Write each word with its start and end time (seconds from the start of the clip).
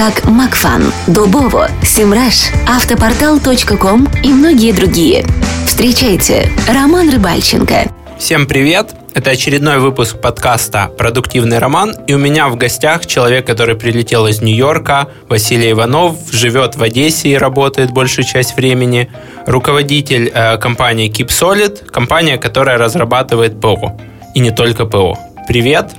как 0.00 0.24
Макфан, 0.24 0.94
Дубово, 1.08 1.68
Симраш, 1.82 2.52
Автопортал.ком 2.66 4.08
и 4.24 4.28
многие 4.28 4.72
другие. 4.72 5.26
Встречайте, 5.66 6.50
Роман 6.66 7.10
Рыбальченко. 7.10 7.92
Всем 8.18 8.46
привет! 8.46 8.94
Это 9.12 9.32
очередной 9.32 9.78
выпуск 9.78 10.18
подкаста 10.18 10.90
«Продуктивный 10.96 11.58
роман», 11.58 11.94
и 12.06 12.14
у 12.14 12.18
меня 12.18 12.48
в 12.48 12.56
гостях 12.56 13.04
человек, 13.04 13.46
который 13.46 13.74
прилетел 13.76 14.26
из 14.26 14.40
Нью-Йорка, 14.40 15.08
Василий 15.28 15.72
Иванов, 15.72 16.16
живет 16.32 16.76
в 16.76 16.82
Одессе 16.82 17.28
и 17.28 17.36
работает 17.36 17.90
большую 17.90 18.24
часть 18.24 18.56
времени, 18.56 19.10
руководитель 19.46 20.32
э, 20.32 20.56
компании 20.56 21.10
Keep 21.10 21.28
Solid, 21.28 21.90
компания, 21.90 22.38
которая 22.38 22.78
разрабатывает 22.78 23.60
ПО, 23.60 24.00
и 24.34 24.40
не 24.40 24.50
только 24.50 24.86
ПО. 24.86 25.18
Привет! 25.46 25.90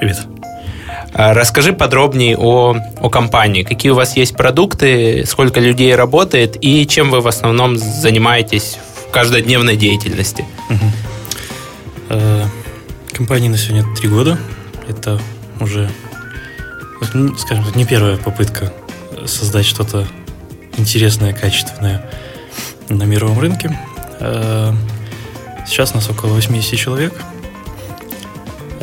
Привет! 0.00 0.33
А, 1.14 1.32
расскажи 1.32 1.72
подробнее 1.72 2.36
о, 2.36 2.76
о 3.00 3.08
компании. 3.08 3.62
Какие 3.62 3.92
у 3.92 3.94
вас 3.94 4.16
есть 4.16 4.36
продукты, 4.36 5.24
сколько 5.26 5.60
людей 5.60 5.94
работает 5.94 6.58
и 6.60 6.84
чем 6.88 7.12
вы 7.12 7.20
в 7.20 7.28
основном 7.28 7.76
занимаетесь 7.76 8.78
в 9.06 9.10
каждодневной 9.12 9.76
деятельности? 9.76 10.44
Угу. 10.70 12.18
Компании 13.12 13.48
на 13.48 13.56
сегодня 13.56 13.84
три 13.94 14.08
года. 14.08 14.38
Это 14.88 15.20
уже, 15.60 15.88
скажем 17.38 17.64
так, 17.64 17.76
не 17.76 17.84
первая 17.84 18.16
попытка 18.16 18.72
создать 19.24 19.66
что-то 19.66 20.08
интересное, 20.76 21.32
качественное 21.32 22.10
на 22.88 23.04
мировом 23.04 23.38
рынке. 23.38 23.78
А, 24.18 24.74
сейчас 25.64 25.94
нас 25.94 26.10
около 26.10 26.30
80 26.30 26.76
человек– 26.76 27.14
Э, 27.24 27.33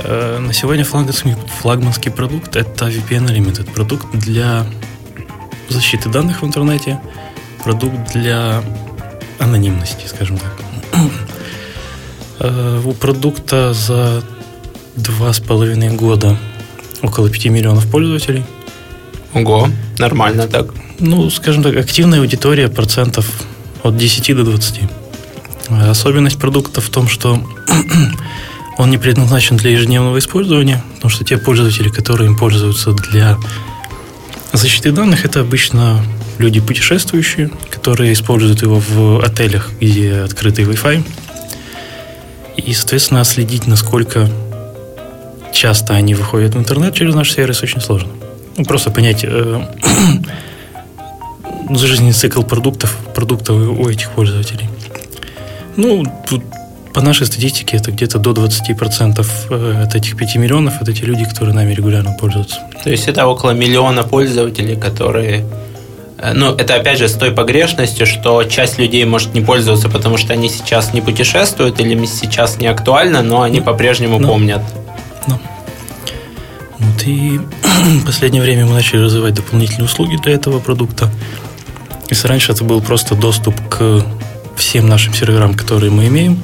на 0.03 0.53
сегодня 0.53 0.83
флагманский, 0.83 1.35
флагманский 1.61 2.11
продукт– 2.11 2.55
это 2.57 2.87
VPN 2.87 3.27
Unlimited. 3.27 3.71
Продукт 3.73 4.07
для 4.13 4.65
защиты 5.69 6.09
данных 6.09 6.41
в 6.41 6.45
интернете, 6.45 6.99
продукт 7.63 8.13
для 8.13 8.63
анонимности, 9.39 10.07
скажем 10.07 10.37
так. 10.37 10.53
Э, 12.43 12.81
у 12.83 12.93
продукта 12.93 13.71
за 13.71 14.23
два 14.95 15.31
с 15.31 15.39
половиной 15.39 15.89
года 15.95 16.39
около 17.03 17.29
5 17.29 17.45
миллионов 17.45 17.85
пользователей. 17.91 18.43
Ого, 19.35 19.69
нормально 19.99 20.47
так. 20.47 20.73
Ну, 20.97 21.29
скажем 21.29 21.61
так, 21.61 21.77
активная 21.77 22.19
аудитория 22.19 22.67
процентов 22.67 23.27
от 23.83 23.95
10 23.95 24.35
до 24.35 24.43
20. 24.43 24.81
Особенность 25.87 26.39
продукта 26.39 26.81
в 26.81 26.89
том, 26.89 27.07
что 27.07 27.39
Он 28.81 28.89
не 28.89 28.97
предназначен 28.97 29.57
для 29.57 29.69
ежедневного 29.69 30.17
использования, 30.17 30.83
потому 30.95 31.11
что 31.11 31.23
те 31.23 31.37
пользователи, 31.37 31.89
которые 31.89 32.31
им 32.31 32.35
пользуются 32.35 32.93
для 32.93 33.37
защиты 34.53 34.91
данных, 34.91 35.23
это 35.23 35.41
обычно 35.41 36.03
люди 36.39 36.59
путешествующие, 36.59 37.51
которые 37.69 38.11
используют 38.11 38.63
его 38.63 38.79
в 38.79 39.23
отелях, 39.23 39.69
где 39.79 40.21
открытый 40.21 40.65
Wi-Fi. 40.65 41.03
И, 42.57 42.73
соответственно, 42.73 43.23
следить, 43.23 43.67
насколько 43.67 44.27
часто 45.53 45.93
они 45.93 46.15
выходят 46.15 46.55
в 46.55 46.57
интернет 46.57 46.95
через 46.95 47.13
наш 47.13 47.31
сервис, 47.31 47.61
очень 47.61 47.81
сложно. 47.81 48.09
Ну, 48.57 48.65
просто 48.65 48.89
понять 48.89 49.23
э, 49.23 49.61
жизненный 51.69 52.13
цикл 52.13 52.41
продуктов, 52.41 52.97
продуктов 53.13 53.57
у 53.57 53.87
этих 53.87 54.09
пользователей. 54.09 54.67
Ну, 55.77 56.03
тут 56.27 56.41
по 56.93 57.01
нашей 57.01 57.25
статистике 57.25 57.77
это 57.77 57.91
где-то 57.91 58.19
до 58.19 58.31
20% 58.31 59.25
э, 59.49 59.83
от 59.83 59.95
этих 59.95 60.17
5 60.17 60.35
миллионов, 60.35 60.81
это 60.81 60.93
те 60.93 61.05
люди, 61.05 61.23
которые 61.23 61.55
нами 61.55 61.73
регулярно 61.73 62.13
пользуются. 62.19 62.59
То 62.83 62.89
есть 62.89 63.07
это 63.07 63.27
около 63.27 63.51
миллиона 63.51 64.03
пользователей, 64.03 64.75
которые... 64.75 65.45
Э, 66.17 66.33
ну, 66.33 66.53
это 66.53 66.75
опять 66.75 66.99
же 66.99 67.07
с 67.07 67.13
той 67.13 67.31
погрешностью, 67.31 68.05
что 68.05 68.43
часть 68.43 68.77
людей 68.77 69.05
может 69.05 69.33
не 69.33 69.41
пользоваться, 69.41 69.89
потому 69.89 70.17
что 70.17 70.33
они 70.33 70.49
сейчас 70.49 70.93
не 70.93 71.01
путешествуют 71.01 71.79
или 71.79 72.05
сейчас 72.05 72.59
не 72.59 72.67
актуально, 72.67 73.21
но 73.21 73.41
они 73.41 73.59
ну, 73.59 73.65
по-прежнему 73.65 74.19
ну, 74.19 74.27
помнят. 74.27 74.61
Ну. 75.27 75.39
Вот 76.79 77.03
и 77.07 77.39
в 77.63 78.05
последнее 78.05 78.43
время 78.43 78.65
мы 78.65 78.73
начали 78.73 79.01
развивать 79.01 79.33
дополнительные 79.33 79.85
услуги 79.85 80.17
для 80.17 80.33
этого 80.33 80.59
продукта. 80.59 81.09
Если 82.09 82.27
раньше 82.27 82.51
это 82.51 82.65
был 82.65 82.81
просто 82.81 83.15
доступ 83.15 83.55
к 83.69 84.03
всем 84.57 84.89
нашим 84.89 85.13
серверам, 85.13 85.53
которые 85.53 85.91
мы 85.91 86.07
имеем, 86.07 86.37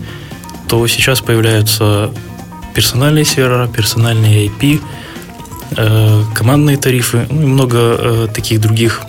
то 0.67 0.85
сейчас 0.87 1.21
появляются 1.21 2.11
персональные 2.73 3.25
сервера, 3.25 3.67
персональные 3.67 4.47
IP, 4.47 4.81
э, 5.77 6.23
командные 6.35 6.77
тарифы, 6.77 7.25
ну 7.29 7.41
и 7.41 7.45
много 7.45 7.77
э, 7.77 8.27
таких 8.33 8.61
других 8.61 9.01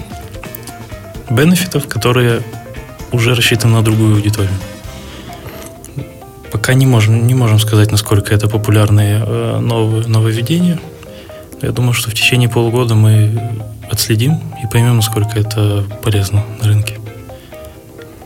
бенефитов, 1.31 1.87
которые 1.87 2.43
уже 3.13 3.35
рассчитаны 3.35 3.75
на 3.75 3.83
другую 3.83 4.17
аудиторию. 4.17 4.55
Пока 6.51 6.75
не 6.75 6.87
можем, 6.87 7.27
не 7.27 7.35
можем 7.35 7.59
сказать, 7.59 7.91
насколько 7.91 8.35
это 8.35 8.49
популярные 8.49 9.23
э, 9.27 9.59
новые, 9.61 10.07
нововведения. 10.07 10.79
Я 11.61 11.73
думаю, 11.73 11.93
что 11.93 12.11
в 12.11 12.15
течение 12.15 12.49
полугода 12.49 12.95
мы 12.95 13.39
отследим 13.91 14.41
и 14.63 14.67
поймем, 14.67 14.97
насколько 14.97 15.39
это 15.39 15.85
полезно 16.03 16.45
на 16.61 16.69
рынке. 16.69 16.99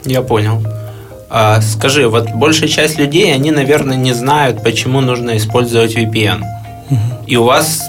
Я 0.04 0.22
понял. 0.22 0.62
А, 1.34 1.62
скажи, 1.62 2.06
вот 2.08 2.30
большая 2.32 2.68
часть 2.68 2.98
людей, 2.98 3.32
они, 3.32 3.50
наверное, 3.50 3.96
не 3.96 4.12
знают, 4.12 4.62
почему 4.62 5.00
нужно 5.00 5.38
использовать 5.38 5.96
VPN. 5.96 6.42
Угу. 6.90 7.00
И 7.26 7.36
у 7.36 7.44
вас 7.44 7.80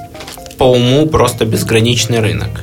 по 0.57 0.63
уму 0.63 1.07
просто 1.07 1.43
безграничный 1.43 2.21
рынок. 2.21 2.61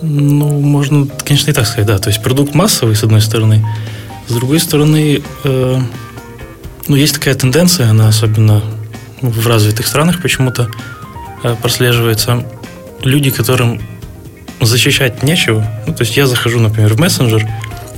Ну, 0.00 0.58
можно, 0.58 1.06
конечно, 1.26 1.50
и 1.50 1.52
так 1.52 1.66
сказать, 1.66 1.84
да. 1.84 1.98
То 1.98 2.08
есть 2.08 2.22
продукт 2.22 2.54
массовый, 2.54 2.96
с 2.96 3.02
одной 3.02 3.20
стороны. 3.20 3.62
С 4.26 4.32
другой 4.32 4.58
стороны, 4.60 5.20
э, 5.44 5.78
ну, 6.88 6.96
есть 6.96 7.16
такая 7.16 7.34
тенденция, 7.34 7.90
она 7.90 8.08
особенно 8.08 8.62
в 9.20 9.46
развитых 9.46 9.86
странах 9.86 10.22
почему-то 10.22 10.70
э, 11.42 11.54
прослеживается. 11.60 12.46
Люди, 13.02 13.28
которым 13.28 13.82
защищать 14.62 15.22
нечего. 15.22 15.62
Ну, 15.86 15.92
то 15.92 16.04
есть 16.04 16.16
я 16.16 16.26
захожу, 16.26 16.58
например, 16.58 16.94
в 16.94 16.98
мессенджер, 16.98 17.46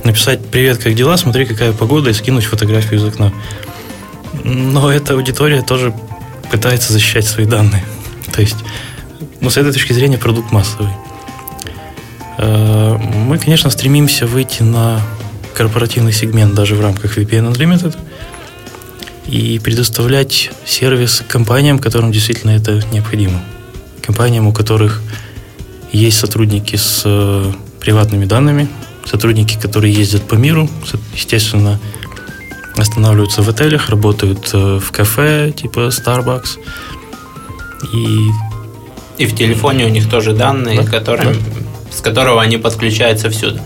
написать 0.03 0.39
«Привет, 0.45 0.77
как 0.79 0.95
дела? 0.95 1.17
Смотри, 1.17 1.45
какая 1.45 1.73
погода» 1.73 2.09
и 2.09 2.13
скинуть 2.13 2.45
фотографию 2.45 2.99
из 2.99 3.03
окна. 3.03 3.33
Но 4.43 4.91
эта 4.91 5.13
аудитория 5.13 5.61
тоже 5.61 5.93
пытается 6.51 6.93
защищать 6.93 7.25
свои 7.25 7.45
данные. 7.45 7.83
То 8.31 8.41
есть, 8.41 8.57
ну, 9.41 9.49
с 9.49 9.57
этой 9.57 9.71
точки 9.71 9.93
зрения 9.93 10.17
продукт 10.17 10.51
массовый. 10.51 10.91
Э, 12.37 12.97
мы, 12.97 13.37
конечно, 13.37 13.69
стремимся 13.69 14.27
выйти 14.27 14.63
на 14.63 15.01
корпоративный 15.53 16.13
сегмент 16.13 16.53
даже 16.53 16.75
в 16.75 16.81
рамках 16.81 17.17
VPN 17.17 17.53
Unlimited 17.53 17.95
и 19.27 19.59
предоставлять 19.59 20.51
сервис 20.65 21.23
компаниям, 21.27 21.79
которым 21.79 22.11
действительно 22.11 22.51
это 22.51 22.83
необходимо. 22.91 23.41
Компаниям, 24.01 24.47
у 24.47 24.53
которых 24.53 25.01
есть 25.91 26.19
сотрудники 26.19 26.75
с 26.75 27.03
э, 27.05 27.53
приватными 27.79 28.25
данными, 28.25 28.67
сотрудники, 29.05 29.57
которые 29.59 29.93
ездят 29.93 30.23
по 30.23 30.35
миру, 30.35 30.69
естественно, 31.13 31.79
останавливаются 32.77 33.41
в 33.41 33.49
отелях, 33.49 33.89
работают 33.89 34.49
э, 34.53 34.79
в 34.79 34.91
кафе 34.91 35.51
типа 35.51 35.89
Starbucks. 35.89 36.59
И, 37.93 38.29
и 39.17 39.25
в 39.25 39.35
телефоне 39.35 39.85
у 39.85 39.89
них 39.89 40.09
тоже 40.09 40.33
данные, 40.33 40.81
да? 40.81 40.89
Которым, 40.89 41.33
да. 41.33 41.39
с 41.91 42.01
которого 42.01 42.41
они 42.41 42.57
подключаются 42.57 43.29
всюду. 43.29 43.59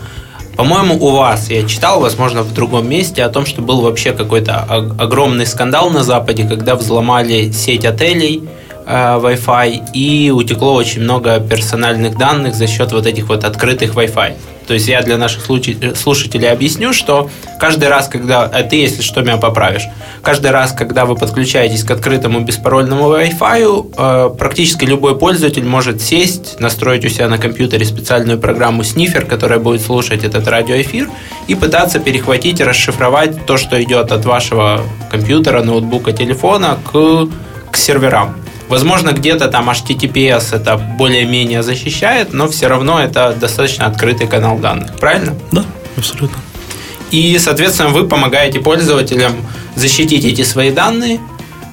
По-моему, 0.56 0.95
у 0.95 1.12
вас, 1.12 1.51
я 1.51 1.63
читал, 1.68 2.01
возможно, 2.01 2.42
в 2.42 2.51
другом 2.51 2.89
месте, 2.89 3.24
о 3.24 3.30
том, 3.30 3.45
что 3.45 3.62
был 3.62 3.81
вообще 3.81 4.12
какой-то 4.12 4.62
огромный 4.63 5.45
скандал 5.45 5.92
на 5.92 6.04
Западе, 6.04 6.48
когда 6.48 6.75
взломали 6.75 7.51
сеть 7.51 7.86
отелей, 7.86 8.42
э, 8.86 9.19
Wi-Fi, 9.22 9.92
и 9.94 10.31
утекло 10.31 10.74
очень 10.74 11.01
много 11.01 11.39
персональных 11.39 12.18
данных 12.18 12.56
за 12.56 12.66
счет 12.66 12.92
вот 12.92 13.06
этих 13.06 13.30
вот 13.30 13.44
открытых 13.44 13.94
Wi-Fi. 13.94 14.34
То 14.67 14.73
есть 14.73 14.87
я 14.87 15.01
для 15.01 15.17
наших 15.17 15.43
слушателей 15.45 16.51
объясню, 16.51 16.93
что 16.93 17.29
каждый 17.59 17.87
раз, 17.87 18.09
когда... 18.09 18.43
А 18.43 18.63
ты, 18.63 18.75
если 18.75 19.01
что, 19.01 19.21
меня 19.21 19.37
поправишь. 19.37 19.83
Каждый 20.21 20.51
раз, 20.51 20.73
когда 20.73 21.05
вы 21.05 21.15
подключаетесь 21.15 21.83
к 21.85 21.91
открытому 21.91 22.41
беспарольному 22.41 23.13
Wi-Fi, 23.13 23.93
э, 23.97 24.35
практически 24.37 24.83
любой 24.83 25.17
пользователь 25.17 25.63
может 25.63 26.01
сесть, 26.01 26.59
настроить 26.59 27.05
у 27.05 27.09
себя 27.09 27.29
на 27.29 27.37
компьютере 27.37 27.85
специальную 27.85 28.39
программу 28.39 28.83
снифер, 28.83 29.25
которая 29.25 29.59
будет 29.59 29.81
слушать 29.81 30.25
этот 30.25 30.45
радиоэфир, 30.47 31.09
и 31.47 31.55
пытаться 31.55 31.99
перехватить, 31.99 32.59
расшифровать 32.59 33.45
то, 33.45 33.55
что 33.55 33.81
идет 33.81 34.11
от 34.11 34.25
вашего 34.25 34.81
компьютера, 35.09 35.63
ноутбука, 35.63 36.11
телефона 36.11 36.77
к, 36.91 37.27
к 37.71 37.77
серверам. 37.77 38.35
Возможно, 38.69 39.11
где-то 39.11 39.47
там 39.47 39.69
HTTPS 39.69 40.55
это 40.55 40.77
более-менее 40.77 41.63
защищает, 41.63 42.33
но 42.33 42.47
все 42.47 42.67
равно 42.67 42.99
это 42.99 43.35
достаточно 43.39 43.85
открытый 43.85 44.27
канал 44.27 44.59
данных, 44.59 44.95
правильно? 44.99 45.33
Да, 45.51 45.63
абсолютно. 45.95 46.37
И, 47.11 47.37
соответственно, 47.39 47.89
вы 47.89 48.07
помогаете 48.07 48.59
пользователям 48.59 49.33
защитить 49.75 50.25
эти 50.25 50.41
свои 50.41 50.71
данные. 50.71 51.19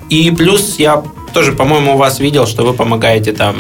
И 0.09 0.31
плюс 0.31 0.77
я 0.79 1.03
тоже, 1.33 1.53
по-моему, 1.53 1.95
у 1.95 1.97
вас 1.97 2.21
видел, 2.21 2.47
что 2.47 2.65
вы 2.65 2.73
помогаете 2.73 3.33
там 3.33 3.57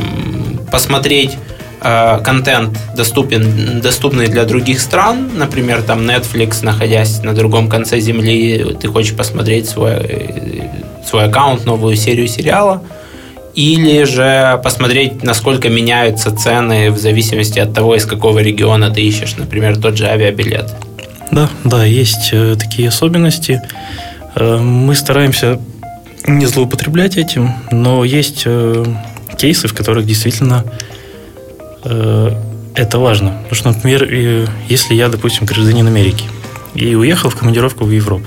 посмотреть 0.71 1.33
э, 1.81 2.21
контент 2.23 2.79
доступен, 2.97 3.81
доступный 3.81 4.29
для 4.29 4.45
других 4.45 4.81
стран, 4.81 5.31
например, 5.35 5.83
там 5.83 6.09
Netflix, 6.09 6.65
находясь 6.65 7.23
на 7.23 7.33
другом 7.33 7.69
конце 7.69 7.99
земли, 7.99 8.77
ты 8.81 8.89
хочешь 8.89 9.17
посмотреть 9.17 9.69
свой, 9.69 10.71
свой 11.05 11.25
аккаунт, 11.25 11.65
новую 11.65 11.97
серию 11.97 12.29
сериала, 12.29 12.83
или 13.55 14.05
же 14.05 14.61
посмотреть, 14.63 15.23
насколько 15.23 15.69
меняются 15.69 16.35
цены 16.35 16.91
в 16.91 16.99
зависимости 16.99 17.59
от 17.59 17.73
того, 17.73 17.95
из 17.95 18.05
какого 18.05 18.41
региона 18.41 18.91
ты 18.91 19.01
ищешь, 19.03 19.37
например, 19.37 19.77
тот 19.81 19.97
же 19.97 20.07
авиабилет. 20.07 20.75
Да, 21.31 21.49
да, 21.65 21.85
есть 21.85 22.31
э, 22.33 22.57
такие 22.57 22.89
особенности. 22.89 23.63
Э, 24.35 24.59
мы 24.59 24.95
стараемся 24.95 25.61
не 26.27 26.47
злоупотреблять 26.47 27.17
этим, 27.17 27.53
но 27.71 28.05
есть 28.05 28.43
э, 28.47 28.85
кейсы, 29.39 29.69
в 29.69 29.75
которых 29.75 30.07
действительно 30.07 30.65
это 31.85 32.99
важно. 32.99 33.43
Потому 33.43 33.55
что, 33.55 33.69
например, 33.69 34.49
если 34.71 34.95
я, 34.95 35.11
допустим, 35.11 35.45
гражданин 35.45 35.87
Америки 35.87 36.25
и 36.75 36.95
уехал 36.95 37.29
в 37.29 37.37
командировку 37.37 37.85
в 37.85 37.91
Европу, 37.91 38.25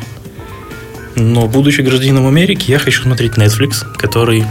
но 1.16 1.48
будучи 1.48 1.82
гражданином 1.82 2.28
Америки, 2.28 2.70
я 2.70 2.78
хочу 2.78 3.02
смотреть 3.02 3.32
Netflix, 3.32 3.84
который 3.98 4.46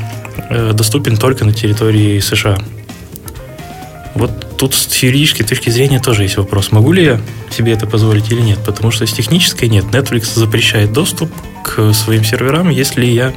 доступен 0.73 1.17
только 1.17 1.45
на 1.45 1.53
территории 1.53 2.21
США. 2.21 2.59
Вот 4.15 4.57
тут 4.57 4.75
с 4.75 4.97
юридической 5.03 5.45
точки 5.45 5.69
зрения 5.69 6.01
тоже 6.01 6.23
есть 6.23 6.39
вопрос. 6.39 6.73
Могу 6.73 6.93
ли 6.93 7.05
я 7.05 7.21
себе 7.51 7.73
это 7.73 7.87
позволить 7.87 8.31
или 8.33 8.41
нет? 8.41 8.59
Потому 8.65 8.91
что 8.91 9.07
с 9.07 9.13
технической 9.13 9.69
нет. 9.69 9.85
Netflix 9.85 10.35
запрещает 10.35 10.93
доступ 10.93 11.31
к 11.63 11.93
своим 11.93 12.25
серверам, 12.25 12.71
если 12.71 13.05
я 13.05 13.35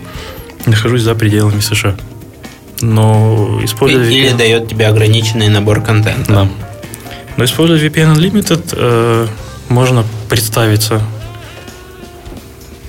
нахожусь 0.66 1.02
за 1.02 1.16
пределами 1.16 1.60
США. 1.60 1.98
Но 2.82 3.60
используя 3.62 4.06
VPN... 4.06 4.14
Или 4.14 4.32
дает 4.32 4.70
тебе 4.70 4.88
ограниченный 4.88 5.50
набор 5.50 5.82
контента. 5.82 6.32
Да. 6.32 6.50
Но 7.36 7.44
используя 7.44 7.78
VPN 7.78 8.16
Unlimited, 8.16 8.70
э, 8.72 9.28
можно 9.68 10.06
представиться 10.30 11.02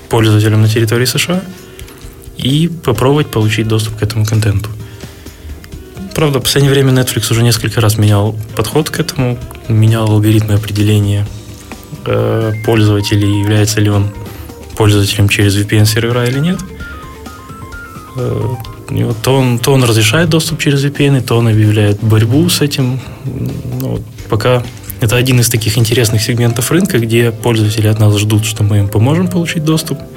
пользователем 0.09 0.61
на 0.61 0.69
территории 0.69 1.05
США– 1.05 1.41
и 2.41 2.67
попробовать 2.67 3.27
получить 3.27 3.67
доступ 3.67 3.97
к 3.97 4.03
этому 4.03 4.25
контенту. 4.25 4.69
Правда, 6.15 6.39
в 6.39 6.43
последнее 6.43 6.73
время 6.73 6.91
Netflix 6.91 7.31
уже 7.31 7.43
несколько 7.43 7.79
раз 7.79 7.97
менял 7.97 8.35
подход 8.55 8.89
к 8.89 8.99
этому, 8.99 9.37
менял 9.69 10.09
алгоритмы 10.09 10.55
определения 10.55 11.25
э, 12.05 12.53
пользователей, 12.65 13.39
является 13.39 13.79
ли 13.79 13.89
он 13.89 14.11
пользователем 14.75 15.29
через 15.29 15.55
VPN-сервера 15.57 16.27
или 16.27 16.39
нет. 16.39 16.59
Э, 18.17 18.55
и 18.89 19.03
вот 19.05 19.21
то, 19.21 19.37
он, 19.37 19.57
то 19.57 19.71
он 19.71 19.83
разрешает 19.85 20.29
доступ 20.29 20.59
через 20.59 20.83
VPN, 20.83 21.21
то 21.21 21.37
он 21.37 21.47
объявляет 21.47 22.03
борьбу 22.03 22.49
с 22.49 22.59
этим. 22.59 22.99
Ну, 23.79 24.03
пока 24.29 24.63
это 24.99 25.15
один 25.15 25.39
из 25.39 25.49
таких 25.49 25.77
интересных 25.77 26.21
сегментов 26.21 26.71
рынка, 26.71 26.99
где 26.99 27.31
пользователи 27.31 27.87
от 27.87 27.99
нас 27.99 28.17
ждут, 28.17 28.45
что 28.45 28.63
мы 28.63 28.79
им 28.79 28.89
поможем 28.89 29.29
получить 29.29 29.63
доступ– 29.63 29.99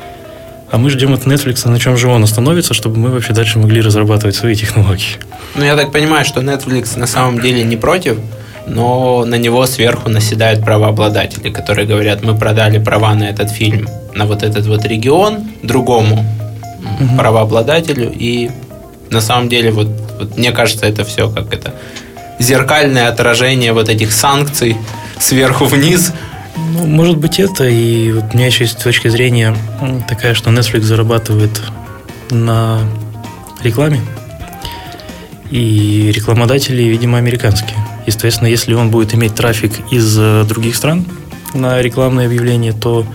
а 0.70 0.78
мы 0.78 0.90
ждем 0.90 1.14
от 1.14 1.26
Netflix, 1.26 1.68
на 1.68 1.78
чем 1.78 1.96
же 1.96 2.08
он 2.08 2.24
остановится, 2.24 2.74
чтобы 2.74 2.98
мы 2.98 3.10
вообще 3.10 3.32
дальше 3.32 3.58
могли 3.58 3.80
разрабатывать 3.80 4.36
свои 4.36 4.54
технологии. 4.54 5.18
Ну, 5.54 5.64
я 5.64 5.76
так 5.76 5.92
понимаю, 5.92 6.24
что 6.24 6.40
Netflix 6.40 6.98
на 6.98 7.06
самом 7.06 7.40
деле 7.40 7.62
не 7.62 7.76
против, 7.76 8.18
но 8.66 9.24
на 9.24 9.36
него 9.36 9.66
сверху 9.66 10.08
наседают 10.08 10.64
правообладатели, 10.64 11.50
которые 11.50 11.86
говорят, 11.86 12.22
мы 12.22 12.36
продали 12.36 12.78
права 12.78 13.14
на 13.14 13.24
этот 13.24 13.50
фильм, 13.50 13.88
на 14.14 14.26
вот 14.26 14.42
этот 14.42 14.66
вот 14.66 14.84
регион 14.84 15.44
другому 15.62 16.24
угу. 17.00 17.16
правообладателю, 17.16 18.12
и 18.12 18.50
на 19.10 19.20
самом 19.20 19.48
деле 19.48 19.70
вот, 19.70 19.88
вот 20.18 20.36
мне 20.36 20.50
кажется, 20.52 20.86
это 20.86 21.04
все 21.04 21.30
как 21.30 21.52
это 21.52 21.74
зеркальное 22.38 23.08
отражение 23.08 23.72
вот 23.72 23.88
этих 23.88 24.12
санкций 24.12 24.76
сверху 25.18 25.66
вниз, 25.66 26.12
ну, 26.56 26.86
может 26.86 27.18
быть, 27.18 27.40
это. 27.40 27.64
И 27.64 28.12
вот 28.12 28.24
у 28.32 28.36
меня 28.36 28.46
еще 28.46 28.64
есть 28.64 28.82
точка 28.82 29.10
зрения 29.10 29.56
такая, 30.08 30.34
что 30.34 30.50
Netflix 30.50 30.82
зарабатывает 30.82 31.60
на 32.30 32.80
рекламе. 33.62 34.00
И 35.50 36.10
рекламодатели, 36.12 36.82
видимо, 36.82 37.18
американские. 37.18 37.76
Естественно, 38.06 38.48
если 38.48 38.74
он 38.74 38.90
будет 38.90 39.14
иметь 39.14 39.34
трафик 39.34 39.72
из 39.90 40.16
э, 40.18 40.44
других 40.48 40.76
стран 40.76 41.06
на 41.54 41.80
рекламные 41.80 42.26
объявления, 42.26 42.72
то 42.72 43.06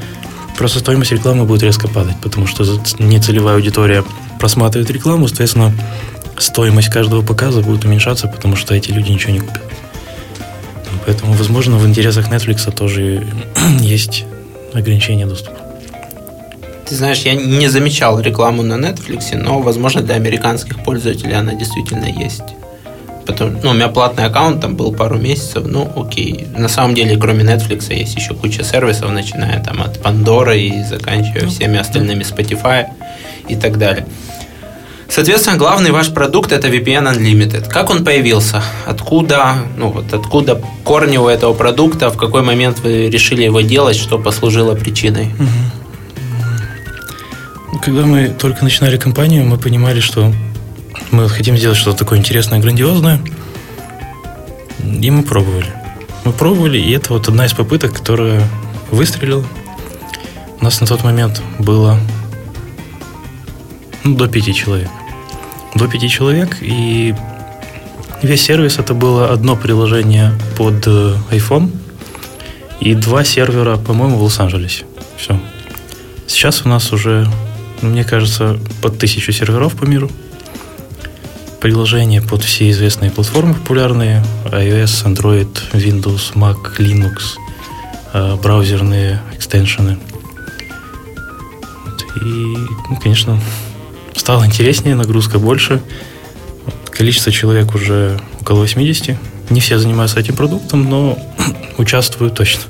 просто 0.57 0.79
стоимость 0.79 1.11
рекламы 1.11 1.45
будет 1.45 1.63
резко 1.63 1.87
падать, 1.87 2.15
потому 2.21 2.47
что 2.47 2.63
нецелевая 2.97 3.55
аудитория 3.55 4.03
просматривает 4.39 4.89
рекламу, 4.89 5.27
соответственно, 5.27 5.73
стоимость 6.37 6.89
каждого 6.89 7.21
показа 7.21 7.61
будет 7.61 7.85
уменьшаться, 7.85 8.27
потому 8.27 8.55
что 8.55 8.73
эти 8.73 8.91
люди 8.91 9.11
ничего 9.11 9.33
не 9.33 9.39
купят. 9.39 9.61
Поэтому, 11.05 11.33
возможно, 11.33 11.77
в 11.77 11.87
интересах 11.87 12.29
Netflix 12.29 12.71
тоже 12.71 13.25
есть 13.79 14.25
ограничение 14.73 15.25
доступа. 15.25 15.57
Ты 16.87 16.95
знаешь, 16.95 17.19
я 17.19 17.35
не 17.35 17.67
замечал 17.67 18.19
рекламу 18.19 18.63
на 18.63 18.73
Netflix, 18.73 19.35
но, 19.35 19.59
возможно, 19.59 20.01
для 20.01 20.15
американских 20.15 20.83
пользователей 20.83 21.35
она 21.35 21.53
действительно 21.53 22.05
есть. 22.05 22.41
Потом, 23.27 23.59
ну, 23.61 23.69
у 23.69 23.73
меня 23.73 23.89
платный 23.89 24.25
аккаунт 24.25 24.59
там 24.59 24.75
был 24.75 24.91
пару 24.91 25.19
месяцев, 25.19 25.63
ну, 25.67 25.87
окей. 25.95 26.47
На 26.57 26.67
самом 26.67 26.95
деле, 26.95 27.15
кроме 27.15 27.43
Netflix, 27.43 27.93
есть 27.93 28.15
еще 28.15 28.33
куча 28.33 28.63
сервисов, 28.63 29.11
начиная 29.11 29.63
там 29.63 29.83
от 29.83 29.97
Pandora 29.97 30.57
и 30.57 30.83
заканчивая 30.83 31.43
ну, 31.43 31.49
всеми 31.49 31.77
остальными 31.77 32.23
Spotify 32.23 32.87
и 33.47 33.55
так 33.55 33.77
далее. 33.77 34.07
Соответственно, 35.09 35.57
главный 35.57 35.89
ваш 35.89 36.13
продукт 36.13 36.51
это 36.51 36.67
VPN 36.67 37.11
Unlimited. 37.11 37.67
Как 37.67 37.89
он 37.89 38.05
появился? 38.05 38.61
Откуда, 38.85 39.55
ну 39.75 39.89
вот 39.89 40.13
откуда 40.13 40.61
корни 40.83 41.17
у 41.17 41.27
этого 41.27 41.53
продукта? 41.53 42.09
В 42.11 42.17
какой 42.17 42.43
момент 42.43 42.79
вы 42.79 43.09
решили 43.09 43.41
его 43.41 43.61
делать? 43.61 43.97
Что 43.97 44.19
послужило 44.19 44.75
причиной? 44.75 45.31
Когда 47.83 48.05
мы 48.05 48.27
только 48.27 48.63
начинали 48.63 48.97
компанию, 48.97 49.45
мы 49.45 49.57
понимали, 49.57 49.99
что 49.99 50.31
мы 51.09 51.27
хотим 51.27 51.57
сделать 51.57 51.77
что-то 51.77 51.99
такое 51.99 52.19
интересное, 52.19 52.59
грандиозное. 52.59 53.19
И 55.01 55.09
мы 55.09 55.23
пробовали. 55.23 55.73
Мы 56.23 56.33
пробовали, 56.33 56.77
и 56.77 56.91
это 56.91 57.13
вот 57.13 57.27
одна 57.27 57.47
из 57.47 57.53
попыток, 57.53 57.93
которая 57.93 58.47
выстрелила. 58.91 59.43
У 60.61 60.63
нас 60.63 60.79
на 60.81 60.87
тот 60.87 61.03
момент 61.03 61.41
было 61.57 61.97
ну, 64.03 64.15
до 64.15 64.27
пяти 64.27 64.53
человек 64.53 64.89
до 65.79 65.87
пяти 65.87 66.09
человек, 66.09 66.57
и 66.59 67.15
весь 68.21 68.41
сервис 68.41 68.79
это 68.79 68.93
было 68.93 69.31
одно 69.31 69.55
приложение 69.55 70.33
под 70.57 70.85
э, 70.85 71.15
iPhone 71.31 71.71
и 72.81 72.93
два 72.95 73.23
сервера, 73.23 73.77
по-моему, 73.77 74.17
в 74.17 74.23
Лос-Анджелесе. 74.23 74.83
Все. 75.15 75.39
Сейчас 76.27 76.65
у 76.65 76.69
нас 76.69 76.91
уже, 76.91 77.27
мне 77.81 78.03
кажется, 78.03 78.59
под 78.81 78.99
тысячу 78.99 79.31
серверов 79.31 79.77
по 79.77 79.85
миру. 79.85 80.11
Приложения 81.61 82.21
под 82.21 82.43
все 82.43 82.69
известные 82.71 83.09
платформы 83.09 83.53
популярные. 83.53 84.21
iOS, 84.45 85.05
Android, 85.05 85.49
Windows, 85.71 86.33
Mac, 86.33 86.77
Linux, 86.77 87.37
э, 88.13 88.35
браузерные 88.35 89.21
экстеншены. 89.33 89.97
И, 92.17 92.27
ну, 92.89 92.97
конечно, 93.01 93.39
стало 94.29 94.45
интереснее, 94.45 94.93
нагрузка 94.93 95.39
больше. 95.39 95.81
Количество 96.91 97.31
человек 97.31 97.73
уже 97.73 98.19
около 98.39 98.59
80. 98.59 99.17
Не 99.49 99.59
все 99.59 99.79
занимаются 99.79 100.19
этим 100.19 100.35
продуктом, 100.35 100.87
но 100.87 101.17
участвуют 101.79 102.35
точно. 102.35 102.61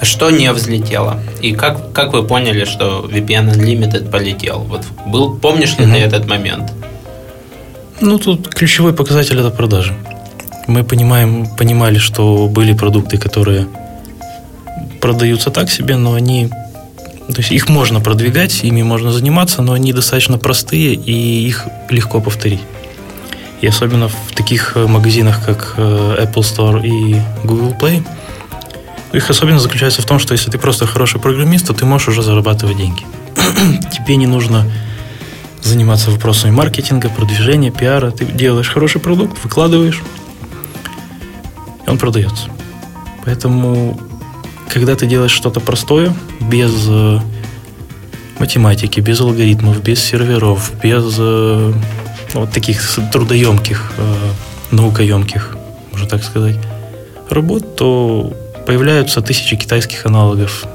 А 0.00 0.04
что 0.04 0.30
не 0.30 0.52
взлетело? 0.52 1.20
И 1.42 1.52
как, 1.52 1.92
как 1.92 2.12
вы 2.12 2.22
поняли, 2.22 2.64
что 2.64 3.10
VPN 3.12 3.56
Unlimited 3.56 4.08
полетел? 4.08 4.60
Вот 4.60 4.84
был, 5.04 5.36
помнишь 5.36 5.76
ли 5.78 5.86
mm-hmm. 5.86 5.94
ты 5.94 5.98
этот 5.98 6.28
момент? 6.28 6.72
Ну, 8.00 8.20
тут 8.20 8.54
ключевой 8.54 8.92
показатель 8.92 9.40
это 9.40 9.50
продажи. 9.50 9.96
Мы 10.68 10.84
понимаем, 10.84 11.48
понимали, 11.56 11.98
что 11.98 12.46
были 12.46 12.72
продукты, 12.72 13.18
которые 13.18 13.66
продаются 15.00 15.50
так 15.50 15.70
себе, 15.70 15.96
но 15.96 16.14
они 16.14 16.50
то 17.28 17.40
есть 17.40 17.52
их 17.52 17.68
можно 17.68 18.00
продвигать, 18.00 18.64
ими 18.64 18.82
можно 18.82 19.12
заниматься, 19.12 19.60
но 19.62 19.74
они 19.74 19.92
достаточно 19.92 20.38
простые 20.38 20.94
и 20.94 21.46
их 21.46 21.66
легко 21.90 22.20
повторить. 22.20 22.60
И 23.60 23.66
особенно 23.66 24.08
в 24.08 24.32
таких 24.34 24.72
э, 24.76 24.86
магазинах, 24.86 25.44
как 25.44 25.74
э, 25.76 26.24
Apple 26.24 26.42
Store 26.42 26.86
и 26.86 27.20
Google 27.44 27.74
Play, 27.78 28.02
их 29.12 29.30
особенность 29.30 29.64
заключается 29.64 30.00
в 30.02 30.06
том, 30.06 30.18
что 30.18 30.32
если 30.32 30.50
ты 30.50 30.58
просто 30.58 30.86
хороший 30.86 31.20
программист, 31.20 31.66
то 31.66 31.74
ты 31.74 31.84
можешь 31.84 32.08
уже 32.08 32.22
зарабатывать 32.22 32.76
деньги. 32.76 33.04
Тебе 33.90 34.16
не 34.16 34.26
нужно 34.26 34.70
заниматься 35.62 36.10
вопросами 36.10 36.50
маркетинга, 36.50 37.08
продвижения, 37.08 37.70
пиара. 37.70 38.10
Ты 38.10 38.24
делаешь 38.24 38.68
хороший 38.68 39.00
продукт, 39.00 39.42
выкладываешь, 39.42 40.02
и 41.86 41.90
он 41.90 41.98
продается. 41.98 42.44
Поэтому, 43.24 43.98
когда 44.68 44.94
ты 44.94 45.06
делаешь 45.06 45.32
что-то 45.32 45.60
простое, 45.60 46.14
без 46.40 46.72
э, 46.88 47.18
математики, 48.38 49.00
без 49.00 49.20
алгоритмов, 49.20 49.82
без 49.82 50.02
серверов, 50.02 50.72
без 50.82 51.16
э, 51.18 51.72
вот 52.34 52.52
таких 52.52 52.80
трудоемких, 53.12 53.92
э, 53.98 54.14
наукоемких, 54.70 55.56
можно 55.92 56.08
так 56.08 56.22
сказать, 56.22 56.56
работ, 57.30 57.76
то 57.76 58.32
появляются 58.66 59.22
тысячи 59.22 59.56
китайских 59.56 60.06
аналогов, 60.06 60.66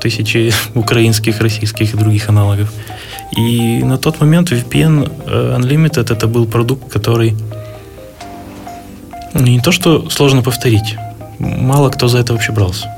тысячи 0.00 0.52
украинских, 0.74 1.40
российских 1.40 1.94
и 1.94 1.96
других 1.96 2.28
аналогов. 2.28 2.72
И 3.36 3.82
на 3.82 3.98
тот 3.98 4.20
момент 4.20 4.52
VPN 4.52 5.58
Unlimited 5.58 6.12
это 6.12 6.26
был 6.26 6.46
продукт, 6.46 6.90
который 6.90 7.36
не 9.34 9.60
то 9.60 9.72
что 9.72 10.08
сложно 10.08 10.42
повторить, 10.42 10.96
мало 11.38 11.90
кто 11.90 12.08
за 12.08 12.18
это 12.18 12.32
вообще 12.32 12.52
брался. 12.52 12.95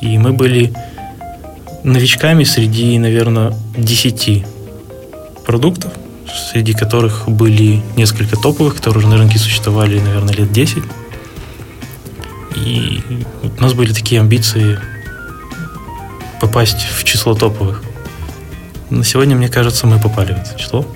И 0.00 0.18
мы 0.18 0.32
были 0.32 0.72
новичками 1.84 2.44
среди, 2.44 2.98
наверное, 2.98 3.54
10 3.76 4.44
продуктов, 5.44 5.92
среди 6.52 6.72
которых 6.72 7.28
были 7.28 7.82
несколько 7.96 8.36
топовых, 8.36 8.76
которые 8.76 9.00
уже 9.00 9.08
на 9.08 9.18
рынке 9.18 9.38
существовали, 9.38 10.00
наверное, 10.00 10.34
лет 10.34 10.52
10. 10.52 10.82
И 12.56 13.02
у 13.42 13.60
нас 13.60 13.74
были 13.74 13.92
такие 13.92 14.20
амбиции 14.20 14.78
попасть 16.40 16.86
в 16.96 17.04
число 17.04 17.34
топовых. 17.34 17.82
На 18.88 19.04
сегодня, 19.04 19.36
мне 19.36 19.48
кажется, 19.48 19.86
мы 19.86 20.00
попали 20.00 20.32
в 20.32 20.38
это 20.38 20.58
число. 20.58 20.86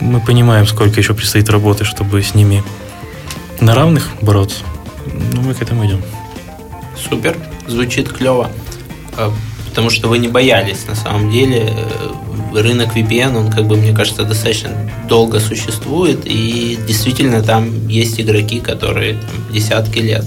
Мы 0.00 0.20
понимаем, 0.20 0.66
сколько 0.66 0.98
еще 0.98 1.14
предстоит 1.14 1.48
работы, 1.48 1.84
чтобы 1.84 2.22
с 2.22 2.34
ними 2.34 2.64
на 3.60 3.74
равных 3.74 4.10
бороться. 4.20 4.64
Но 5.32 5.42
мы 5.42 5.54
к 5.54 5.62
этому 5.62 5.86
идем. 5.86 6.02
Супер, 6.96 7.36
звучит 7.66 8.08
клево. 8.08 8.50
А, 9.16 9.32
потому 9.68 9.90
что 9.90 10.08
вы 10.08 10.18
не 10.18 10.28
боялись, 10.28 10.86
на 10.86 10.94
самом 10.94 11.30
деле. 11.30 11.70
Э, 11.70 12.12
рынок 12.54 12.96
VPN, 12.96 13.36
он, 13.36 13.50
как 13.50 13.66
бы, 13.66 13.76
мне 13.76 13.94
кажется, 13.94 14.24
достаточно 14.24 14.70
долго 15.08 15.40
существует, 15.40 16.20
и 16.24 16.78
действительно 16.86 17.42
там 17.42 17.88
есть 17.88 18.20
игроки, 18.20 18.60
которые 18.60 19.14
там, 19.14 19.52
десятки 19.52 19.98
лет. 19.98 20.24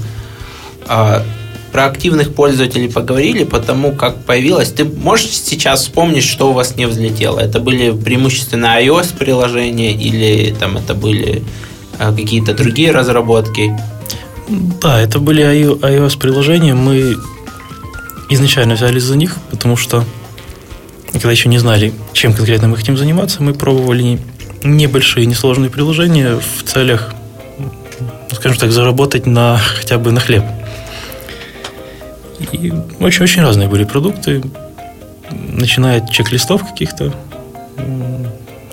А 0.87 1.23
про 1.71 1.87
активных 1.87 2.33
пользователей 2.33 2.89
поговорили, 2.89 3.43
потому 3.43 3.91
как 3.91 4.23
появилось. 4.23 4.71
Ты 4.71 4.85
можешь 4.85 5.27
сейчас 5.27 5.81
вспомнить, 5.81 6.23
что 6.23 6.49
у 6.49 6.53
вас 6.53 6.77
не 6.77 6.85
взлетело? 6.85 7.39
Это 7.39 7.59
были 7.59 7.91
преимущественно 7.91 8.81
iOS 8.81 9.17
приложения 9.17 9.93
или 9.93 10.55
там 10.57 10.77
это 10.77 10.93
были 10.93 11.43
а, 11.99 12.13
какие-то 12.15 12.53
другие 12.53 12.91
разработки? 12.91 13.77
Да, 14.47 15.01
это 15.01 15.19
были 15.19 15.43
iOS 15.43 16.17
приложения. 16.19 16.75
Мы 16.75 17.15
изначально 18.29 18.75
взялись 18.75 19.03
за 19.03 19.15
них, 19.15 19.37
потому 19.51 19.75
что 19.75 20.03
когда 21.11 21.31
еще 21.31 21.49
не 21.49 21.57
знали, 21.57 21.93
чем 22.13 22.33
конкретно 22.33 22.67
мы 22.67 22.77
хотим 22.77 22.97
заниматься, 22.97 23.41
мы 23.41 23.53
пробовали 23.53 24.19
небольшие, 24.63 25.25
несложные 25.25 25.69
приложения 25.69 26.37
в 26.37 26.63
целях, 26.63 27.13
скажем 28.33 28.57
так, 28.57 28.71
заработать 28.71 29.25
на 29.25 29.57
хотя 29.57 29.97
бы 29.97 30.11
на 30.11 30.19
хлеб. 30.19 30.43
И 32.51 32.73
очень-очень 32.99 33.41
разные 33.41 33.67
были 33.67 33.85
продукты, 33.85 34.43
начиная 35.31 36.01
от 36.01 36.11
чек-листов 36.11 36.67
каких-то, 36.67 37.13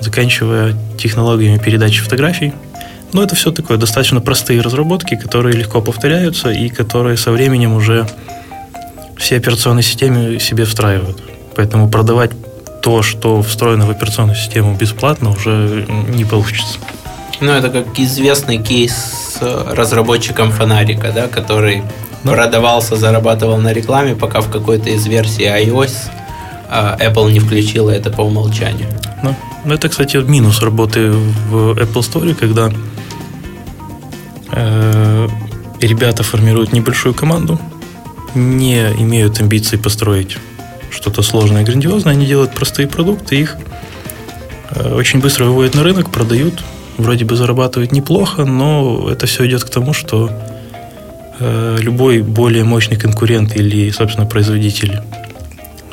заканчивая 0.01 0.77
технологиями 0.99 1.59
передачи 1.59 2.01
фотографий. 2.03 2.53
Но 3.13 3.23
это 3.23 3.35
все 3.35 3.53
такое 3.53 3.77
достаточно 3.77 4.21
простые 4.21 4.61
разработки, 4.61 5.17
которые 5.17 5.57
легко 5.57 5.81
повторяются 5.81 6.51
и 6.51 6.69
которые 6.69 7.17
со 7.17 7.31
временем 7.31 7.75
уже 7.75 8.07
все 9.19 9.37
операционные 9.37 9.83
системы 9.83 10.39
себе 10.41 10.65
встраивают. 10.65 11.23
Поэтому 11.55 11.89
продавать 11.89 12.33
то, 12.83 13.03
что 13.03 13.43
встроено 13.43 13.87
в 13.87 13.91
операционную 13.91 14.37
систему 14.37 14.75
бесплатно, 14.75 15.31
уже 15.31 15.87
не 16.09 16.25
получится. 16.25 16.79
Ну, 17.41 17.51
это 17.53 17.71
как 17.71 17.99
известный 17.99 18.59
кейс 18.59 18.95
с 18.95 19.43
разработчиком 19.43 20.51
фонарика, 20.51 21.13
да, 21.13 21.29
который 21.29 21.83
да. 22.25 22.33
продавался, 22.33 22.97
зарабатывал 22.97 23.59
на 23.59 23.73
рекламе, 23.73 24.15
пока 24.15 24.41
в 24.41 24.51
какой-то 24.51 24.91
из 24.91 25.07
версий 25.07 25.45
iOS 25.45 25.93
а, 26.69 26.97
Apple 26.99 27.33
не 27.33 27.41
включила 27.41 27.91
это 27.91 28.11
по 28.11 28.23
умолчанию. 28.23 28.89
Да. 29.23 29.37
Ну, 29.65 29.75
это, 29.75 29.89
кстати, 29.89 30.17
минус 30.17 30.61
работы 30.61 31.11
в 31.11 31.73
Apple 31.73 32.01
Store, 32.01 32.35
когда 32.35 32.69
э, 32.69 32.73
ребята 34.53 36.23
формируют 36.23 36.73
небольшую 36.73 37.15
команду, 37.15 37.59
не 38.35 38.81
имеют 38.99 39.41
амбиций 39.41 39.79
построить 39.79 40.39
что-то 40.91 41.23
сложное 41.23 41.63
и 41.63 41.65
грандиозное, 41.65 42.13
они 42.13 42.27
делают 42.27 42.55
простые 42.55 42.87
продукты, 42.87 43.37
их 43.37 43.57
э, 44.71 44.95
очень 44.95 45.21
быстро 45.21 45.47
выводят 45.47 45.75
на 45.75 45.83
рынок, 45.83 46.11
продают, 46.11 46.63
вроде 46.99 47.25
бы 47.25 47.35
зарабатывают 47.35 47.93
неплохо, 47.93 48.45
но 48.45 49.09
это 49.11 49.27
все 49.27 49.47
идет 49.47 49.65
к 49.65 49.71
тому, 49.71 49.95
что 49.95 50.31
Э, 51.45 51.77
любой 51.81 52.23
более 52.23 52.63
мощный 52.63 52.97
конкурент 52.97 53.57
или, 53.57 53.91
собственно, 53.91 54.27
производитель 54.27 55.01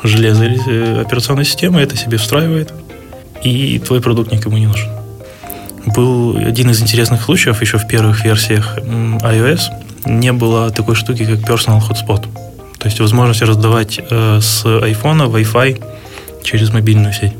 железа 0.04 0.44
э, 0.44 1.00
операционной 1.00 1.44
системы 1.44 1.80
это 1.80 1.96
себе 1.96 2.18
встраивает, 2.18 2.72
и 3.42 3.80
твой 3.80 4.00
продукт 4.00 4.30
никому 4.30 4.58
не 4.58 4.66
нужен. 4.66 4.88
Был 5.86 6.36
один 6.36 6.70
из 6.70 6.82
интересных 6.82 7.22
случаев 7.22 7.60
еще 7.60 7.78
в 7.78 7.86
первых 7.86 8.24
версиях 8.24 8.78
iOS. 8.78 9.60
Не 10.04 10.32
было 10.32 10.70
такой 10.70 10.94
штуки, 10.94 11.24
как 11.24 11.38
Personal 11.38 11.80
Hotspot. 11.80 12.26
То 12.78 12.86
есть 12.86 13.00
возможность 13.00 13.42
раздавать 13.42 14.00
э, 14.10 14.40
с 14.40 14.64
iPhone 14.64 15.30
Wi-Fi 15.30 15.82
через 16.42 16.72
мобильную 16.72 17.12
сеть. 17.12 17.34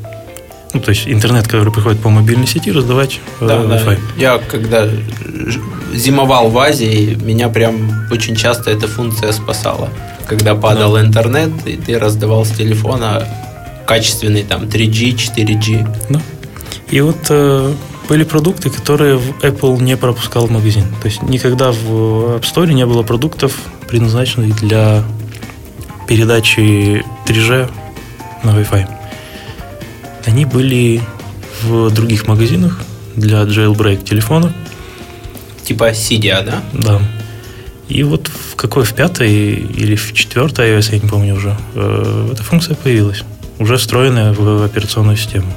Ну, 0.73 0.79
то 0.79 0.89
есть 0.89 1.07
интернет, 1.07 1.47
который 1.47 1.71
приходит 1.73 1.99
по 1.99 2.09
мобильной 2.09 2.47
сети, 2.47 2.71
раздавать 2.71 3.19
э, 3.41 3.47
да, 3.47 3.55
Wi-Fi. 3.57 3.95
Да. 3.95 4.21
Я 4.21 4.37
когда 4.37 4.87
зимовал 5.93 6.49
в 6.49 6.57
Азии, 6.57 7.17
меня 7.21 7.49
прям 7.49 8.07
очень 8.11 8.35
часто 8.35 8.71
эта 8.71 8.87
функция 8.87 9.31
спасала. 9.31 9.89
Когда 10.27 10.55
падал 10.55 10.93
да. 10.93 11.01
интернет, 11.01 11.49
и 11.65 11.75
ты 11.75 11.99
раздавал 11.99 12.45
с 12.45 12.51
телефона 12.51 13.27
качественный 13.85 14.43
там 14.43 14.63
3G, 14.63 15.15
4G. 15.15 15.87
Да. 16.09 16.21
И 16.89 17.01
вот 17.01 17.25
э, 17.29 17.73
были 18.11 18.25
продукты, 18.25 18.69
которые 18.69 19.17
Apple 19.41 19.81
не 19.81 19.95
пропускал 19.95 20.47
в 20.47 20.51
магазин. 20.51 20.83
То 21.01 21.07
есть 21.07 21.21
никогда 21.23 21.71
в 21.71 22.35
App 22.35 22.41
Store 22.41 22.71
не 22.73 22.85
было 22.85 23.03
продуктов, 23.03 23.57
предназначенных 23.87 24.59
для 24.59 25.03
передачи 26.07 27.05
3G 27.25 27.71
на 28.43 28.49
Wi-Fi 28.49 29.01
они 30.25 30.45
были 30.45 31.01
в 31.63 31.89
других 31.91 32.27
магазинах 32.27 32.79
для 33.15 33.43
jailbreak 33.43 34.03
телефона. 34.03 34.53
Типа 35.63 35.91
Cydia, 35.91 36.43
да? 36.43 36.61
Да. 36.73 37.01
И 37.87 38.03
вот 38.03 38.27
в 38.27 38.55
какой, 38.55 38.83
в 38.83 38.93
пятой 38.93 39.31
или 39.31 39.95
в 39.95 40.13
четвертой 40.13 40.71
iOS, 40.71 40.89
я 40.91 40.99
не 40.99 41.07
помню 41.07 41.35
уже, 41.35 41.57
э, 41.75 42.29
эта 42.33 42.43
функция 42.43 42.75
появилась. 42.75 43.23
Уже 43.59 43.77
встроенная 43.77 44.33
в 44.33 44.63
операционную 44.63 45.17
систему. 45.17 45.53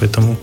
Поэтому 0.00 0.36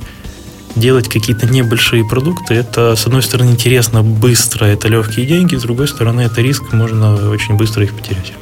делать 0.75 1.07
какие-то 1.07 1.45
небольшие 1.45 2.05
продукты, 2.05 2.55
это, 2.55 2.95
с 2.95 3.05
одной 3.05 3.23
стороны, 3.23 3.51
интересно, 3.51 4.03
быстро, 4.03 4.65
это 4.65 4.87
легкие 4.87 5.25
деньги, 5.25 5.55
с 5.55 5.61
другой 5.61 5.87
стороны, 5.87 6.21
это 6.21 6.41
риск, 6.41 6.73
можно 6.73 7.29
очень 7.29 7.55
быстро 7.55 7.83
их 7.83 7.93
потерять. 7.93 8.33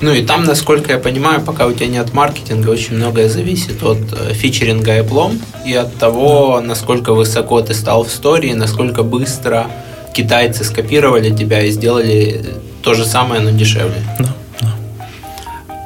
Ну 0.00 0.12
и 0.12 0.22
там, 0.22 0.44
насколько 0.44 0.92
я 0.92 0.98
понимаю, 0.98 1.40
пока 1.40 1.66
у 1.66 1.72
тебя 1.72 1.86
нет 1.86 2.12
маркетинга, 2.12 2.68
очень 2.68 2.96
многое 2.96 3.30
зависит 3.30 3.82
от 3.82 3.98
э, 4.12 4.34
фичеринга 4.34 4.98
Apple 4.98 5.40
и 5.64 5.72
от 5.72 5.94
того, 5.96 6.60
насколько 6.60 7.14
высоко 7.14 7.62
ты 7.62 7.72
стал 7.72 8.04
в 8.04 8.08
истории, 8.08 8.52
насколько 8.52 9.02
быстро 9.02 9.68
китайцы 10.14 10.64
скопировали 10.64 11.34
тебя 11.34 11.62
и 11.62 11.70
сделали 11.70 12.44
то 12.82 12.92
же 12.92 13.06
самое, 13.06 13.40
но 13.40 13.50
дешевле. 13.50 14.02
Да. 14.18 14.36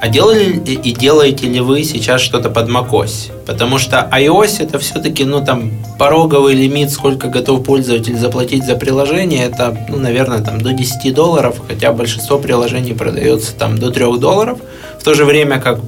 А 0.00 0.08
делали 0.08 0.44
и 0.44 0.92
делаете 0.92 1.46
ли 1.46 1.60
вы 1.60 1.84
сейчас 1.84 2.22
что-то 2.22 2.48
под 2.48 2.70
macOS? 2.70 3.30
Потому 3.46 3.76
что 3.76 4.08
iOS 4.10 4.62
это 4.62 4.78
все-таки, 4.78 5.24
ну, 5.24 5.44
там, 5.44 5.72
пороговый 5.98 6.54
лимит, 6.54 6.90
сколько 6.90 7.28
готов 7.28 7.64
пользователь 7.64 8.16
заплатить 8.16 8.64
за 8.64 8.76
приложение, 8.76 9.44
это, 9.44 9.76
ну, 9.90 9.98
наверное, 9.98 10.38
там, 10.38 10.58
до 10.58 10.72
10 10.72 11.14
долларов, 11.14 11.60
хотя 11.68 11.92
большинство 11.92 12.38
приложений 12.38 12.94
продается 12.94 13.54
там 13.54 13.76
до 13.76 13.90
3 13.90 14.18
долларов, 14.18 14.58
в 14.98 15.04
то 15.04 15.12
же 15.12 15.26
время 15.26 15.60
как 15.60 15.80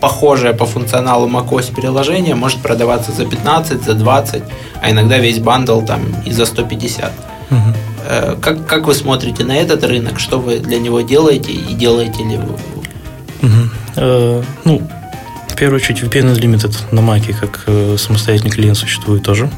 похожее 0.00 0.54
по 0.54 0.64
функционалу 0.64 1.28
macOS 1.28 1.74
приложение 1.74 2.34
может 2.34 2.60
продаваться 2.62 3.12
за 3.12 3.26
15, 3.26 3.84
за 3.84 3.92
20, 3.94 4.42
а 4.80 4.90
иногда 4.90 5.18
весь 5.18 5.40
бандл 5.40 5.82
там 5.82 6.00
и 6.24 6.32
за 6.32 6.46
150. 6.46 7.12
Угу. 7.50 7.58
Как, 8.40 8.66
как 8.66 8.86
вы 8.86 8.94
смотрите 8.94 9.44
на 9.44 9.56
этот 9.56 9.84
рынок? 9.84 10.18
Что 10.18 10.38
вы 10.38 10.58
для 10.58 10.78
него 10.78 11.02
делаете 11.02 11.52
и 11.52 11.74
делаете 11.74 12.24
ли 12.24 12.36
вы? 12.36 12.54
Угу. 13.42 14.44
Ну, 14.64 14.88
в 15.48 15.54
первую 15.56 15.80
очередь 15.80 16.02
VPN 16.02 16.34
Unlimited 16.34 16.76
на 16.92 17.00
Mac 17.00 17.34
как 17.38 17.64
э, 17.66 17.96
самостоятельный 17.98 18.50
клиент 18.50 18.76
существует 18.76 19.24
тоже. 19.24 19.50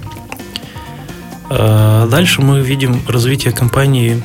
Э, 1.51 2.09
дальше 2.11 2.41
мы 2.41 2.61
видим 2.61 3.03
развитие 3.07 3.53
компании 3.53 4.23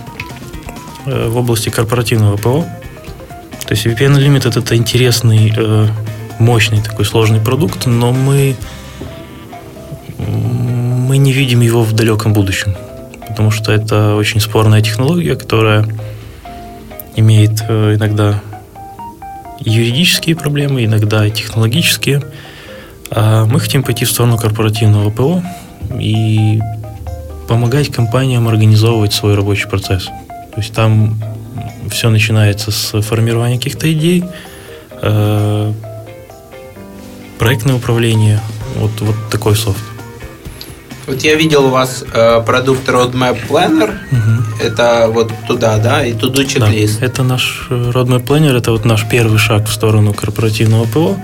в 1.06 1.38
области 1.38 1.70
корпоративного 1.70 2.38
ПО. 2.38 2.66
То 3.68 3.74
есть 3.74 3.86
VPN 3.86 4.18
Unlimited 4.18 4.58
это 4.60 4.76
интересный, 4.76 5.54
мощный 6.40 6.82
такой 6.82 7.06
сложный 7.06 7.40
продукт, 7.40 7.86
но 7.86 8.12
мы, 8.12 8.56
мы 10.18 11.18
не 11.18 11.32
видим 11.32 11.62
его 11.62 11.84
в 11.84 11.94
далеком 11.94 12.34
будущем, 12.34 12.76
потому 13.28 13.52
что 13.52 13.72
это 13.72 14.16
очень 14.16 14.40
спорная 14.40 14.82
технология, 14.82 15.36
которая 15.36 15.86
имеет 17.16 17.62
иногда 17.62 18.42
юридические 19.60 20.36
проблемы, 20.36 20.86
иногда 20.86 21.30
технологические. 21.30 22.24
А 23.12 23.46
мы 23.46 23.60
хотим 23.60 23.84
пойти 23.84 24.06
в 24.06 24.12
сторону 24.12 24.38
корпоративного 24.38 25.10
ПО 25.10 25.44
и 26.00 26.60
помогать 27.48 27.92
компаниям 27.92 28.48
организовывать 28.48 29.14
свой 29.14 29.36
рабочий 29.36 29.68
процесс. 29.68 30.06
То 30.06 30.62
есть 30.62 30.74
там 30.74 31.16
все 31.90 32.10
начинается 32.10 32.72
с 32.72 33.02
формирования 33.02 33.58
каких-то 33.58 33.92
идей, 33.92 34.24
э, 35.02 35.74
проектное 37.38 37.76
управление, 37.76 38.40
вот, 38.78 38.92
вот 39.02 39.16
такой 39.30 39.56
софт. 39.56 39.84
Вот 41.08 41.22
я 41.24 41.36
видел 41.36 41.66
у 41.66 41.70
вас 41.70 42.04
э, 42.14 42.42
продукт 42.46 42.88
Roadmap 42.88 43.48
Planner. 43.48 43.94
Угу. 44.12 44.64
Это 44.64 45.08
вот 45.10 45.32
туда, 45.48 45.78
да, 45.78 46.06
и 46.06 46.14
туда 46.14 46.46
чек-лист. 46.46 47.00
Да, 47.00 47.06
это 47.06 47.24
наш 47.24 47.68
э, 47.70 47.92
Roadmap 47.94 48.26
Planner, 48.26 48.58
это 48.58 48.72
вот 48.72 48.86
наш 48.86 49.08
первый 49.08 49.38
шаг 49.38 49.68
в 49.68 49.72
сторону 49.72 50.14
корпоративного 50.14 50.86
ПО. 50.86 51.18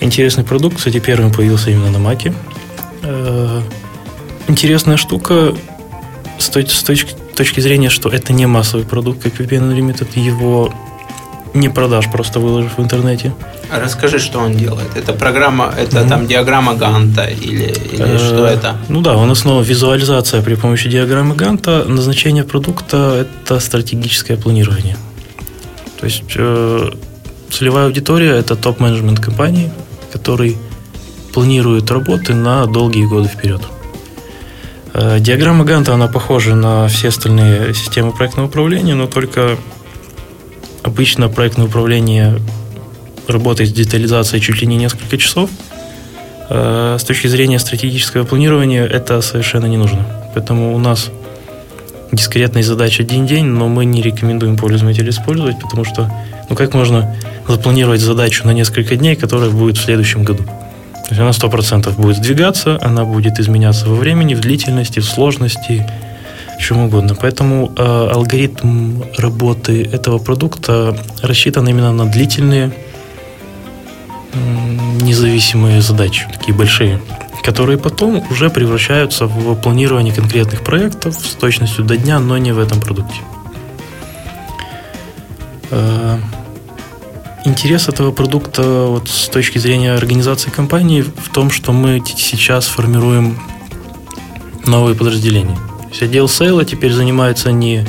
Интересный 0.00 0.44
продукт, 0.44 0.76
кстати, 0.76 1.00
первым 1.00 1.32
появился 1.32 1.70
именно 1.70 1.90
на 1.90 1.98
Маке. 1.98 2.34
Э, 3.02 3.62
интересная 4.46 4.96
штука 4.96 5.54
с, 6.38 6.50
точ- 6.50 6.68
с 6.68 6.82
точки 6.82 7.14
точки 7.38 7.60
зрения, 7.60 7.88
что 7.88 8.08
это 8.08 8.32
не 8.32 8.46
массовый 8.46 8.84
продукт, 8.84 9.22
как 9.22 9.34
VPN 9.34 9.72
Unlimited, 9.72 10.18
его 10.18 10.74
не 11.54 11.68
продашь, 11.68 12.10
просто 12.10 12.40
выложишь 12.40 12.72
в 12.76 12.80
интернете. 12.80 13.32
А 13.70 13.80
расскажи, 13.80 14.18
что 14.18 14.38
он 14.38 14.52
делает. 14.52 14.96
Это 14.96 15.12
программа, 15.12 15.72
это 15.76 15.98
mm-hmm. 15.98 16.08
там 16.08 16.26
диаграмма 16.26 16.74
Ганта 16.74 17.24
или, 17.24 17.74
или 17.92 18.02
э, 18.02 18.18
что 18.18 18.46
это? 18.46 18.76
Ну 18.88 19.00
да, 19.00 19.16
он 19.16 19.30
основа 19.30 19.62
визуализация 19.62 20.42
при 20.42 20.54
помощи 20.54 20.88
диаграммы 20.88 21.34
Ганта. 21.34 21.84
Назначение 21.84 22.44
продукта– 22.44 23.26
это 23.44 23.60
стратегическое 23.60 24.36
планирование. 24.36 24.96
То 26.00 26.06
есть 26.06 26.22
э, 26.36 26.90
целевая 27.50 27.86
аудитория– 27.86 28.30
это 28.38 28.56
топ-менеджмент 28.56 29.20
компании, 29.20 29.70
который 30.12 30.56
планирует 31.32 31.90
работы 31.90 32.34
на 32.34 32.66
долгие 32.66 33.06
годы 33.06 33.28
вперед. 33.28 33.62
Э, 34.94 35.18
диаграмма 35.20 35.64
Ганта, 35.64 35.94
она 35.94 36.08
похожа 36.08 36.54
на 36.54 36.88
все 36.88 37.08
остальные 37.08 37.74
системы 37.74 38.12
проектного 38.12 38.48
управления, 38.48 38.94
но 38.94 39.06
только 39.06 39.56
обычно 40.88 41.28
проектное 41.28 41.66
управление 41.66 42.40
работает 43.28 43.70
с 43.70 43.72
детализацией 43.72 44.42
чуть 44.42 44.60
ли 44.60 44.66
не 44.66 44.76
несколько 44.76 45.16
часов. 45.16 45.50
Э, 46.50 46.96
с 46.98 47.04
точки 47.04 47.26
зрения 47.28 47.58
стратегического 47.58 48.24
планирования 48.24 48.84
это 48.84 49.20
совершенно 49.20 49.66
не 49.66 49.76
нужно. 49.76 50.06
Поэтому 50.34 50.74
у 50.74 50.78
нас 50.78 51.10
дискретная 52.10 52.62
задача 52.62 53.02
один 53.02 53.26
день, 53.26 53.44
но 53.44 53.68
мы 53.68 53.84
не 53.84 54.02
рекомендуем 54.02 54.56
пользователю 54.56 55.10
использовать, 55.10 55.60
потому 55.60 55.84
что 55.84 56.10
ну 56.48 56.56
как 56.56 56.74
можно 56.74 57.14
запланировать 57.46 58.00
задачу 58.00 58.46
на 58.46 58.52
несколько 58.52 58.96
дней, 58.96 59.14
которая 59.14 59.50
будет 59.50 59.76
в 59.76 59.82
следующем 59.82 60.24
году? 60.24 60.44
То 60.44 61.14
есть 61.14 61.20
она 61.20 61.30
100% 61.30 61.94
будет 61.96 62.16
сдвигаться, 62.16 62.78
она 62.82 63.04
будет 63.04 63.38
изменяться 63.38 63.88
во 63.88 63.94
времени, 63.94 64.34
в 64.34 64.40
длительности, 64.40 65.00
в 65.00 65.04
сложности, 65.04 65.86
чем 66.58 66.78
угодно. 66.78 67.14
Поэтому 67.14 67.72
э, 67.76 67.82
алгоритм 67.82 69.02
работы 69.16 69.82
этого 69.84 70.18
продукта 70.18 70.96
рассчитан 71.22 71.68
именно 71.68 71.92
на 71.92 72.06
длительные 72.06 72.72
э, 74.32 74.38
независимые 75.02 75.80
задачи, 75.80 76.26
такие 76.32 76.54
большие, 76.54 77.00
которые 77.44 77.78
потом 77.78 78.24
уже 78.30 78.50
превращаются 78.50 79.26
в 79.26 79.54
планирование 79.56 80.12
конкретных 80.12 80.62
проектов 80.62 81.14
с 81.14 81.34
точностью 81.34 81.84
до 81.84 81.96
дня, 81.96 82.18
но 82.18 82.36
не 82.38 82.52
в 82.52 82.58
этом 82.58 82.80
продукте. 82.80 83.20
Э, 85.70 86.18
интерес 87.44 87.88
этого 87.88 88.10
продукта 88.10 88.62
вот, 88.62 89.08
с 89.08 89.28
точки 89.28 89.58
зрения 89.58 89.92
организации 89.92 90.50
компании 90.50 91.02
в 91.02 91.28
том, 91.32 91.50
что 91.50 91.72
мы 91.72 92.02
сейчас 92.04 92.66
формируем 92.66 93.38
новые 94.66 94.94
подразделения. 94.94 95.56
Есть 95.90 96.02
отдел 96.02 96.28
сейла 96.28 96.64
теперь 96.64 96.92
занимается 96.92 97.52
не 97.52 97.84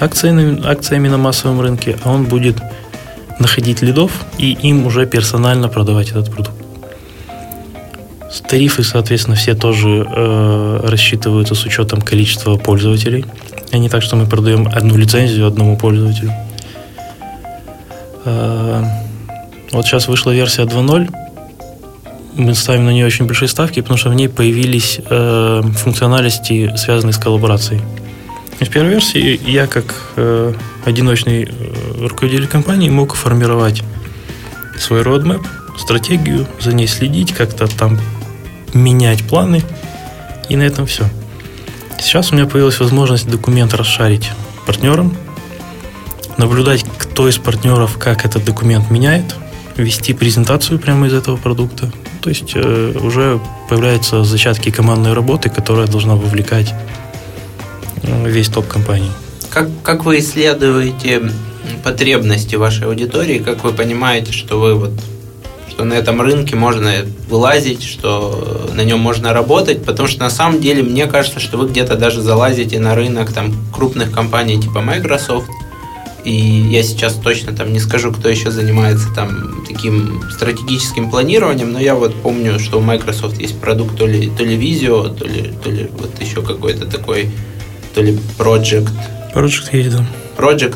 акциями, 0.00 0.64
акциями 0.66 1.08
на 1.08 1.18
массовом 1.18 1.60
рынке, 1.60 1.98
а 2.04 2.12
он 2.12 2.24
будет 2.24 2.56
находить 3.38 3.82
лидов 3.82 4.12
и 4.38 4.52
им 4.52 4.86
уже 4.86 5.06
персонально 5.06 5.68
продавать 5.68 6.10
этот 6.10 6.30
продукт. 6.30 6.56
Тарифы, 8.48 8.84
соответственно, 8.84 9.34
все 9.34 9.54
тоже 9.54 10.06
э, 10.08 10.80
рассчитываются 10.84 11.54
с 11.54 11.64
учетом 11.64 12.00
количества 12.00 12.56
пользователей, 12.56 13.24
а 13.72 13.78
не 13.78 13.88
так, 13.88 14.02
что 14.02 14.14
мы 14.14 14.26
продаем 14.26 14.68
одну 14.68 14.96
лицензию 14.96 15.46
одному 15.46 15.76
пользователю. 15.76 16.32
Э, 18.24 18.84
вот 19.72 19.84
сейчас 19.84 20.06
вышла 20.06 20.30
версия 20.30 20.62
2.0. 20.62 21.25
Мы 22.36 22.54
ставим 22.54 22.84
на 22.84 22.90
нее 22.90 23.06
очень 23.06 23.24
большие 23.24 23.48
ставки, 23.48 23.80
потому 23.80 23.96
что 23.96 24.10
в 24.10 24.14
ней 24.14 24.28
появились 24.28 25.00
э, 25.08 25.62
функциональности, 25.74 26.70
связанные 26.76 27.14
с 27.14 27.18
коллаборацией. 27.18 27.80
В 28.60 28.68
первой 28.68 28.90
версии 28.90 29.40
я, 29.50 29.66
как 29.66 29.94
э, 30.16 30.52
одиночный 30.84 31.44
э, 31.44 32.06
руководитель 32.06 32.46
компании, 32.46 32.90
мог 32.90 33.14
формировать 33.14 33.82
свой 34.78 35.00
roadmap, 35.00 35.46
стратегию, 35.78 36.46
за 36.60 36.74
ней 36.74 36.86
следить, 36.86 37.32
как-то 37.32 37.66
там 37.68 37.98
менять 38.74 39.26
планы, 39.26 39.62
и 40.50 40.56
на 40.56 40.62
этом 40.62 40.86
все. 40.86 41.04
Сейчас 41.98 42.32
у 42.32 42.34
меня 42.34 42.46
появилась 42.46 42.78
возможность 42.80 43.28
документ 43.28 43.72
расшарить 43.72 44.30
партнерам, 44.66 45.16
наблюдать, 46.36 46.84
кто 46.98 47.28
из 47.28 47.38
партнеров 47.38 47.96
как 47.98 48.26
этот 48.26 48.44
документ 48.44 48.90
меняет, 48.90 49.34
вести 49.76 50.12
презентацию 50.12 50.78
прямо 50.78 51.06
из 51.06 51.14
этого 51.14 51.36
продукта. 51.36 51.90
То 52.26 52.30
есть 52.30 52.56
э, 52.56 52.92
уже 53.04 53.40
появляются 53.68 54.24
зачатки 54.24 54.72
командной 54.72 55.12
работы, 55.12 55.48
которая 55.48 55.86
должна 55.86 56.16
вовлекать 56.16 56.74
э, 58.02 58.28
весь 58.28 58.48
топ 58.48 58.66
компании. 58.66 59.12
Как, 59.48 59.68
как 59.84 60.04
вы 60.04 60.18
исследуете 60.18 61.30
потребности 61.84 62.56
вашей 62.56 62.88
аудитории, 62.88 63.38
как 63.38 63.62
вы 63.62 63.70
понимаете, 63.72 64.32
что 64.32 64.58
вы 64.58 64.74
вот 64.74 64.90
что 65.70 65.84
на 65.84 65.94
этом 65.94 66.20
рынке 66.20 66.56
можно 66.56 66.90
вылазить, 67.28 67.84
что 67.84 68.70
на 68.74 68.82
нем 68.82 68.98
можно 68.98 69.32
работать, 69.32 69.84
потому 69.84 70.08
что 70.08 70.18
на 70.18 70.30
самом 70.30 70.60
деле 70.60 70.82
мне 70.82 71.06
кажется, 71.06 71.38
что 71.38 71.58
вы 71.58 71.68
где-то 71.68 71.94
даже 71.94 72.22
залазите 72.22 72.80
на 72.80 72.96
рынок 72.96 73.32
там 73.32 73.54
крупных 73.72 74.10
компаний 74.10 74.60
типа 74.60 74.80
Microsoft, 74.80 75.48
и 76.26 76.32
я 76.32 76.82
сейчас 76.82 77.14
точно 77.14 77.54
там 77.54 77.72
не 77.72 77.78
скажу, 77.78 78.10
кто 78.10 78.28
еще 78.28 78.50
занимается 78.50 79.06
там 79.14 79.64
таким 79.66 80.24
стратегическим 80.32 81.08
планированием, 81.08 81.72
но 81.72 81.78
я 81.78 81.94
вот 81.94 82.20
помню, 82.20 82.58
что 82.58 82.78
у 82.78 82.80
Microsoft 82.80 83.40
есть 83.40 83.60
продукт 83.60 83.96
то 83.96 84.08
ли, 84.08 84.28
то 84.36 84.42
ли 84.42 84.56
Visio, 84.56 85.16
то 85.16 85.24
ли, 85.24 85.52
то 85.62 85.70
ли 85.70 85.88
вот 85.96 86.20
еще 86.20 86.42
какой-то 86.42 86.86
такой, 86.86 87.30
то 87.94 88.02
ли 88.02 88.18
Project. 88.38 88.90
Project 89.34 89.68
есть, 89.70 89.96
да. 89.96 90.04
Project, 90.36 90.74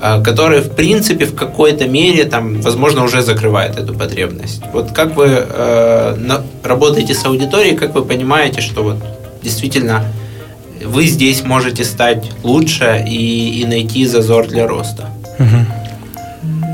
а, 0.00 0.20
который, 0.20 0.62
в 0.62 0.74
принципе, 0.74 1.26
в 1.26 1.34
какой-то 1.36 1.86
мере, 1.86 2.24
там, 2.24 2.60
возможно, 2.60 3.04
уже 3.04 3.22
закрывает 3.22 3.78
эту 3.78 3.94
потребность. 3.94 4.62
Вот 4.72 4.90
как 4.90 5.14
вы 5.14 5.26
э, 5.28 6.16
на, 6.18 6.42
работаете 6.64 7.14
с 7.14 7.24
аудиторией, 7.24 7.76
как 7.76 7.94
вы 7.94 8.04
понимаете, 8.04 8.60
что 8.62 8.82
вот 8.82 8.96
действительно 9.44 10.02
вы 10.84 11.06
здесь 11.06 11.42
можете 11.44 11.84
стать 11.84 12.30
лучше 12.42 13.04
и, 13.06 13.60
и 13.60 13.66
найти 13.66 14.06
зазор 14.06 14.46
для 14.46 14.66
роста? 14.66 15.10
Угу. 15.38 15.66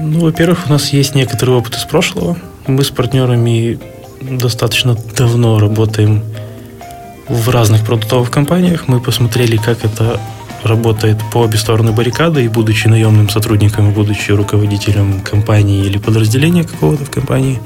Ну, 0.04 0.20
во-первых, 0.20 0.66
у 0.66 0.70
нас 0.70 0.92
есть 0.92 1.14
некоторый 1.14 1.50
опыт 1.56 1.76
из 1.76 1.84
прошлого. 1.84 2.36
Мы 2.66 2.84
с 2.84 2.90
партнерами 2.90 3.78
достаточно 4.20 4.96
давно 5.16 5.58
работаем 5.58 6.22
в 7.28 7.48
разных 7.48 7.84
продуктовых 7.84 8.30
компаниях. 8.30 8.88
Мы 8.88 9.00
посмотрели, 9.00 9.56
как 9.56 9.84
это 9.84 10.20
работает 10.62 11.18
по 11.32 11.38
обе 11.38 11.58
стороны 11.58 11.92
баррикады, 11.92 12.44
и 12.44 12.48
будучи 12.48 12.88
наемным 12.88 13.28
сотрудником, 13.28 13.90
и 13.90 13.92
будучи 13.92 14.30
руководителем 14.32 15.20
компании 15.20 15.84
или 15.84 15.98
подразделения 15.98 16.64
какого-то 16.64 17.04
в 17.04 17.10
компании. 17.10 17.60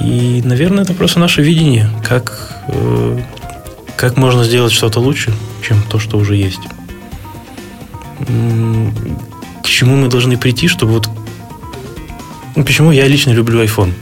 И, 0.00 0.40
наверное, 0.44 0.84
это 0.84 0.94
просто 0.94 1.20
наше 1.20 1.42
видение, 1.42 1.90
как, 2.06 2.62
э, 2.68 3.18
как 4.00 4.16
можно 4.16 4.44
сделать 4.44 4.72
что-то 4.72 4.98
лучше, 4.98 5.30
чем 5.60 5.82
то, 5.82 5.98
что 5.98 6.16
уже 6.16 6.34
есть. 6.34 6.60
К 8.18 9.66
чему 9.66 9.96
мы 9.96 10.08
должны 10.08 10.38
прийти, 10.38 10.68
чтобы 10.68 10.92
вот... 10.94 11.10
Ну, 12.56 12.64
почему 12.64 12.92
я 12.92 13.06
лично 13.06 13.32
люблю 13.32 13.62
iPhone? 13.62 13.92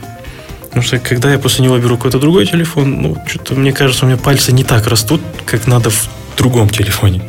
Потому 0.61 0.83
что 0.83 0.99
когда 0.99 1.33
я 1.33 1.37
после 1.37 1.65
него 1.65 1.77
беру 1.77 1.97
какой-то 1.97 2.17
другой 2.17 2.45
телефон, 2.45 3.01
ну, 3.01 3.17
что-то 3.27 3.55
мне 3.55 3.73
кажется, 3.73 4.05
у 4.05 4.07
меня 4.07 4.17
пальцы 4.17 4.53
не 4.53 4.63
так 4.63 4.87
растут, 4.87 5.19
как 5.45 5.67
надо 5.67 5.89
в 5.89 6.07
другом 6.37 6.69
телефоне. 6.69 7.21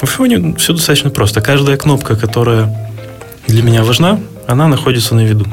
В 0.00 0.04
iPhone 0.04 0.56
все 0.56 0.72
достаточно 0.72 1.10
просто. 1.10 1.42
Каждая 1.42 1.76
кнопка, 1.76 2.16
которая 2.16 2.74
для 3.48 3.62
меня 3.62 3.84
важна, 3.84 4.18
она 4.46 4.66
находится 4.66 5.14
на 5.14 5.26
виду. 5.26 5.44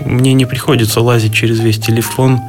Мне 0.00 0.32
не 0.32 0.46
приходится 0.46 1.02
лазить 1.02 1.34
через 1.34 1.60
весь 1.60 1.78
телефон, 1.78 2.40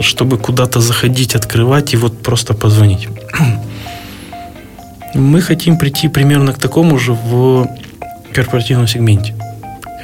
чтобы 0.00 0.38
куда-то 0.38 0.80
заходить, 0.80 1.34
открывать 1.34 1.94
и 1.94 1.96
вот 1.96 2.22
просто 2.22 2.54
позвонить. 2.54 3.08
Мы 5.14 5.40
хотим 5.40 5.78
прийти 5.78 6.08
примерно 6.08 6.52
к 6.52 6.58
такому 6.58 6.98
же 6.98 7.12
в 7.12 7.68
корпоративном 8.32 8.86
сегменте, 8.86 9.34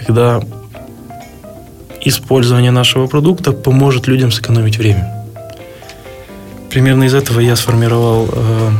когда 0.06 0.40
использование 2.04 2.70
нашего 2.70 3.06
продукта 3.06 3.52
поможет 3.52 4.08
людям 4.08 4.30
сэкономить 4.30 4.78
время. 4.78 5.10
Примерно 6.70 7.04
из 7.04 7.14
этого 7.14 7.40
я 7.40 7.56
сформировал 7.56 8.28
э, 8.32 8.70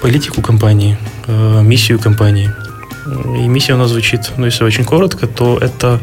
политику 0.00 0.42
компании, 0.42 0.96
э, 1.26 1.62
миссию 1.62 1.98
компании. 1.98 2.50
И 3.36 3.48
миссия 3.48 3.74
у 3.74 3.76
нас 3.76 3.90
звучит, 3.90 4.32
ну 4.36 4.46
если 4.46 4.64
очень 4.64 4.84
коротко, 4.84 5.26
то 5.26 5.58
это 5.58 6.00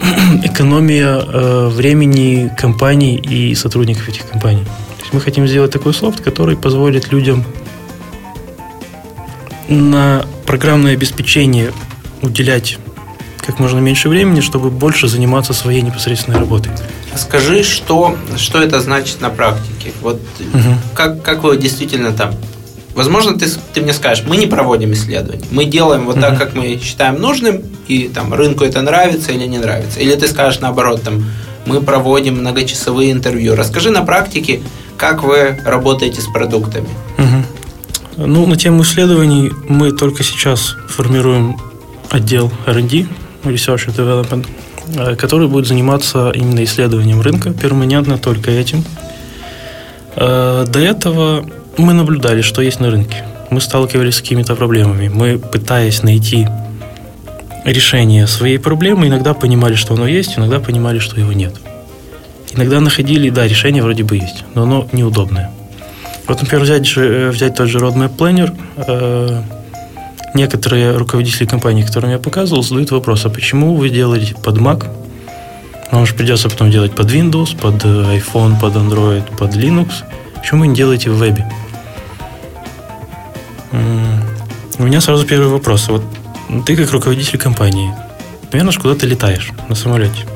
экономия 0.44 1.20
э, 1.20 1.68
времени 1.68 2.50
компаний 2.56 3.16
и 3.16 3.54
сотрудников 3.54 4.08
этих 4.08 4.28
компаний. 4.28 4.64
То 4.64 5.02
есть 5.02 5.12
мы 5.12 5.20
хотим 5.20 5.46
сделать 5.46 5.70
такой 5.70 5.94
софт, 5.94 6.20
который 6.20 6.56
позволит 6.56 7.12
людям 7.12 7.44
на 9.68 10.24
программное 10.46 10.94
обеспечение 10.94 11.72
уделять 12.22 12.78
как 13.38 13.58
можно 13.58 13.78
меньше 13.78 14.08
времени, 14.08 14.40
чтобы 14.40 14.70
больше 14.70 15.08
заниматься 15.08 15.52
своей 15.52 15.82
непосредственной 15.82 16.38
работой. 16.38 16.72
Скажи, 17.16 17.62
что, 17.62 18.16
что 18.36 18.62
это 18.62 18.80
значит 18.80 19.20
на 19.20 19.30
практике? 19.30 19.92
Вот 20.00 20.20
угу. 20.54 20.74
как, 20.94 21.22
как 21.22 21.42
вы 21.42 21.56
действительно 21.56 22.12
там 22.12 22.34
Возможно, 23.00 23.38
ты, 23.38 23.46
ты 23.72 23.80
мне 23.80 23.94
скажешь, 23.94 24.24
мы 24.26 24.36
не 24.36 24.46
проводим 24.46 24.92
исследования, 24.92 25.46
мы 25.50 25.64
делаем 25.64 26.04
вот 26.04 26.20
так, 26.20 26.36
как 26.38 26.54
мы 26.54 26.78
считаем 26.82 27.18
нужным, 27.18 27.62
и 27.88 28.08
там 28.08 28.34
рынку 28.34 28.62
это 28.62 28.82
нравится 28.82 29.32
или 29.32 29.46
не 29.46 29.56
нравится. 29.56 30.00
Или 30.00 30.14
ты 30.16 30.28
скажешь 30.28 30.60
наоборот, 30.60 31.02
там, 31.02 31.24
мы 31.64 31.80
проводим 31.80 32.40
многочасовые 32.40 33.10
интервью. 33.12 33.56
Расскажи 33.56 33.90
на 33.90 34.02
практике, 34.02 34.60
как 34.98 35.22
вы 35.22 35.58
работаете 35.64 36.20
с 36.20 36.26
продуктами. 36.26 36.90
Угу. 37.16 38.26
Ну, 38.26 38.46
на 38.46 38.56
тему 38.56 38.82
исследований 38.82 39.50
мы 39.66 39.92
только 39.92 40.22
сейчас 40.22 40.76
формируем 40.86 41.58
отдел 42.10 42.52
R&D, 42.66 43.06
Research 43.44 43.86
and 43.86 43.96
Development, 43.96 44.46
э, 44.94 45.16
который 45.16 45.48
будет 45.48 45.66
заниматься 45.66 46.32
именно 46.34 46.62
исследованием 46.64 47.22
рынка, 47.22 47.54
перманентно 47.54 48.18
только 48.18 48.50
этим. 48.50 48.84
Э, 50.16 50.66
до 50.68 50.80
этого 50.80 51.46
мы 51.80 51.92
наблюдали, 51.92 52.42
что 52.42 52.62
есть 52.62 52.80
на 52.80 52.90
рынке. 52.90 53.24
Мы 53.50 53.60
сталкивались 53.60 54.16
с 54.16 54.20
какими-то 54.20 54.54
проблемами. 54.54 55.08
Мы, 55.08 55.38
пытаясь 55.38 56.02
найти 56.02 56.46
решение 57.64 58.26
своей 58.26 58.58
проблемы, 58.58 59.08
иногда 59.08 59.34
понимали, 59.34 59.74
что 59.74 59.94
оно 59.94 60.06
есть, 60.06 60.38
иногда 60.38 60.60
понимали, 60.60 60.98
что 60.98 61.20
его 61.20 61.32
нет. 61.32 61.54
Иногда 62.54 62.80
находили, 62.80 63.30
да, 63.30 63.46
решение 63.46 63.82
вроде 63.82 64.02
бы 64.02 64.16
есть, 64.16 64.44
но 64.54 64.62
оно 64.62 64.88
неудобное. 64.92 65.50
Вот, 66.26 66.40
например, 66.40 66.64
взять, 66.64 66.92
э, 66.96 67.30
взять 67.30 67.54
тот 67.56 67.68
же 67.68 67.78
Roadmap 67.78 68.16
Planner, 68.16 69.44
некоторые 70.34 70.96
руководители 70.96 71.46
компаний, 71.46 71.82
которым 71.82 72.10
я 72.10 72.18
показывал, 72.18 72.62
задают 72.62 72.90
вопрос, 72.90 73.26
а 73.26 73.30
почему 73.30 73.74
вы 73.74 73.90
делаете 73.90 74.34
под 74.42 74.58
Mac? 74.58 74.86
Вам 75.90 76.06
же 76.06 76.14
придется 76.14 76.48
потом 76.48 76.70
делать 76.70 76.94
под 76.94 77.10
Windows, 77.10 77.56
под 77.56 77.84
э, 77.84 78.18
iPhone, 78.18 78.60
под 78.60 78.76
Android, 78.76 79.24
под 79.36 79.56
Linux. 79.56 79.88
Почему 80.38 80.60
вы 80.60 80.68
не 80.68 80.74
делаете 80.74 81.10
в 81.10 81.16
вебе? 81.16 81.46
У 83.72 84.82
меня 84.82 85.00
сразу 85.00 85.26
первый 85.26 85.48
вопрос. 85.48 85.88
Вот 85.88 86.02
ты 86.66 86.76
как 86.76 86.90
руководитель 86.92 87.38
компании, 87.38 87.92
наверное, 88.52 88.72
куда 88.74 88.94
ты 88.94 89.06
летаешь 89.06 89.52
на 89.68 89.74
самолете. 89.74 90.26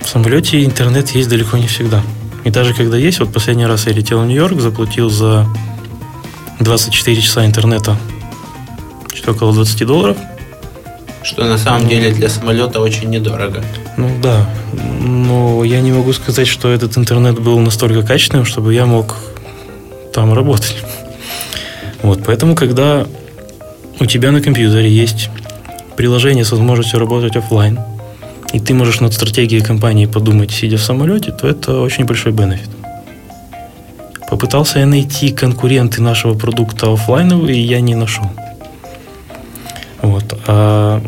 В 0.00 0.08
самолете 0.08 0.64
интернет 0.64 1.10
есть 1.10 1.28
далеко 1.28 1.56
не 1.56 1.66
всегда. 1.66 2.02
И 2.44 2.50
даже 2.50 2.74
когда 2.74 2.96
есть, 2.96 3.20
вот 3.20 3.32
последний 3.32 3.66
раз 3.66 3.86
я 3.86 3.92
летел 3.92 4.20
в 4.20 4.26
Нью-Йорк, 4.26 4.60
заплатил 4.60 5.10
за 5.10 5.46
24 6.60 7.20
часа 7.20 7.46
интернета 7.46 7.96
что 9.22 9.32
около 9.32 9.52
20 9.54 9.86
долларов. 9.86 10.16
Что 11.22 11.44
на 11.44 11.56
самом 11.56 11.88
деле 11.88 12.10
для 12.10 12.28
самолета 12.28 12.80
очень 12.80 13.08
недорого. 13.08 13.62
Ну 13.96 14.10
да, 14.20 14.50
но 15.00 15.62
я 15.62 15.80
не 15.80 15.92
могу 15.92 16.12
сказать, 16.12 16.48
что 16.48 16.68
этот 16.68 16.98
интернет 16.98 17.38
был 17.38 17.60
настолько 17.60 18.02
качественным, 18.02 18.44
чтобы 18.44 18.74
я 18.74 18.86
мог 18.86 19.16
там 20.12 20.34
работать. 20.34 20.76
Вот, 22.02 22.24
поэтому, 22.24 22.54
когда 22.54 23.06
у 24.00 24.06
тебя 24.06 24.32
на 24.32 24.40
компьютере 24.40 24.90
есть 24.90 25.30
приложение 25.96 26.44
с 26.44 26.50
возможностью 26.50 26.98
работать 26.98 27.36
офлайн, 27.36 27.78
и 28.52 28.60
ты 28.60 28.74
можешь 28.74 29.00
над 29.00 29.14
стратегией 29.14 29.62
компании 29.62 30.06
подумать, 30.06 30.50
сидя 30.50 30.76
в 30.76 30.82
самолете, 30.82 31.32
то 31.32 31.48
это 31.48 31.80
очень 31.80 32.04
большой 32.04 32.32
бенефит. 32.32 32.68
Попытался 34.28 34.78
я 34.78 34.86
найти 34.86 35.30
конкуренты 35.30 36.02
нашего 36.02 36.34
продукта 36.34 36.92
офлайновые, 36.92 37.58
и 37.58 37.60
я 37.60 37.80
не 37.80 37.94
нашел. 37.94 38.26
Вот. 40.00 40.38
А 40.46 41.02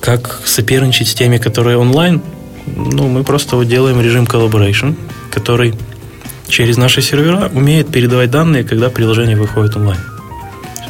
как 0.00 0.42
соперничать 0.44 1.08
с 1.08 1.14
теми, 1.14 1.38
которые 1.38 1.76
онлайн? 1.76 2.22
Ну, 2.66 3.08
мы 3.08 3.24
просто 3.24 3.56
вот 3.56 3.66
делаем 3.68 4.00
режим 4.00 4.24
collaboration, 4.24 4.96
который 5.30 5.74
через 6.48 6.76
наши 6.76 7.02
сервера 7.02 7.50
умеет 7.54 7.88
передавать 7.88 8.30
данные, 8.30 8.64
когда 8.64 8.90
приложение 8.90 9.36
выходит 9.36 9.76
онлайн. 9.76 10.00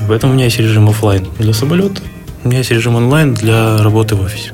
Поэтому 0.06 0.32
у 0.32 0.34
меня 0.36 0.46
есть 0.46 0.58
режим 0.58 0.88
офлайн 0.88 1.26
для 1.38 1.52
самолета, 1.52 2.00
у 2.44 2.48
меня 2.48 2.58
есть 2.58 2.70
режим 2.70 2.94
онлайн 2.94 3.34
для 3.34 3.82
работы 3.82 4.14
в 4.14 4.22
офисе. 4.22 4.52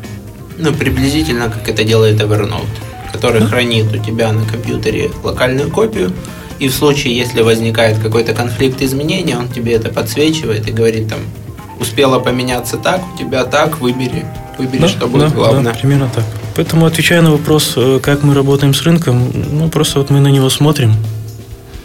Ну, 0.56 0.72
приблизительно, 0.72 1.50
как 1.50 1.68
это 1.68 1.84
делает 1.84 2.20
Evernote, 2.20 2.66
который 3.12 3.40
да? 3.40 3.46
хранит 3.46 3.92
у 3.92 3.98
тебя 3.98 4.32
на 4.32 4.44
компьютере 4.46 5.10
локальную 5.22 5.70
копию, 5.70 6.12
и 6.58 6.68
в 6.68 6.74
случае, 6.74 7.16
если 7.16 7.42
возникает 7.42 7.98
какой-то 7.98 8.32
конфликт 8.32 8.80
изменений, 8.80 9.34
он 9.34 9.48
тебе 9.48 9.74
это 9.74 9.90
подсвечивает 9.90 10.68
и 10.68 10.72
говорит 10.72 11.08
там, 11.08 11.18
успела 11.80 12.20
поменяться 12.20 12.76
так, 12.76 13.02
у 13.14 13.18
тебя 13.18 13.44
так, 13.44 13.80
выбери, 13.80 14.24
выбери, 14.58 14.80
да, 14.80 14.88
что 14.88 15.06
будет 15.06 15.28
да, 15.28 15.34
главное. 15.34 15.72
Да, 15.72 15.78
примерно 15.78 16.08
так. 16.14 16.24
Поэтому, 16.56 16.86
отвечая 16.86 17.22
на 17.22 17.32
вопрос, 17.32 17.74
э, 17.76 18.00
как 18.02 18.22
мы 18.22 18.34
работаем 18.34 18.74
с 18.74 18.82
рынком, 18.82 19.32
ну, 19.52 19.68
просто 19.68 19.98
вот 19.98 20.10
мы 20.10 20.20
на 20.20 20.28
него 20.28 20.50
смотрим 20.50 20.94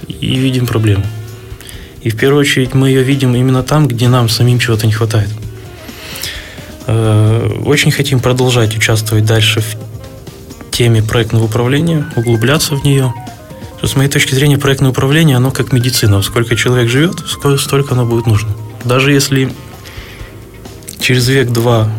и 0.08 0.36
видим 0.36 0.68
проблему. 0.68 1.04
И 2.02 2.10
в 2.10 2.18
первую 2.18 2.42
очередь 2.42 2.74
мы 2.74 2.90
ее 2.90 3.04
видим 3.04 3.36
именно 3.36 3.64
там, 3.64 3.88
где 3.88 4.08
нам 4.08 4.30
самим 4.30 4.60
чего-то 4.60 4.88
не 4.88 4.94
хватает. 4.94 5.30
Э, 6.88 7.62
очень 7.66 7.92
хотим 7.92 8.20
продолжать 8.20 8.76
участвовать 8.76 9.26
дальше 9.26 9.62
в 9.62 10.72
теме 10.72 11.04
проектного 11.04 11.46
управления, 11.46 12.06
углубляться 12.16 12.76
в 12.76 12.84
нее. 12.84 13.14
С 13.82 13.96
моей 13.96 14.10
точки 14.10 14.34
зрения, 14.34 14.58
проектное 14.58 14.92
управление, 14.92 15.38
оно 15.38 15.52
как 15.52 15.72
медицина. 15.72 16.22
Сколько 16.22 16.56
человек 16.56 16.90
живет, 16.90 17.24
столько 17.60 17.94
оно 17.94 18.06
будет 18.06 18.28
нужно. 18.28 18.50
Даже 18.84 19.12
если 19.12 19.54
через 21.00 21.28
век-два 21.28 21.90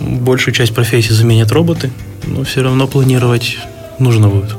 большую 0.00 0.54
часть 0.54 0.74
профессий 0.74 1.12
заменят 1.12 1.52
роботы, 1.52 1.90
но 2.26 2.44
все 2.44 2.62
равно 2.62 2.86
планировать 2.86 3.58
нужно 3.98 4.28
будет. 4.28 4.56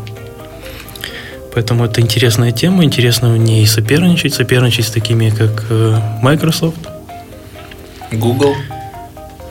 Поэтому 1.54 1.86
это 1.86 2.00
интересная 2.00 2.52
тема, 2.52 2.84
интересно 2.84 3.34
в 3.34 3.38
ней 3.38 3.68
соперничать, 3.68 4.34
соперничать 4.34 4.86
с 4.86 4.92
такими, 4.92 5.30
как 5.30 5.66
э, 5.70 6.00
Microsoft. 6.22 6.80
Google. 8.12 8.56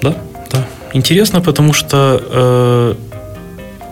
Да, 0.03 0.15
да. 0.51 0.67
Интересно, 0.95 1.41
потому 1.41 1.75
что 1.75 2.23
э, 2.23 2.95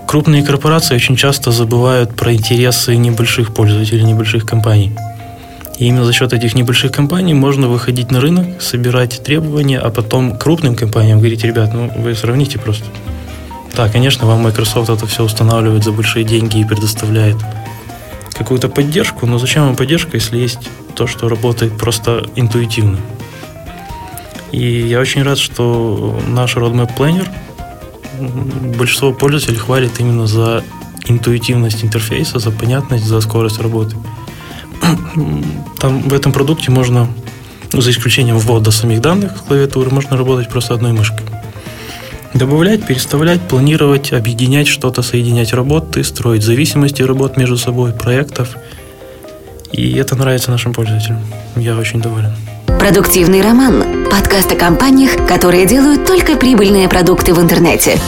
крупные 0.06 0.42
корпорации 0.42 0.94
очень 0.94 1.16
часто 1.16 1.50
забывают 1.50 2.16
про 2.16 2.32
интересы 2.32 2.96
небольших 2.96 3.52
пользователей, 3.52 4.04
небольших 4.04 4.46
компаний. 4.46 4.92
И 5.78 5.86
именно 5.86 6.04
за 6.04 6.12
счет 6.12 6.32
этих 6.32 6.54
небольших 6.54 6.90
компаний 6.90 7.34
можно 7.34 7.68
выходить 7.68 8.10
на 8.10 8.20
рынок, 8.20 8.60
собирать 8.60 9.22
требования, 9.22 9.78
а 9.78 9.90
потом 9.90 10.36
крупным 10.36 10.74
компаниям 10.74 11.18
говорить, 11.18 11.44
ребят, 11.44 11.72
ну 11.72 11.90
вы 11.96 12.14
сравните 12.14 12.58
просто. 12.58 12.86
Да, 13.76 13.88
конечно, 13.88 14.26
вам 14.26 14.42
Microsoft 14.42 14.90
это 14.90 15.06
все 15.06 15.22
устанавливает 15.22 15.84
за 15.84 15.92
большие 15.92 16.24
деньги 16.24 16.58
и 16.58 16.64
предоставляет 16.64 17.36
какую-то 18.32 18.68
поддержку, 18.68 19.26
но 19.26 19.38
зачем 19.38 19.66
вам 19.66 19.76
поддержка, 19.76 20.16
если 20.16 20.38
есть 20.38 20.68
то, 20.96 21.06
что 21.06 21.28
работает 21.28 21.78
просто 21.78 22.24
интуитивно? 22.34 22.98
И 24.50 24.80
я 24.80 24.98
очень 24.98 25.22
рад, 25.22 25.38
что 25.38 26.20
наш 26.26 26.56
Roadmap 26.56 26.90
Planner 26.96 27.28
большинство 28.76 29.12
пользователей 29.12 29.58
хвалит 29.58 30.00
именно 30.00 30.26
за 30.26 30.64
интуитивность 31.06 31.84
интерфейса, 31.84 32.40
за 32.40 32.50
понятность, 32.50 33.04
за 33.04 33.20
скорость 33.20 33.60
работы. 33.60 33.94
Там 35.78 36.02
в 36.08 36.14
этом 36.14 36.32
продукте 36.32 36.70
можно, 36.70 37.08
за 37.72 37.90
исключением 37.90 38.38
ввода 38.38 38.70
самих 38.70 39.00
данных 39.00 39.36
с 39.36 39.40
клавиатуры, 39.40 39.90
можно 39.90 40.16
работать 40.16 40.48
просто 40.48 40.74
одной 40.74 40.92
мышкой. 40.92 41.26
Добавлять, 42.34 42.86
переставлять, 42.86 43.40
планировать, 43.40 44.12
объединять 44.12 44.68
что-то, 44.68 45.02
соединять 45.02 45.52
работы, 45.52 46.04
строить 46.04 46.42
зависимости 46.42 47.02
работ 47.02 47.36
между 47.36 47.56
собой, 47.56 47.92
проектов. 47.92 48.56
И 49.72 49.92
это 49.94 50.14
нравится 50.14 50.50
нашим 50.50 50.72
пользователям. 50.72 51.20
Я 51.56 51.76
очень 51.76 52.00
доволен. 52.00 52.32
Продуктивный 52.78 53.40
роман. 53.40 54.06
Подкаст 54.10 54.52
о 54.52 54.56
компаниях, 54.56 55.26
которые 55.26 55.66
делают 55.66 56.06
только 56.06 56.36
прибыльные 56.36 56.88
продукты 56.88 57.34
в 57.34 57.40
интернете. 57.40 57.98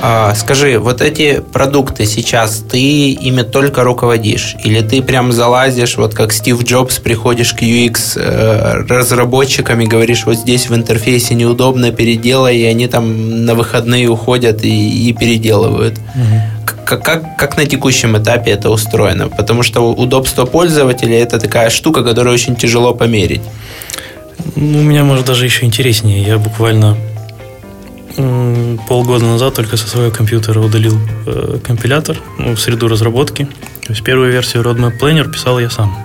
А, 0.00 0.34
скажи, 0.34 0.78
вот 0.78 1.00
эти 1.00 1.40
продукты 1.40 2.06
сейчас, 2.06 2.62
ты 2.70 3.10
ими 3.10 3.42
только 3.42 3.82
руководишь? 3.82 4.56
Или 4.62 4.80
ты 4.80 5.02
прям 5.02 5.32
залазишь, 5.32 5.96
вот 5.96 6.14
как 6.14 6.32
Стив 6.32 6.62
Джобс, 6.62 6.98
приходишь 6.98 7.52
к 7.52 7.62
UX 7.62 8.16
э, 8.16 8.84
разработчикам 8.88 9.80
и 9.80 9.86
говоришь, 9.86 10.24
вот 10.24 10.36
здесь 10.36 10.68
в 10.68 10.74
интерфейсе 10.74 11.34
неудобно, 11.34 11.90
переделай, 11.90 12.58
и 12.58 12.64
они 12.64 12.86
там 12.86 13.44
на 13.44 13.54
выходные 13.54 14.08
уходят 14.08 14.64
и, 14.64 15.08
и 15.08 15.12
переделывают. 15.12 15.98
Угу. 15.98 16.74
Как, 16.84 17.02
как, 17.02 17.36
как 17.36 17.56
на 17.56 17.66
текущем 17.66 18.16
этапе 18.16 18.52
это 18.52 18.70
устроено? 18.70 19.28
Потому 19.28 19.62
что 19.62 19.92
удобство 19.92 20.44
пользователя– 20.44 21.18
это 21.20 21.40
такая 21.40 21.70
штука, 21.70 22.04
которую 22.04 22.34
очень 22.34 22.54
тяжело 22.54 22.94
померить. 22.94 23.42
Ну, 24.54 24.78
у 24.78 24.82
меня, 24.82 25.04
может, 25.04 25.26
даже 25.26 25.44
еще 25.44 25.66
интереснее. 25.66 26.22
Я 26.22 26.38
буквально 26.38 26.96
полгода 28.88 29.24
назад 29.24 29.54
только 29.54 29.76
со 29.76 29.88
своего 29.88 30.10
компьютера 30.10 30.60
удалил 30.60 30.98
э, 31.26 31.58
компилятор 31.62 32.18
ну, 32.38 32.54
в 32.54 32.60
среду 32.60 32.88
разработки. 32.88 33.44
То 33.86 33.92
есть 33.92 34.02
первую 34.02 34.32
версию 34.32 34.62
Roadmap 34.62 34.98
Planner 34.98 35.30
писал 35.30 35.58
я 35.58 35.70
сам. 35.70 35.96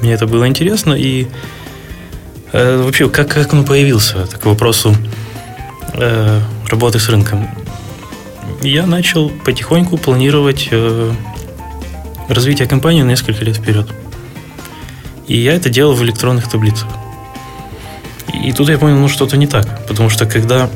Мне 0.00 0.12
это 0.12 0.26
было 0.26 0.48
интересно, 0.48 0.94
и 0.94 1.26
э, 2.52 2.82
вообще, 2.82 3.08
как, 3.08 3.28
как 3.28 3.52
он 3.52 3.64
появился, 3.64 4.26
так 4.26 4.40
к 4.40 4.46
вопросу 4.46 4.96
э, 5.94 6.40
работы 6.68 6.98
с 6.98 7.08
рынком. 7.08 7.48
Я 8.62 8.86
начал 8.86 9.30
потихоньку 9.44 9.98
планировать 9.98 10.68
э, 10.70 11.12
развитие 12.28 12.68
компании 12.68 13.02
на 13.02 13.08
несколько 13.08 13.44
лет 13.44 13.56
вперед. 13.56 13.88
И 15.26 15.36
я 15.36 15.54
это 15.54 15.68
делал 15.68 15.94
в 15.94 16.02
электронных 16.02 16.48
таблицах. 16.48 16.88
И 18.32 18.52
тут 18.52 18.68
я 18.68 18.78
понял, 18.78 18.96
ну 18.96 19.08
что-то 19.08 19.36
не 19.36 19.46
так. 19.46 19.86
Потому 19.86 20.08
что 20.08 20.26
когда 20.26 20.70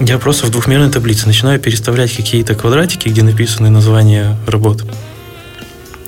я 0.00 0.18
просто 0.18 0.46
в 0.46 0.50
двухмерной 0.50 0.90
таблице 0.90 1.26
начинаю 1.26 1.60
переставлять 1.60 2.12
какие-то 2.14 2.54
квадратики, 2.54 3.08
где 3.08 3.22
написаны 3.22 3.70
названия 3.70 4.36
работ. 4.46 4.84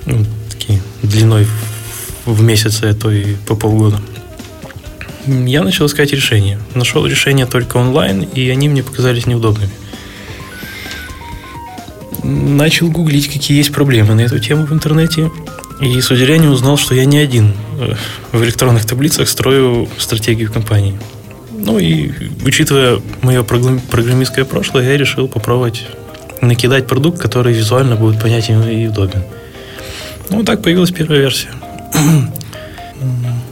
Ну, 0.05 0.25
такие 0.49 0.81
длиной 1.01 1.47
в 2.25 2.41
месяц, 2.41 2.79
а 2.83 2.93
то 2.93 3.11
и 3.11 3.35
по 3.47 3.55
полгода. 3.55 3.99
Я 5.25 5.63
начал 5.63 5.85
искать 5.85 6.11
решения. 6.11 6.59
Нашел 6.73 7.05
решения 7.05 7.45
только 7.45 7.77
онлайн, 7.77 8.21
и 8.21 8.49
они 8.49 8.69
мне 8.69 8.83
показались 8.83 9.25
неудобными. 9.25 9.71
Начал 12.23 12.89
гуглить, 12.89 13.31
какие 13.31 13.57
есть 13.57 13.71
проблемы 13.71 14.15
на 14.15 14.21
эту 14.21 14.39
тему 14.39 14.65
в 14.65 14.73
интернете. 14.73 15.31
И 15.79 16.01
с 16.01 16.09
удивлением 16.11 16.51
узнал, 16.51 16.77
что 16.77 16.95
я 16.95 17.05
не 17.05 17.19
один 17.19 17.53
э, 17.79 17.93
в 18.31 18.43
электронных 18.43 18.85
таблицах 18.85 19.29
строю 19.29 19.87
стратегию 19.97 20.51
компании. 20.51 20.99
Ну 21.67 21.79
и 21.79 22.09
учитывая 22.45 23.01
мое 23.21 23.43
программистское 23.43 24.45
прошлое, 24.45 24.85
я 24.89 24.97
решил 24.97 25.27
попробовать 25.27 25.85
накидать 26.39 26.87
продукт, 26.87 27.19
который 27.19 27.51
визуально 27.51 27.97
будет 27.97 28.21
понятен 28.21 28.63
и 28.63 28.87
удобен. 28.87 29.21
Ну, 30.29 30.45
так 30.45 30.61
появилась 30.61 30.91
первая 30.91 31.19
версия. 31.19 31.49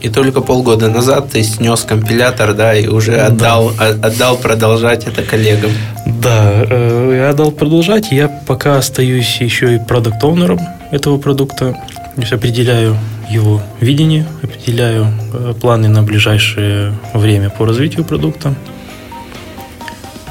И 0.00 0.08
только 0.08 0.40
полгода 0.40 0.88
назад 0.88 1.32
ты 1.32 1.42
снес 1.42 1.82
компилятор, 1.82 2.54
да, 2.54 2.74
и 2.74 2.86
уже 2.86 3.16
отдал, 3.16 3.72
да. 3.78 3.88
отдал 3.88 4.38
продолжать 4.38 5.06
это 5.06 5.22
коллегам. 5.22 5.72
Да, 6.06 6.64
э, 6.70 7.16
я 7.18 7.30
отдал 7.30 7.50
продолжать. 7.50 8.12
Я 8.12 8.28
пока 8.28 8.78
остаюсь 8.78 9.36
еще 9.40 9.74
и 9.74 9.78
продукт-оунером 9.78 10.60
этого 10.90 11.18
продукта. 11.18 11.76
То 12.14 12.20
есть 12.22 12.32
определяю 12.32 12.96
его 13.28 13.62
видение, 13.80 14.26
определяю 14.42 15.12
э, 15.32 15.54
планы 15.60 15.88
на 15.88 16.02
ближайшее 16.02 16.94
время 17.12 17.50
по 17.50 17.66
развитию 17.66 18.04
продукта. 18.04 18.54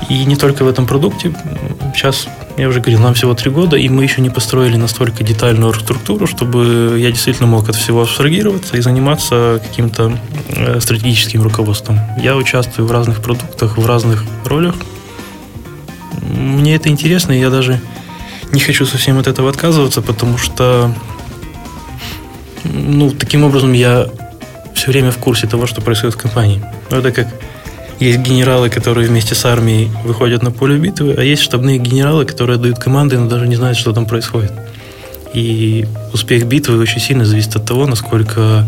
И 0.10 0.24
не 0.26 0.36
только 0.36 0.64
в 0.64 0.68
этом 0.68 0.86
продукте. 0.86 1.34
Сейчас, 1.94 2.28
я 2.58 2.68
уже 2.68 2.80
говорил, 2.80 3.00
нам 3.00 3.16
всего 3.16 3.34
три 3.34 3.50
года, 3.50 3.76
и 3.76 3.90
мы 3.90 4.04
еще 4.04 4.22
не 4.22 4.30
построили 4.30 4.76
настолько 4.76 5.24
детальную 5.24 5.74
структуру, 5.74 6.28
чтобы 6.28 6.98
я 7.00 7.10
действительно 7.10 7.48
мог 7.48 7.68
от 7.70 7.76
всего 7.76 8.04
абстрагироваться 8.04 8.78
и 8.78 8.82
заниматься 8.82 9.60
каким-то 9.68 10.18
э, 10.50 10.80
стратегическим 10.80 11.42
руководством. 11.42 12.00
Я 12.22 12.36
участвую 12.36 12.88
в 12.88 12.92
разных 12.92 13.22
продуктах, 13.22 13.78
в 13.78 13.86
разных 13.86 14.24
ролях. 14.46 14.76
Мне 16.22 16.76
это 16.76 16.90
интересно, 16.90 17.32
и 17.32 17.40
я 17.40 17.50
даже 17.50 17.82
не 18.52 18.60
хочу 18.60 18.86
совсем 18.86 19.18
от 19.18 19.28
этого 19.28 19.50
отказываться, 19.50 20.02
потому 20.02 20.38
что 20.38 20.94
ну, 22.74 23.12
таким 23.12 23.44
образом 23.44 23.74
я 23.74 24.08
все 24.74 24.92
время 24.92 25.12
в 25.12 25.18
курсе 25.18 25.48
того, 25.48 25.68
что 25.68 25.82
происходит 25.82 26.16
в 26.16 26.18
компании. 26.22 26.62
Ну, 26.90 26.98
это 26.98 27.12
как 27.12 27.28
есть 28.00 28.20
генералы, 28.20 28.70
которые 28.70 29.08
вместе 29.08 29.36
с 29.36 29.46
армией 29.46 29.90
выходят 30.04 30.44
на 30.44 30.52
поле 30.52 30.78
битвы, 30.78 31.16
а 31.18 31.22
есть 31.22 31.42
штабные 31.42 31.78
генералы, 31.78 32.26
которые 32.26 32.58
дают 32.58 32.78
команды, 32.78 33.18
но 33.18 33.28
даже 33.30 33.48
не 33.48 33.56
знают, 33.56 33.78
что 33.78 33.94
там 33.94 34.06
происходит. 34.06 34.52
И 35.34 35.86
успех 36.14 36.46
битвы 36.46 36.78
очень 36.78 37.00
сильно 37.00 37.26
зависит 37.26 37.56
от 37.56 37.66
того, 37.66 37.86
насколько 37.88 38.66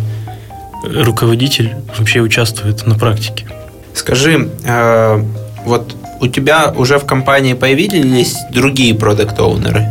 руководитель 0.84 1.76
вообще 1.98 2.22
участвует 2.22 2.86
на 2.86 2.96
практике. 2.96 3.46
Скажи, 3.94 4.50
э, 4.64 5.24
вот 5.66 5.96
у 6.20 6.28
тебя 6.28 6.74
уже 6.76 6.98
в 7.00 7.06
компании 7.06 7.54
появились 7.54 8.36
другие 8.52 8.96
продукт-оунеры? 8.96 9.86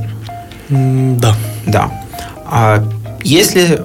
Да. 0.69 1.35
Да. 1.67 1.91
А 2.47 2.85
если 3.23 3.83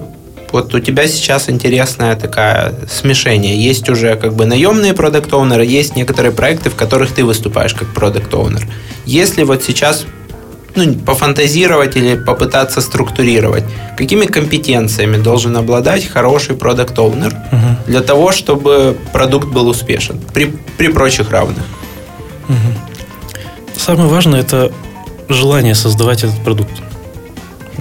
вот 0.52 0.74
у 0.74 0.80
тебя 0.80 1.08
сейчас 1.08 1.48
интересное 1.48 2.14
такое 2.14 2.74
смешение. 2.88 3.56
Есть 3.56 3.88
уже 3.88 4.16
как 4.16 4.34
бы 4.34 4.44
наемные 4.44 4.92
продукт 4.92 5.32
оунеры 5.32 5.64
есть 5.64 5.96
некоторые 5.96 6.32
проекты, 6.32 6.70
в 6.70 6.74
которых 6.74 7.12
ты 7.12 7.24
выступаешь 7.24 7.74
как 7.74 7.92
продукт 7.94 8.32
оунер 8.34 8.66
Если 9.06 9.44
вот 9.44 9.64
сейчас 9.64 10.04
ну, 10.74 10.94
пофантазировать 10.94 11.96
или 11.96 12.16
попытаться 12.16 12.80
структурировать, 12.80 13.64
какими 13.96 14.26
компетенциями 14.26 15.16
должен 15.16 15.56
обладать 15.56 16.06
хороший 16.06 16.56
продукт 16.56 16.98
оунер 16.98 17.34
угу. 17.50 17.76
для 17.86 18.00
того, 18.00 18.32
чтобы 18.32 18.96
продукт 19.12 19.48
был 19.48 19.68
успешен 19.68 20.20
при, 20.32 20.54
при 20.76 20.88
прочих 20.88 21.30
равных? 21.30 21.64
Угу. 22.48 23.78
Самое 23.78 24.08
важное 24.08 24.40
это 24.40 24.70
желание 25.28 25.74
создавать 25.74 26.24
этот 26.24 26.42
продукт. 26.44 26.72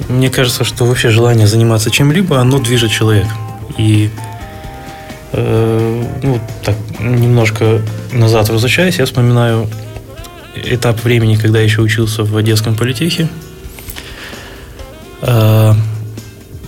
Мне 0.10 0.30
кажется, 0.30 0.64
что 0.64 0.86
вообще 0.86 1.10
желание 1.10 1.48
заниматься 1.48 1.90
чем-либо, 1.90 2.40
оно 2.40 2.60
движет 2.60 2.92
человек. 2.92 3.28
И 3.78 4.10
э, 5.34 6.04
ну, 6.24 6.40
так, 6.64 6.76
немножко 7.00 7.82
назад 8.12 8.50
возвращаясь, 8.50 9.00
я 9.00 9.06
вспоминаю 9.06 9.68
этап 10.56 11.04
времени, 11.04 11.36
когда 11.36 11.60
я 11.60 11.66
еще 11.66 11.82
учился 11.82 12.24
в 12.24 12.36
Одесском 12.36 12.76
политехе. 12.76 13.30
Э, 15.22 15.74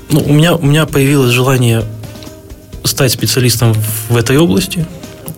ну, 0.09 0.21
у, 0.25 0.33
меня, 0.33 0.55
у 0.55 0.65
меня 0.65 0.85
появилось 0.85 1.31
желание 1.31 1.83
стать 2.83 3.11
специалистом 3.11 3.73
в 4.09 4.15
этой 4.15 4.37
области. 4.37 4.85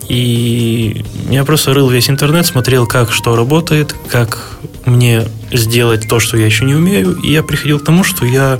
И 0.08 1.04
я 1.30 1.44
просто 1.44 1.74
рыл 1.74 1.88
весь 1.88 2.08
интернет, 2.08 2.46
смотрел, 2.46 2.86
как 2.86 3.12
что 3.12 3.34
работает, 3.34 3.94
как 4.08 4.58
мне 4.86 5.24
сделать 5.52 6.08
то, 6.08 6.20
что 6.20 6.36
я 6.36 6.46
еще 6.46 6.64
не 6.64 6.74
умею. 6.74 7.16
И 7.22 7.32
я 7.32 7.42
приходил 7.42 7.78
к 7.78 7.84
тому, 7.84 8.04
что 8.04 8.24
я, 8.24 8.58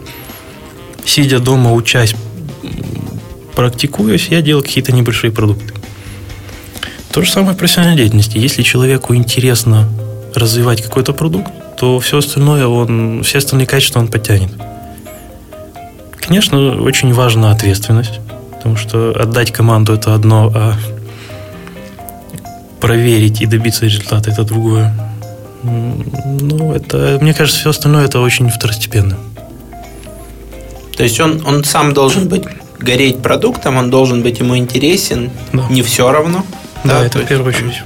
сидя 1.05 1.39
дома, 1.39 1.73
учась, 1.73 2.15
практикуясь, 3.55 4.29
я 4.29 4.43
делал 4.43 4.63
какие-то 4.63 4.93
небольшие 4.93 5.33
продукты. 5.33 5.73
То 7.11 7.23
же 7.23 7.31
самое 7.31 7.55
в 7.55 7.59
профессиональной 7.59 7.97
деятельности. 7.97 8.37
Если 8.37 8.63
человеку 8.63 9.15
интересно 9.15 9.89
развивать 10.35 10.83
какой-то 10.83 11.15
продукт, 11.15 11.51
то 11.79 11.99
все 12.01 12.19
остальное, 12.19 12.67
он, 12.67 13.23
все 13.23 13.39
остальные 13.39 13.67
качества 13.67 14.01
он 14.01 14.09
подтянет. 14.09 14.51
Конечно, 16.17 16.83
очень 16.83 17.13
важна 17.15 17.53
ответственность, 17.53 18.21
потому 18.53 18.77
что 18.77 19.15
отдать 19.19 19.53
команду 19.53 19.95
это 19.95 20.15
одно, 20.15 20.53
а 20.55 20.75
проверить 22.81 23.41
и 23.41 23.47
добиться 23.47 23.85
результата 23.85 24.31
это 24.31 24.45
другое. 24.45 24.95
Ну, 25.67 26.73
это, 26.73 27.19
мне 27.21 27.35
кажется, 27.35 27.61
все 27.61 27.71
остальное 27.71 28.05
это 28.05 28.21
очень 28.21 28.49
второстепенно. 28.51 29.17
То 30.97 31.03
есть 31.03 31.21
он, 31.21 31.43
он 31.47 31.65
сам 31.65 31.93
должен 31.93 32.29
быть 32.29 32.45
гореть 32.79 33.23
продуктом, 33.23 33.77
он 33.77 33.91
должен 33.91 34.23
быть 34.23 34.39
ему 34.39 34.57
интересен, 34.57 35.31
да. 35.53 35.67
не 35.69 35.83
все 35.83 36.11
равно. 36.11 36.45
Да, 36.85 37.01
да 37.01 37.07
это 37.07 37.19
в 37.19 37.27
первую 37.27 37.49
очередь. 37.49 37.83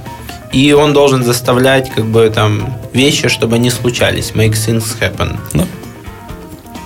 И 0.51 0.73
он 0.73 0.93
должен 0.93 1.23
заставлять 1.23 1.89
как 1.91 2.05
бы 2.05 2.29
там 2.33 2.77
вещи, 2.93 3.29
чтобы 3.29 3.55
они 3.55 3.69
случались. 3.69 4.31
Make 4.33 4.53
things 4.53 4.97
happen. 4.99 5.37
Да. 5.53 5.65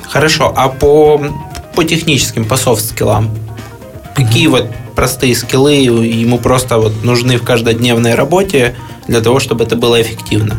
Хорошо, 0.10 0.54
а 0.56 0.70
по, 0.70 1.22
по 1.76 1.84
техническим, 1.84 2.46
по 2.46 2.58
софт-скиллам, 2.58 3.30
какие 4.16 4.48
вот 4.48 4.68
простые 4.96 5.36
скиллы 5.36 5.74
ему 5.74 6.38
просто 6.38 6.78
вот 6.78 7.04
нужны 7.04 7.38
в 7.38 7.44
каждодневной 7.44 8.16
работе 8.16 8.76
для 9.08 9.22
того, 9.22 9.40
чтобы 9.40 9.66
это 9.66 9.76
было 9.76 10.02
эффективно? 10.02 10.56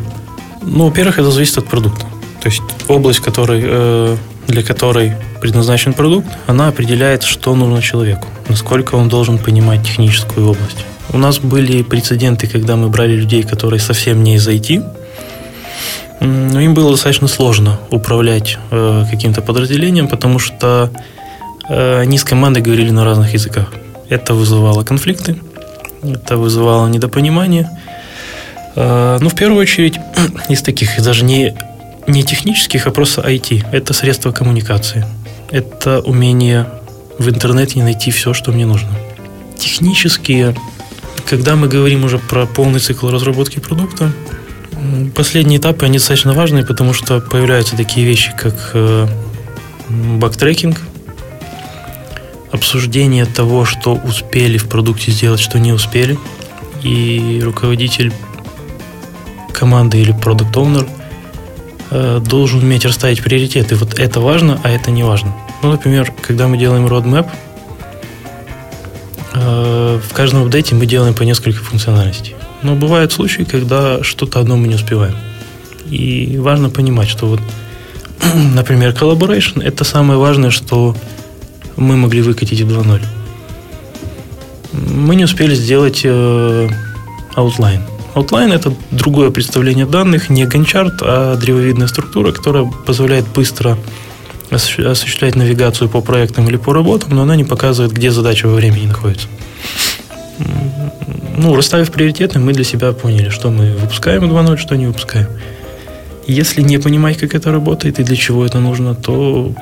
Ну, 0.67 0.85
во-первых, 0.85 1.19
это 1.19 1.31
зависит 1.31 1.59
от 1.59 1.67
продукта. 1.67 2.07
То 2.43 2.49
есть 2.49 2.63
область, 2.89 3.21
который, 3.21 3.63
э, 3.65 4.17
для 4.49 4.63
которой 4.63 5.13
предназначен 5.41 5.93
продукт, 5.93 6.27
она 6.47 6.69
определяет, 6.69 7.23
что 7.23 7.55
нужно 7.55 7.81
человеку, 7.81 8.27
насколько 8.49 8.97
он 8.97 9.09
должен 9.09 9.39
понимать 9.39 9.83
техническую 9.85 10.49
область. 10.49 10.85
У 11.13 11.19
нас 11.19 11.39
были 11.39 11.83
прецеденты, 11.83 12.49
когда 12.49 12.77
мы 12.77 12.89
брали 12.89 13.17
людей, 13.17 13.43
которые 13.43 13.81
совсем 13.81 14.23
не 14.25 14.35
из 14.35 14.49
IT, 14.49 14.85
но 16.21 16.61
им 16.61 16.75
было 16.75 16.91
достаточно 16.91 17.29
сложно 17.29 17.79
управлять 17.91 18.59
э, 18.71 19.05
каким-то 19.11 19.43
подразделением, 19.43 20.09
потому 20.09 20.39
что 20.39 20.91
э, 21.69 22.01
они 22.01 22.19
с 22.19 22.25
командой 22.25 22.61
говорили 22.61 22.91
на 22.91 23.05
разных 23.05 23.35
языках. 23.35 23.73
Это 24.09 24.35
вызывало 24.35 24.83
конфликты, 24.83 25.37
это 26.03 26.37
вызывало 26.37 26.89
недопонимание. 26.89 27.71
Э, 28.77 29.19
ну, 29.21 29.29
в 29.29 29.35
первую 29.35 29.61
очередь, 29.61 29.99
из 30.49 30.63
таких, 30.63 31.03
даже 31.03 31.25
не, 31.25 31.57
не 32.07 32.23
технических, 32.23 32.87
а 32.87 32.91
просто 32.91 33.23
IT. 33.23 33.67
Это 33.73 33.95
средство 33.95 34.31
коммуникации. 34.31 35.05
Это 35.51 36.01
умение 36.01 36.69
в 37.19 37.29
интернете 37.29 37.83
найти 37.83 38.11
все, 38.11 38.35
что 38.35 38.53
мне 38.53 38.67
нужно. 38.67 38.91
Технические, 39.57 40.55
когда 41.25 41.57
мы 41.57 41.67
говорим 41.67 42.05
уже 42.05 42.19
про 42.19 42.47
полный 42.47 42.79
цикл 42.79 43.09
разработки 43.09 43.59
продукта, 43.59 44.13
последние 45.15 45.59
этапы, 45.59 45.87
они 45.87 45.99
достаточно 45.99 46.35
важные, 46.35 46.65
потому 46.65 46.93
что 46.93 47.21
появляются 47.21 47.77
такие 47.77 48.07
вещи, 48.07 48.35
как 48.37 48.55
э, 48.75 49.09
бактрекинг, 49.89 50.81
обсуждение 52.53 53.25
того, 53.25 53.65
что 53.65 53.95
успели 53.95 54.59
в 54.59 54.69
продукте 54.69 55.11
сделать, 55.11 55.41
что 55.41 55.59
не 55.59 55.73
успели. 55.73 56.19
И 56.83 57.41
руководитель 57.43 58.13
команды 59.57 59.99
или 59.99 60.13
продукт 60.13 60.57
оунер 60.57 60.87
э, 61.91 62.21
должен 62.25 62.61
уметь 62.61 62.85
расставить 62.85 63.23
приоритеты. 63.23 63.75
Вот 63.75 63.99
это 63.99 64.21
важно, 64.21 64.61
а 64.63 64.71
это 64.71 64.91
не 64.91 65.03
важно. 65.03 65.35
Ну, 65.63 65.73
например, 65.73 66.13
когда 66.21 66.47
мы 66.47 66.59
делаем 66.59 66.87
roadmap, 66.87 67.29
э, 69.35 70.01
в 70.09 70.15
каждом 70.15 70.43
апдейте 70.43 70.75
мы 70.75 70.87
делаем 70.87 71.15
по 71.15 71.23
несколько 71.23 71.65
функциональностей. 71.65 72.37
Но 72.63 72.75
бывают 72.75 73.13
случаи, 73.13 73.43
когда 73.43 74.03
что-то 74.03 74.41
одно 74.41 74.57
мы 74.57 74.69
не 74.69 74.75
успеваем. 74.75 75.17
И 75.91 76.37
важно 76.39 76.69
понимать, 76.69 77.09
что 77.09 77.27
вот, 77.27 77.41
например, 78.55 78.91
collaboration– 78.91 79.63
это 79.65 79.85
самое 79.85 80.19
важное, 80.19 80.51
что 80.51 80.95
мы 81.77 81.97
могли 81.97 82.23
выкатить 82.23 82.61
в 82.61 82.69
2.0. 82.69 83.01
Мы 84.73 85.17
не 85.17 85.25
успели 85.25 85.55
сделать 85.55 86.03
э, 86.05 86.69
outline. 87.37 87.96
Outline– 88.17 88.55
это 88.55 88.73
другое 88.91 89.31
представление 89.31 89.85
данных, 89.85 90.31
не 90.31 90.47
ганчарт, 90.47 91.03
а 91.03 91.37
древовидная 91.37 91.87
структура, 91.87 92.33
которая 92.33 92.65
позволяет 92.65 93.29
быстро 93.29 93.77
осуществлять 94.51 95.37
навигацию 95.37 95.91
по 95.91 96.01
проектам 96.01 96.49
или 96.49 96.57
по 96.57 96.73
работам, 96.73 97.15
но 97.15 97.23
она 97.23 97.37
не 97.37 97.45
показывает, 97.45 97.93
где 97.93 98.11
задача 98.11 98.47
во 98.47 98.55
времени 98.55 98.87
находится. 98.87 99.29
Ну, 101.37 101.55
расставив 101.55 101.93
приоритеты, 101.93 102.39
мы 102.39 102.55
для 102.55 102.65
себя 102.65 102.93
поняли, 102.93 103.29
что 103.29 103.51
мы 103.51 103.75
выпускаем 103.75 104.25
2.0, 104.25 104.57
что 104.57 104.77
не 104.77 104.87
выпускаем. 104.87 105.29
Если 106.27 106.63
не 106.63 106.79
понимать, 106.79 107.19
как 107.19 107.35
это 107.35 107.53
работает 107.53 107.99
и 107.99 108.03
для 108.03 108.17
чего 108.17 108.47
это 108.47 108.61
нужно, 108.61 108.95
то 108.95 109.53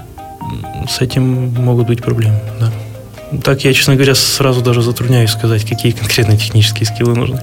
с 0.89 1.01
этим 1.01 1.53
могут 1.55 1.89
быть 1.89 2.03
проблемы, 2.03 2.39
да. 2.61 2.73
Так 3.43 3.65
я, 3.65 3.75
честно 3.75 3.97
говоря, 3.97 4.15
сразу 4.15 4.61
даже 4.61 4.81
затрудняюсь 4.81 5.31
сказать, 5.31 5.65
какие 5.65 5.91
конкретно 5.91 6.37
технические 6.37 6.87
скиллы 6.87 7.17
нужны. 7.17 7.43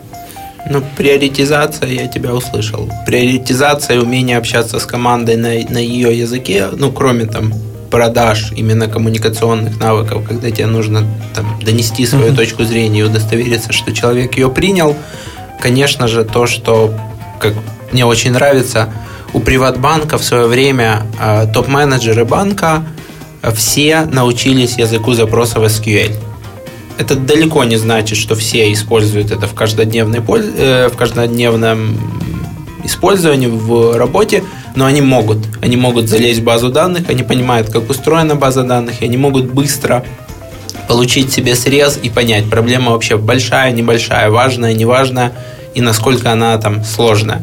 Ну, 0.69 0.83
приоритизация, 0.97 1.89
я 1.89 2.07
тебя 2.07 2.33
услышал. 2.33 2.89
Приоритизация 3.05 3.97
и 3.97 3.99
умение 3.99 4.37
общаться 4.37 4.79
с 4.79 4.85
командой 4.85 5.35
на, 5.35 5.49
на 5.49 5.77
ее 5.77 6.17
языке, 6.17 6.67
ну, 6.71 6.91
кроме 6.91 7.25
там 7.25 7.53
продаж, 7.89 8.53
именно 8.55 8.87
коммуникационных 8.87 9.79
навыков, 9.79 10.23
когда 10.27 10.49
тебе 10.49 10.67
нужно 10.67 11.05
там, 11.35 11.59
донести 11.63 12.05
свою 12.05 12.31
mm-hmm. 12.31 12.35
точку 12.35 12.63
зрения 12.63 13.01
и 13.01 13.03
удостовериться, 13.03 13.73
что 13.73 13.91
человек 13.91 14.37
ее 14.37 14.49
принял. 14.49 14.95
Конечно 15.59 16.07
же, 16.07 16.23
то, 16.23 16.47
что 16.47 16.93
как 17.39 17.53
мне 17.91 18.05
очень 18.05 18.31
нравится, 18.31 18.89
у 19.33 19.39
Приватбанка 19.39 20.17
в 20.17 20.23
свое 20.23 20.47
время 20.47 21.03
э, 21.19 21.47
топ-менеджеры 21.53 22.25
банка 22.25 22.83
все 23.53 24.01
научились 24.01 24.77
языку 24.77 25.13
запросов 25.13 25.63
SQL. 25.63 26.15
Это 27.01 27.15
далеко 27.15 27.63
не 27.63 27.77
значит, 27.77 28.15
что 28.15 28.35
все 28.35 28.71
используют 28.71 29.31
это 29.31 29.47
в, 29.47 29.55
каждодневной, 29.55 30.19
э, 30.19 30.87
в 30.87 30.95
каждодневном 30.95 31.97
использовании 32.83 33.47
в 33.47 33.97
работе, 33.97 34.43
но 34.75 34.85
они 34.85 35.01
могут. 35.01 35.39
Они 35.61 35.77
могут 35.77 36.07
залезть 36.07 36.41
в 36.41 36.43
базу 36.43 36.69
данных, 36.69 37.09
они 37.09 37.23
понимают, 37.23 37.71
как 37.71 37.89
устроена 37.89 38.35
база 38.35 38.61
данных, 38.61 39.01
и 39.01 39.05
они 39.05 39.17
могут 39.17 39.45
быстро 39.45 40.05
получить 40.87 41.33
себе 41.33 41.55
срез 41.55 41.99
и 42.03 42.09
понять, 42.09 42.47
проблема 42.51 42.91
вообще 42.91 43.17
большая, 43.17 43.71
небольшая, 43.71 44.29
важная, 44.29 44.73
неважная, 44.75 45.31
и 45.73 45.81
насколько 45.81 46.31
она 46.31 46.55
там 46.59 46.83
сложная. 46.83 47.41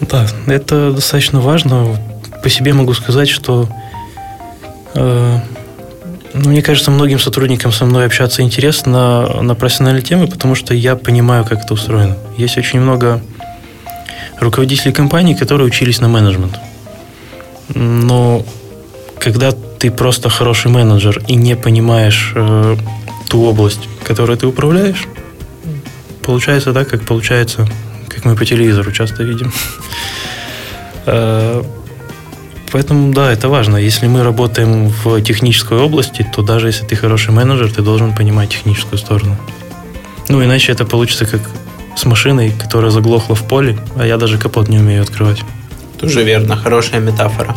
Да, 0.00 0.26
это 0.48 0.90
достаточно 0.90 1.40
важно. 1.40 1.96
По 2.42 2.50
себе 2.50 2.72
могу 2.72 2.92
сказать, 2.94 3.28
что 3.28 3.68
э, 4.94 5.38
ну, 6.32 6.50
мне 6.50 6.62
кажется, 6.62 6.90
многим 6.90 7.18
сотрудникам 7.18 7.72
со 7.72 7.84
мной 7.84 8.06
общаться 8.06 8.42
интересно 8.42 8.92
на, 8.92 9.42
на 9.42 9.54
профессиональные 9.54 10.02
темы, 10.02 10.26
потому 10.28 10.54
что 10.54 10.74
я 10.74 10.96
понимаю, 10.96 11.44
как 11.44 11.64
это 11.64 11.74
устроено. 11.74 12.16
Есть 12.36 12.56
очень 12.56 12.80
много 12.80 13.20
руководителей 14.38 14.92
компаний, 14.92 15.34
которые 15.34 15.66
учились 15.66 16.00
на 16.00 16.08
менеджмент. 16.08 16.58
Но 17.74 18.44
когда 19.18 19.52
ты 19.52 19.90
просто 19.90 20.28
хороший 20.28 20.70
менеджер 20.70 21.22
и 21.26 21.34
не 21.34 21.56
понимаешь 21.56 22.32
э, 22.34 22.76
ту 23.28 23.44
область, 23.44 23.88
которой 24.04 24.36
ты 24.36 24.46
управляешь, 24.46 25.06
получается 26.22 26.72
так, 26.72 26.88
как 26.88 27.02
получается, 27.02 27.68
как 28.08 28.24
мы 28.24 28.36
по 28.36 28.44
телевизору 28.44 28.92
часто 28.92 29.24
видим. 29.24 29.52
Поэтому, 32.72 33.12
да, 33.12 33.32
это 33.32 33.48
важно. 33.48 33.76
Если 33.76 34.06
мы 34.06 34.22
работаем 34.22 34.88
в 34.88 35.20
технической 35.22 35.78
области, 35.78 36.26
то 36.34 36.42
даже 36.42 36.68
если 36.68 36.86
ты 36.86 36.94
хороший 36.94 37.32
менеджер, 37.32 37.72
ты 37.72 37.82
должен 37.82 38.14
понимать 38.14 38.50
техническую 38.50 38.98
сторону. 38.98 39.36
Ну, 40.28 40.44
иначе 40.44 40.72
это 40.72 40.84
получится 40.84 41.26
как 41.26 41.40
с 41.96 42.04
машиной, 42.04 42.52
которая 42.52 42.90
заглохла 42.90 43.34
в 43.34 43.42
поле, 43.42 43.76
а 43.96 44.06
я 44.06 44.16
даже 44.16 44.38
капот 44.38 44.68
не 44.68 44.78
умею 44.78 45.02
открывать. 45.02 45.42
Тоже 45.98 46.22
верно, 46.22 46.56
хорошая 46.56 47.00
метафора. 47.00 47.56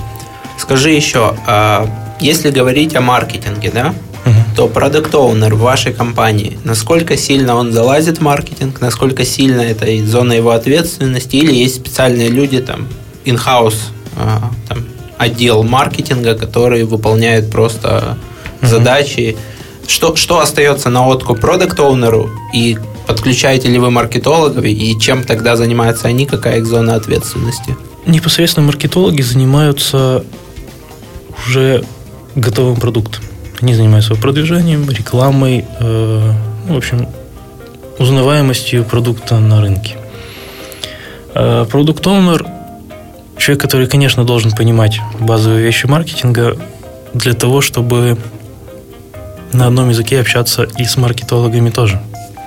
Скажи 0.58 0.90
еще, 0.90 1.36
а 1.46 1.88
если 2.20 2.50
говорить 2.50 2.96
о 2.96 3.02
маркетинге, 3.02 3.72
да, 3.72 3.94
угу. 4.26 4.36
то 4.56 4.68
продукт 4.68 5.14
оунер 5.14 5.56
в 5.56 5.60
вашей 5.60 5.94
компании, 5.94 6.58
насколько 6.64 7.16
сильно 7.16 7.56
он 7.56 7.72
залазит 7.72 8.18
в 8.18 8.22
маркетинг, 8.22 8.82
насколько 8.82 9.24
сильно 9.24 9.62
это 9.62 9.86
зона 10.06 10.34
его 10.34 10.52
ответственности, 10.52 11.36
или 11.36 11.54
есть 11.54 11.76
специальные 11.76 12.30
люди, 12.30 12.60
там, 12.60 12.88
in-house, 13.26 13.78
а, 14.18 14.52
там, 14.68 14.86
отдел 15.24 15.64
маркетинга, 15.64 16.36
который 16.36 16.84
выполняет 16.84 17.52
просто 17.52 18.18
угу. 18.62 18.68
задачи. 18.68 19.38
Что, 19.88 20.16
что 20.16 20.40
остается 20.40 20.90
на 20.90 21.08
откуп 21.08 21.42
продукт 21.42 21.80
оунеру 21.80 22.30
и 22.54 22.78
Подключаете 23.08 23.68
ли 23.68 23.80
вы 23.80 23.92
маркетологов 23.92 24.64
и 24.64 24.98
чем 25.00 25.24
тогда 25.24 25.56
занимаются 25.56 26.08
они, 26.08 26.26
какая 26.26 26.60
их 26.60 26.66
зона 26.66 26.96
ответственности? 26.96 27.76
Непосредственно 28.06 28.68
маркетологи 28.68 29.22
занимаются 29.22 30.24
уже 31.46 31.84
готовым 32.36 32.78
продуктом. 32.78 33.24
Они 33.62 33.74
занимаются 33.74 34.16
продвижением, 34.16 34.90
рекламой, 34.90 35.66
э, 35.80 36.32
ну, 36.68 36.74
в 36.74 36.78
общем, 36.78 37.08
узнаваемостью 38.00 38.86
продукта 38.86 39.40
на 39.40 39.62
рынке. 39.62 39.98
Э, 41.34 41.66
оунер 41.72 42.46
человек, 43.38 43.62
который, 43.62 43.88
конечно, 43.88 44.24
должен 44.24 44.52
понимать 44.52 45.00
базовые 45.20 45.64
вещи 45.64 45.86
маркетинга 45.86 46.58
для 47.14 47.34
того, 47.34 47.62
чтобы 47.62 48.18
на 49.52 49.68
одном 49.68 49.90
языке 49.90 50.20
общаться 50.20 50.64
и 50.78 50.86
с 50.86 50.98
маркетологами 50.98 51.70
тоже. 51.70 52.02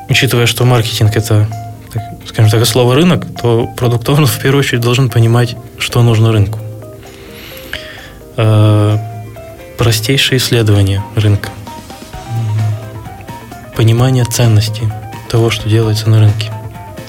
Учитывая, 0.09 0.47
что 0.47 0.65
маркетинг– 0.65 1.13
это, 1.17 1.49
так, 1.93 2.03
скажем 2.27 2.51
так, 2.51 2.67
слово 2.67 2.95
«рынок», 2.95 3.27
то 3.41 3.69
продукт 3.77 4.09
в 4.09 4.41
первую 4.41 4.61
очередь 4.61 4.81
должен 4.81 5.09
понимать, 5.09 5.57
что 5.79 6.03
нужно 6.03 6.33
рынку. 6.33 6.59
Э, 8.37 8.99
простейшее 9.79 10.39
исследование 10.39 11.03
рынка. 11.15 11.51
Понимание 13.77 14.25
ценности 14.25 14.83
того, 15.29 15.51
что 15.51 15.69
делается 15.69 16.09
на 16.09 16.21
рынке. 16.21 16.51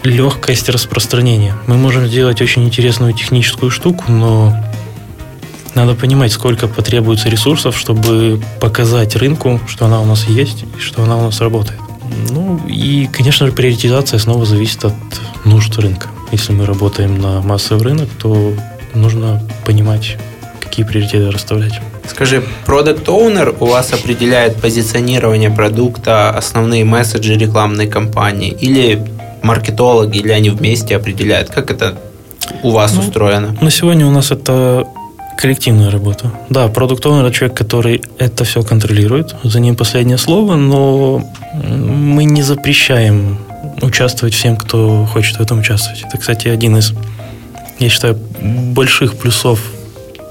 Легкость 0.07 0.69
распространения. 0.69 1.53
Мы 1.67 1.75
можем 1.75 2.07
сделать 2.07 2.41
очень 2.41 2.63
интересную 2.63 3.11
техническую 3.11 3.69
штуку, 3.69 4.05
но 4.07 4.55
надо 5.75 5.95
понимать, 5.95 6.31
сколько 6.31 6.69
потребуется 6.69 7.27
ресурсов, 7.27 7.77
чтобы 7.77 8.41
показать 8.61 9.17
рынку, 9.17 9.59
что 9.67 9.85
она 9.85 9.99
у 9.99 10.05
нас 10.05 10.23
есть 10.29 10.63
и 10.63 10.79
что 10.79 11.03
она 11.03 11.17
у 11.17 11.23
нас 11.23 11.41
работает. 11.41 11.81
Ну 12.29 12.57
и, 12.69 13.09
конечно 13.11 13.47
же, 13.47 13.51
приоритизация 13.51 14.17
снова 14.17 14.45
зависит 14.45 14.85
от 14.85 14.93
нужд 15.43 15.77
рынка. 15.77 16.07
Если 16.31 16.53
мы 16.53 16.65
работаем 16.65 17.19
на 17.21 17.41
массовый 17.41 17.83
рынок, 17.83 18.07
то 18.17 18.53
нужно 18.93 19.43
понимать, 19.65 20.15
какие 20.61 20.85
приоритеты 20.85 21.29
расставлять. 21.31 21.81
Скажи, 22.07 22.45
продукт 22.65 23.09
Owner 23.09 23.53
у 23.59 23.65
вас 23.65 23.91
определяет 23.91 24.55
позиционирование 24.61 25.49
продукта, 25.49 26.29
основные 26.29 26.85
месседжи 26.85 27.35
рекламной 27.35 27.87
кампании, 27.87 28.51
или 28.51 29.05
маркетологи, 29.47 30.17
или 30.19 30.31
они 30.31 30.49
вместе 30.49 30.95
определяют? 30.95 31.49
Как 31.49 31.71
это 31.71 31.97
у 32.63 32.71
вас 32.71 32.93
ну, 32.93 33.01
устроено? 33.01 33.57
На 33.61 33.71
сегодня 33.71 34.05
у 34.05 34.11
нас 34.11 34.31
это 34.31 34.85
коллективная 35.37 35.91
работа. 35.91 36.31
Да, 36.49 36.67
продукт 36.67 37.05
это 37.05 37.31
человек, 37.31 37.57
который 37.57 38.01
это 38.17 38.43
все 38.43 38.63
контролирует, 38.63 39.35
за 39.43 39.59
ним 39.59 39.75
последнее 39.75 40.17
слово, 40.17 40.55
но 40.55 41.23
мы 41.53 42.25
не 42.25 42.43
запрещаем 42.43 43.37
участвовать 43.81 44.33
всем, 44.33 44.57
кто 44.57 45.05
хочет 45.05 45.37
в 45.37 45.41
этом 45.41 45.59
участвовать. 45.59 46.03
Это, 46.07 46.17
кстати, 46.17 46.47
один 46.47 46.77
из, 46.77 46.93
я 47.79 47.89
считаю, 47.89 48.15
больших 48.15 49.15
плюсов 49.17 49.59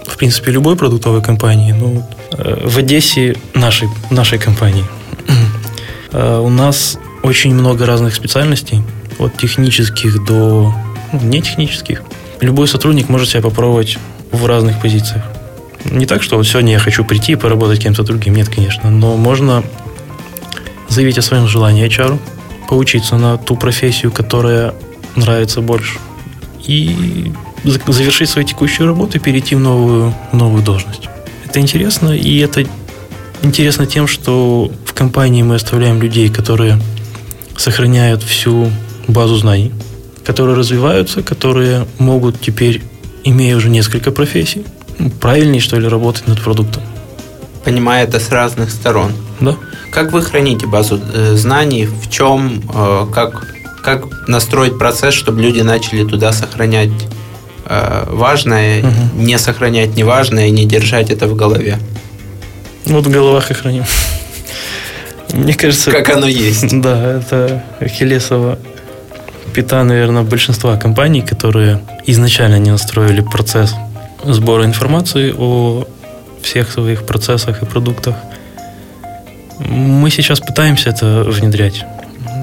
в 0.07 0.19
принципе, 0.19 0.53
любой 0.53 0.77
продуктовой 0.77 1.23
компании. 1.23 1.73
Ну, 1.73 2.03
э, 2.33 2.67
в 2.67 2.79
Одессе 2.79 3.37
нашей, 3.55 3.89
нашей 4.11 4.39
компании 4.39 4.85
э, 6.13 6.39
у 6.39 6.49
нас 6.49 6.99
очень 7.23 7.55
много 7.55 7.87
разных 7.87 8.15
специальностей, 8.15 8.83
от 9.19 9.37
технических 9.37 10.25
до 10.25 10.75
ну, 11.13 11.21
нетехнических. 11.21 12.03
Любой 12.41 12.69
сотрудник 12.69 13.09
может 13.09 13.29
себя 13.29 13.43
попробовать 13.43 13.99
в 14.33 14.47
разных 14.47 14.81
позициях. 14.81 15.25
Не 15.85 16.07
так, 16.07 16.23
что 16.23 16.37
вот 16.37 16.47
сегодня 16.47 16.73
я 16.73 16.79
хочу 16.79 17.05
прийти 17.05 17.33
и 17.33 17.37
поработать 17.37 17.81
кем-то 17.81 18.03
другим. 18.03 18.35
Нет, 18.35 18.49
конечно. 18.49 18.91
Но 18.91 19.17
можно 19.17 19.63
заявить 20.89 21.19
о 21.19 21.23
своем 21.23 21.47
желании 21.47 21.87
HR, 21.87 22.19
поучиться 22.69 23.17
на 23.17 23.39
ту 23.39 23.57
профессию, 23.57 24.11
которая 24.11 24.75
нравится 25.15 25.61
больше. 25.61 25.99
И 26.65 27.33
завершить 27.65 28.29
свою 28.29 28.47
текущую 28.47 28.87
работу 28.89 29.19
и 29.19 29.21
перейти 29.21 29.55
в 29.55 29.61
новую, 29.61 30.13
в 30.33 30.37
новую 30.37 30.63
должность. 30.63 31.09
Это 31.45 31.61
интересно, 31.61 32.11
и 32.11 32.39
это 32.39 32.65
интересно 33.43 33.87
тем, 33.87 34.07
что 34.07 34.71
в 34.85 34.93
компании 34.93 35.43
мы 35.43 35.55
оставляем 35.55 36.01
людей, 36.03 36.29
которые 36.29 36.79
сохраняют 37.57 38.23
всю 38.23 38.71
базу 39.09 39.37
знаний, 39.37 39.73
которые 40.25 40.57
развиваются, 40.57 41.23
которые 41.23 41.87
могут 41.99 42.41
теперь, 42.41 42.83
имея 43.25 43.57
уже 43.57 43.69
несколько 43.69 44.11
профессий, 44.11 44.65
правильнее, 45.21 45.61
что 45.61 45.79
ли, 45.79 45.89
работать 45.89 46.27
над 46.27 46.41
продуктом. 46.41 46.83
Понимая 47.65 48.05
это 48.05 48.21
с 48.21 48.31
разных 48.31 48.71
сторон. 48.71 49.13
Да. 49.41 49.57
Как 49.91 50.13
вы 50.13 50.23
храните 50.23 50.67
базу 50.67 51.01
э, 51.13 51.35
знаний? 51.37 51.87
В 51.87 52.11
чем, 52.11 52.63
э, 52.73 53.07
как, 53.13 53.55
как 53.83 54.29
настроить 54.29 54.79
процесс, 54.79 55.15
чтобы 55.15 55.43
люди 55.43 55.61
начали 55.61 56.05
туда 56.05 56.33
сохранять 56.33 56.91
Э, 57.69 58.05
важное, 58.09 58.81
угу. 58.81 59.23
не 59.23 59.39
сохранять 59.39 59.97
неважное 59.97 60.47
и 60.47 60.51
не 60.51 60.67
держать 60.67 61.11
это 61.11 61.27
в 61.27 61.35
голове. 61.35 61.79
Вот 62.85 63.07
в 63.07 63.11
головах 63.11 63.51
и 63.51 63.55
храним. 63.55 63.85
Мне 65.33 65.55
кажется... 65.55 65.91
Как 65.91 66.09
оно 66.11 66.29
есть. 66.29 66.81
Да, 66.81 67.19
это 67.19 67.65
Ахиллесова 67.81 68.59
пята, 69.57 69.85
наверное, 69.85 70.23
большинства 70.23 70.77
компаний, 70.77 71.23
которые 71.23 71.81
изначально 72.05 72.59
не 72.59 72.71
настроили 72.71 73.23
процесс 73.23 73.75
сбора 74.23 74.67
информации 74.67 75.35
о 75.35 75.87
всех 76.43 76.71
своих 76.71 77.07
процессах 77.07 77.63
и 77.63 77.65
продуктах. 77.65 78.17
Мы 79.59 80.11
сейчас 80.11 80.41
пытаемся 80.41 80.91
это 80.91 81.25
внедрять, 81.27 81.87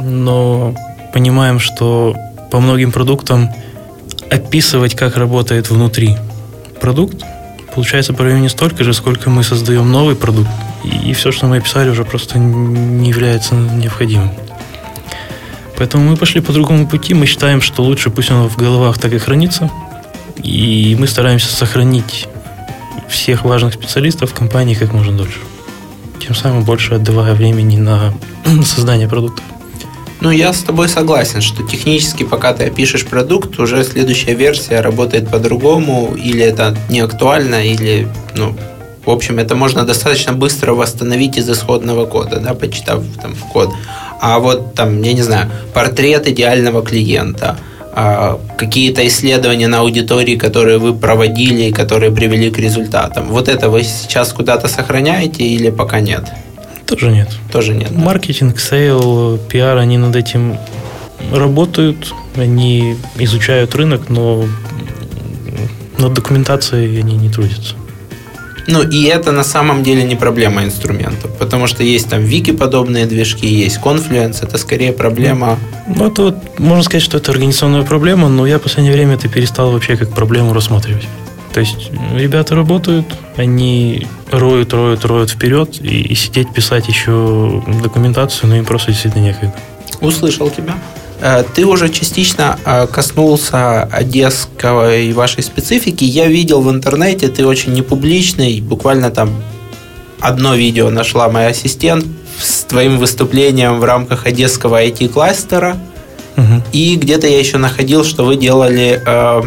но 0.01 0.73
понимаем, 1.13 1.59
что 1.59 2.15
по 2.49 2.59
многим 2.59 2.91
продуктам 2.91 3.53
описывать, 4.31 4.95
как 4.95 5.15
работает 5.15 5.69
внутри 5.69 6.17
продукт, 6.81 7.23
получается 7.75 8.13
по 8.13 8.23
не 8.23 8.49
столько 8.49 8.83
же, 8.83 8.93
сколько 8.95 9.29
мы 9.29 9.43
создаем 9.43 9.91
новый 9.91 10.15
продукт. 10.15 10.49
И 10.83 11.13
все, 11.13 11.31
что 11.31 11.45
мы 11.45 11.57
описали, 11.57 11.91
уже 11.91 12.05
просто 12.05 12.39
не 12.39 13.09
является 13.09 13.53
необходимым. 13.53 14.31
Поэтому 15.77 16.09
мы 16.09 16.17
пошли 16.17 16.41
по 16.41 16.53
другому 16.53 16.87
пути. 16.87 17.13
Мы 17.13 17.25
считаем, 17.25 17.61
что 17.61 17.83
лучше 17.83 18.09
пусть 18.09 18.31
оно 18.31 18.47
в 18.47 18.57
головах 18.57 18.97
так 18.97 19.13
и 19.13 19.17
хранится. 19.17 19.71
И 20.41 20.95
мы 20.99 21.07
стараемся 21.07 21.53
сохранить 21.53 22.27
всех 23.09 23.45
важных 23.45 23.73
специалистов 23.73 24.31
в 24.31 24.33
компании 24.33 24.75
как 24.75 24.93
можно 24.93 25.15
дольше. 25.15 25.39
Тем 26.19 26.35
самым 26.35 26.63
больше 26.63 26.95
отдавая 26.95 27.33
времени 27.33 27.77
на 27.77 28.13
создание 28.63 29.07
продуктов. 29.07 29.43
Ну, 30.21 30.31
я 30.31 30.53
с 30.53 30.59
тобой 30.59 30.87
согласен, 30.87 31.41
что 31.41 31.63
технически, 31.63 32.23
пока 32.23 32.53
ты 32.53 32.63
опишешь 32.65 33.05
продукт, 33.05 33.59
уже 33.59 33.83
следующая 33.83 34.35
версия 34.35 34.79
работает 34.79 35.29
по-другому, 35.29 36.15
или 36.15 36.41
это 36.41 36.77
не 36.89 37.01
актуально, 37.01 37.65
или, 37.65 38.07
ну, 38.33 38.55
в 39.05 39.09
общем, 39.09 39.37
это 39.39 39.55
можно 39.55 39.83
достаточно 39.83 40.31
быстро 40.31 40.73
восстановить 40.73 41.37
из 41.37 41.49
исходного 41.49 42.05
кода, 42.05 42.39
да, 42.39 42.53
почитав 42.53 43.03
там 43.21 43.35
код. 43.51 43.73
А 44.25 44.39
вот 44.39 44.73
там, 44.73 45.01
я 45.01 45.11
не 45.11 45.21
знаю, 45.21 45.51
портрет 45.73 46.29
идеального 46.29 46.81
клиента, 46.81 47.57
а, 47.91 48.39
какие-то 48.57 49.05
исследования 49.05 49.67
на 49.67 49.79
аудитории, 49.79 50.37
которые 50.37 50.77
вы 50.77 50.93
проводили 50.93 51.63
и 51.63 51.71
которые 51.73 52.09
привели 52.09 52.49
к 52.49 52.57
результатам. 52.57 53.27
Вот 53.27 53.49
это 53.49 53.67
вы 53.67 53.83
сейчас 53.83 54.31
куда-то 54.31 54.69
сохраняете 54.69 55.43
или 55.43 55.69
пока 55.69 55.99
нет? 55.99 56.23
Тоже 56.85 57.11
нет. 57.11 57.27
Тоже 57.51 57.73
нет. 57.73 57.89
Да? 57.91 57.99
Маркетинг, 57.99 58.61
sale, 58.61 59.37
пиар, 59.49 59.77
они 59.77 59.97
над 59.97 60.15
этим 60.15 60.57
работают, 61.33 62.13
они 62.37 62.95
изучают 63.17 63.75
рынок, 63.75 64.07
но 64.07 64.45
над 65.97 66.13
документацией 66.13 66.97
они 67.01 67.17
не 67.17 67.27
трудятся. 67.27 67.75
Ну, 68.67 68.81
и 68.81 69.03
это 69.03 69.31
на 69.31 69.43
самом 69.43 69.83
деле 69.83 70.03
не 70.03 70.15
проблема 70.15 70.63
инструментов, 70.63 71.31
потому 71.37 71.67
что 71.67 71.83
есть 71.83 72.09
там 72.09 72.21
вики-подобные 72.21 73.05
движки, 73.05 73.47
есть 73.47 73.79
Confluence, 73.83 74.37
это 74.41 74.57
скорее 74.57 74.93
проблема... 74.93 75.59
Ну, 75.87 76.07
это 76.07 76.21
вот, 76.23 76.59
можно 76.59 76.83
сказать, 76.83 77.03
что 77.03 77.17
это 77.17 77.31
организационная 77.31 77.83
проблема, 77.83 78.29
но 78.29 78.47
я 78.47 78.59
в 78.59 78.61
последнее 78.61 78.93
время 78.93 79.15
это 79.15 79.27
перестал 79.27 79.71
вообще 79.71 79.97
как 79.97 80.13
проблему 80.13 80.53
рассматривать. 80.53 81.07
То 81.53 81.59
есть 81.59 81.91
ребята 82.15 82.55
работают, 82.55 83.05
они 83.35 84.07
роют, 84.31 84.73
роют, 84.73 85.05
роют 85.05 85.29
вперед, 85.29 85.79
и, 85.81 86.01
и 86.01 86.15
сидеть 86.15 86.51
писать 86.51 86.87
еще 86.87 87.63
документацию, 87.83 88.49
ну 88.49 88.55
им 88.55 88.65
просто 88.65 88.91
действительно 88.91 89.23
некогда. 89.23 89.53
Услышал 90.01 90.49
тебя. 90.49 90.75
Э, 91.23 91.45
ты 91.55 91.65
уже 91.65 91.87
частично 91.87 92.59
э, 92.65 92.85
коснулся 92.87 93.83
одесского 93.83 94.97
и 94.97 95.13
вашей 95.13 95.41
специфики. 95.41 96.03
Я 96.03 96.27
видел 96.27 96.61
в 96.61 96.69
интернете, 96.69 97.29
ты 97.29 97.47
очень 97.47 97.71
непубличный, 97.71 98.59
буквально 98.59 99.09
там 99.09 99.29
одно 100.19 100.53
видео 100.53 100.89
нашла 100.89 101.29
моя 101.29 101.47
ассистент 101.47 102.05
с 102.37 102.65
твоим 102.65 102.97
выступлением 102.97 103.79
в 103.79 103.85
рамках 103.85 104.25
одесского 104.25 104.83
IT-кластера. 104.83 105.77
Угу. 106.35 106.63
И 106.73 106.97
где-то 106.97 107.27
я 107.27 107.39
еще 107.39 107.57
находил, 107.57 108.03
что 108.03 108.25
вы 108.25 108.35
делали 108.35 109.01
э, 109.05 109.41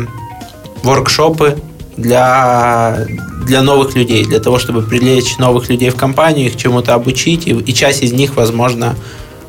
воркшопы 0.82 1.58
для, 1.98 3.06
для 3.44 3.60
новых 3.60 3.94
людей, 3.96 4.24
для 4.24 4.40
того, 4.40 4.58
чтобы 4.58 4.80
привлечь 4.80 5.36
новых 5.36 5.68
людей 5.68 5.90
в 5.90 5.96
компанию, 5.96 6.46
их 6.46 6.56
чему-то 6.56 6.94
обучить, 6.94 7.46
и, 7.46 7.50
и 7.50 7.74
часть 7.74 8.02
из 8.02 8.12
них, 8.12 8.36
возможно, 8.36 8.96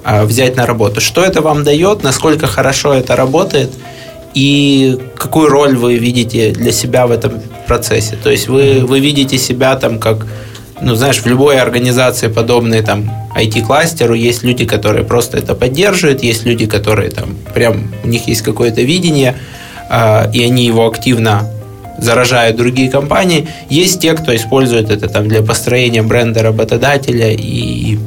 взять 0.07 0.55
на 0.55 0.65
работу. 0.65 1.01
Что 1.01 1.23
это 1.23 1.41
вам 1.41 1.63
дает, 1.63 2.03
насколько 2.03 2.47
хорошо 2.47 2.93
это 2.93 3.15
работает, 3.15 3.71
и 4.33 4.97
какую 5.17 5.49
роль 5.49 5.75
вы 5.75 5.95
видите 5.95 6.51
для 6.51 6.71
себя 6.71 7.07
в 7.07 7.11
этом 7.11 7.41
процессе? 7.67 8.17
То 8.21 8.29
есть 8.29 8.47
вы, 8.47 8.85
вы 8.85 8.99
видите 8.99 9.37
себя 9.37 9.75
там 9.75 9.99
как, 9.99 10.25
ну, 10.79 10.95
знаешь, 10.95 11.17
в 11.17 11.25
любой 11.25 11.59
организации 11.59 12.27
подобной 12.27 12.83
там 12.83 13.09
IT-кластеру 13.35 14.13
есть 14.13 14.43
люди, 14.43 14.65
которые 14.65 15.03
просто 15.03 15.37
это 15.37 15.55
поддерживают, 15.55 16.23
есть 16.23 16.45
люди, 16.45 16.65
которые 16.65 17.09
там 17.09 17.35
прям, 17.53 17.91
у 18.03 18.07
них 18.07 18.27
есть 18.27 18.41
какое-то 18.41 18.81
видение, 18.81 19.35
а, 19.89 20.29
и 20.31 20.43
они 20.43 20.65
его 20.65 20.87
активно 20.87 21.49
заражают 21.97 22.57
другие 22.57 22.89
компании. 22.91 23.47
Есть 23.69 24.01
те, 24.01 24.13
кто 24.13 24.35
использует 24.35 24.91
это 24.91 25.07
там 25.07 25.27
для 25.27 25.41
построения 25.41 26.03
бренда 26.03 26.43
работодателя 26.43 27.31
и 27.31 27.97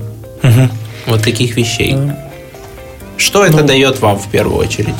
угу. 0.42 0.68
Вот 1.10 1.22
таких 1.22 1.56
вещей. 1.56 1.96
Что 3.16 3.44
это 3.44 3.58
ну, 3.58 3.66
дает 3.66 4.00
вам 4.00 4.18
в 4.18 4.28
первую 4.28 4.56
очередь? 4.56 4.94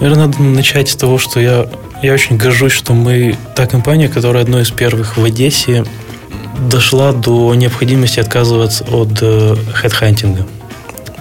Наверное, 0.00 0.26
надо 0.26 0.42
начать 0.42 0.88
с 0.88 0.96
того, 0.96 1.18
что 1.18 1.38
я, 1.38 1.68
я 2.02 2.14
очень 2.14 2.36
горжусь, 2.36 2.72
что 2.72 2.94
мы 2.94 3.36
та 3.54 3.66
компания, 3.66 4.08
которая 4.08 4.42
одной 4.42 4.62
из 4.62 4.70
первых 4.70 5.16
в 5.16 5.24
Одессе 5.24 5.84
дошла 6.70 7.12
до 7.12 7.54
необходимости 7.54 8.20
отказываться 8.20 8.84
от 8.84 9.18
э, 9.20 9.56
хедхантинга. 9.74 10.46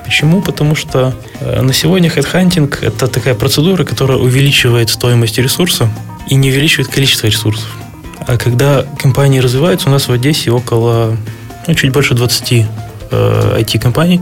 Почему? 0.06 0.42
Потому 0.42 0.76
что 0.76 1.14
э, 1.40 1.62
на 1.62 1.74
сегодня 1.74 2.10
хедхантинг– 2.10 2.80
это 2.82 3.08
такая 3.08 3.36
процедура, 3.36 3.84
которая 3.84 4.18
увеличивает 4.18 4.90
стоимость 4.90 5.38
ресурса 5.38 5.90
и 6.28 6.36
не 6.36 6.50
увеличивает 6.50 6.90
количество 6.90 7.28
ресурсов. 7.28 7.70
А 8.28 8.38
когда 8.38 8.86
компании 9.00 9.40
развиваются, 9.40 9.90
у 9.90 9.92
нас 9.92 10.08
в 10.08 10.12
Одессе 10.12 10.52
около, 10.52 11.18
ну, 11.68 11.74
чуть 11.76 11.92
больше 11.92 12.14
20 12.14 12.52
э, 12.52 12.66
IT-компаний. 13.16 14.22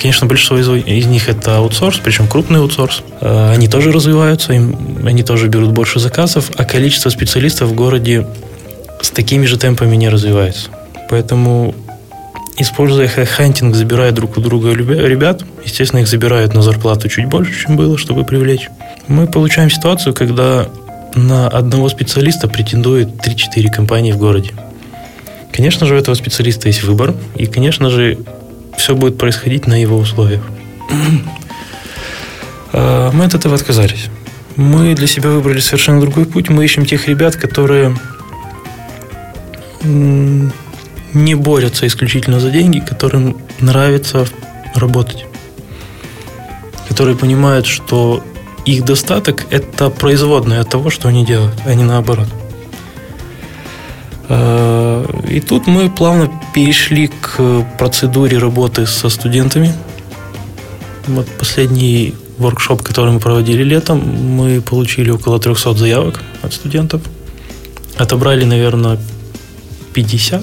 Конечно, 0.00 0.26
большинство 0.26 0.58
из, 0.58 0.68
из 0.84 1.06
них 1.06 1.28
это 1.28 1.58
аутсорс, 1.58 2.00
причем 2.02 2.26
крупный 2.26 2.58
аутсорс. 2.58 3.04
Э, 3.20 3.52
они 3.52 3.68
тоже 3.68 3.92
развиваются, 3.92 4.52
им, 4.52 5.06
они 5.06 5.22
тоже 5.22 5.46
берут 5.46 5.70
больше 5.70 6.00
заказов, 6.00 6.50
а 6.56 6.64
количество 6.64 7.08
специалистов 7.08 7.68
в 7.68 7.74
городе 7.74 8.26
с 9.00 9.10
такими 9.10 9.46
же 9.46 9.56
темпами 9.58 9.94
не 9.94 10.08
развивается. 10.08 10.70
Поэтому, 11.08 11.74
используя 12.58 13.06
hunting, 13.06 13.76
забирая 13.76 14.10
друг 14.10 14.38
у 14.38 14.40
друга 14.40 14.72
ребят, 14.72 15.44
естественно, 15.64 16.00
их 16.00 16.08
забирают 16.08 16.52
на 16.52 16.62
зарплату 16.62 17.08
чуть 17.08 17.26
больше, 17.26 17.52
чем 17.66 17.76
было, 17.76 17.96
чтобы 17.96 18.24
привлечь. 18.24 18.70
Мы 19.06 19.28
получаем 19.28 19.70
ситуацию, 19.70 20.14
когда 20.14 20.66
на 21.14 21.46
одного 21.46 21.88
специалиста 21.88 22.48
претендует 22.48 23.08
3-4 23.24 23.70
компании 23.70 24.12
в 24.12 24.18
городе. 24.18 24.50
Конечно 25.52 25.86
же, 25.86 25.94
у 25.94 25.98
этого 25.98 26.14
специалиста 26.14 26.68
есть 26.68 26.82
выбор, 26.82 27.14
и, 27.36 27.46
конечно 27.46 27.90
же, 27.90 28.18
все 28.76 28.94
будет 28.94 29.18
происходить 29.18 29.66
на 29.66 29.80
его 29.80 29.96
условиях. 29.98 30.42
А, 32.74 33.10
мы 33.12 33.26
от 33.26 33.34
этого 33.34 33.54
отказались. 33.54 34.06
Мы 34.56 34.94
для 34.94 35.06
себя 35.06 35.28
выбрали 35.28 35.60
совершенно 35.60 36.00
другой 36.00 36.24
путь. 36.24 36.48
Мы 36.48 36.64
ищем 36.64 36.86
тех 36.86 37.06
ребят, 37.06 37.36
которые 37.36 37.94
не 39.82 41.34
борются 41.34 41.86
исключительно 41.86 42.40
за 42.40 42.50
деньги, 42.50 42.78
которым 42.78 43.36
нравится 43.60 44.26
работать. 44.74 45.26
Которые 46.88 47.14
понимают, 47.14 47.66
что 47.66 48.24
их 48.64 48.86
достаток– 48.86 49.46
это 49.50 49.90
производное 49.90 50.60
от 50.60 50.70
того, 50.70 50.88
что 50.88 51.08
они 51.08 51.26
делают, 51.26 51.60
а 51.66 51.74
не 51.74 51.84
наоборот. 51.84 52.28
А, 54.28 55.04
и 55.28 55.40
тут 55.40 55.66
мы 55.66 55.90
плавно 55.90 56.30
перешли 56.54 57.08
к 57.08 57.66
процедуре 57.78 58.38
работы 58.38 58.86
со 58.86 59.08
студентами. 59.08 59.74
Вот 61.06 61.26
последний 61.38 62.14
воркшоп, 62.38 62.82
который 62.82 63.12
мы 63.12 63.20
проводили 63.20 63.62
летом, 63.62 63.98
мы 63.98 64.60
получили 64.60 65.10
около 65.10 65.38
300 65.38 65.74
заявок 65.74 66.20
от 66.42 66.52
студентов. 66.52 67.02
Отобрали, 67.96 68.44
наверное, 68.44 68.98
50. 69.94 70.42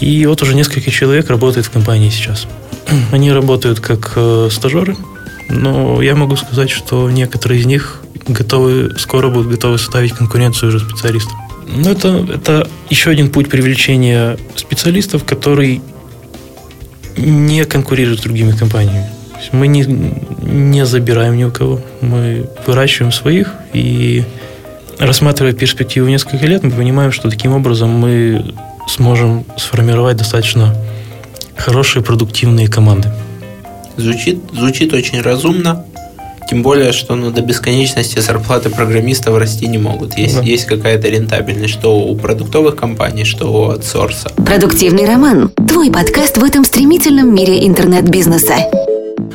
И 0.00 0.26
вот 0.26 0.42
уже 0.42 0.54
несколько 0.54 0.90
человек 0.90 1.30
работает 1.30 1.66
в 1.66 1.70
компании 1.70 2.10
сейчас. 2.10 2.46
Они 3.12 3.32
работают 3.32 3.80
как 3.80 4.12
э, 4.16 4.48
стажеры, 4.50 4.96
но 5.48 6.02
я 6.02 6.14
могу 6.14 6.36
сказать, 6.36 6.70
что 6.70 7.10
некоторые 7.10 7.60
из 7.60 7.66
них 7.66 8.02
готовы, 8.26 8.98
скоро 8.98 9.28
будут 9.28 9.50
готовы 9.50 9.78
составить 9.78 10.12
конкуренцию 10.12 10.68
уже 10.68 10.80
специалистам. 10.80 11.45
Но 11.66 11.90
это, 11.90 12.26
это 12.32 12.68
еще 12.90 13.10
один 13.10 13.30
путь 13.30 13.48
привлечения 13.48 14.36
специалистов, 14.54 15.24
который 15.24 15.82
не 17.16 17.64
конкурирует 17.64 18.20
с 18.20 18.22
другими 18.22 18.52
компаниями. 18.52 19.06
Мы 19.52 19.66
не, 19.66 19.84
не 20.42 20.86
забираем 20.86 21.36
ни 21.36 21.44
у 21.44 21.50
кого. 21.50 21.80
Мы 22.00 22.48
выращиваем 22.66 23.12
своих 23.12 23.54
и 23.72 24.24
рассматривая 24.98 25.52
перспективу 25.52 26.08
несколько 26.08 26.46
лет, 26.46 26.62
мы 26.62 26.70
понимаем, 26.70 27.12
что 27.12 27.30
таким 27.30 27.52
образом 27.52 27.90
мы 27.90 28.54
сможем 28.88 29.44
сформировать 29.56 30.16
достаточно 30.16 30.74
хорошие 31.56 32.02
продуктивные 32.02 32.68
команды. 32.68 33.10
Звучит, 33.96 34.38
звучит 34.52 34.92
очень 34.92 35.20
разумно. 35.20 35.84
Тем 36.48 36.62
более, 36.62 36.92
что 36.92 37.16
ну, 37.16 37.32
до 37.32 37.42
бесконечности 37.42 38.20
зарплаты 38.20 38.70
программистов 38.70 39.36
расти 39.36 39.66
не 39.66 39.78
могут. 39.78 40.16
Есть, 40.16 40.36
да. 40.36 40.42
есть 40.42 40.66
какая-то 40.66 41.08
рентабельность, 41.08 41.74
что 41.74 41.98
у 41.98 42.16
продуктовых 42.16 42.76
компаний, 42.76 43.24
что 43.24 43.46
у 43.52 43.70
аутсорса. 43.70 44.28
Продуктивный 44.36 45.06
роман. 45.06 45.50
Твой 45.68 45.90
подкаст 45.90 46.38
в 46.38 46.44
этом 46.44 46.64
стремительном 46.64 47.34
мире 47.34 47.66
интернет-бизнеса. 47.66 48.54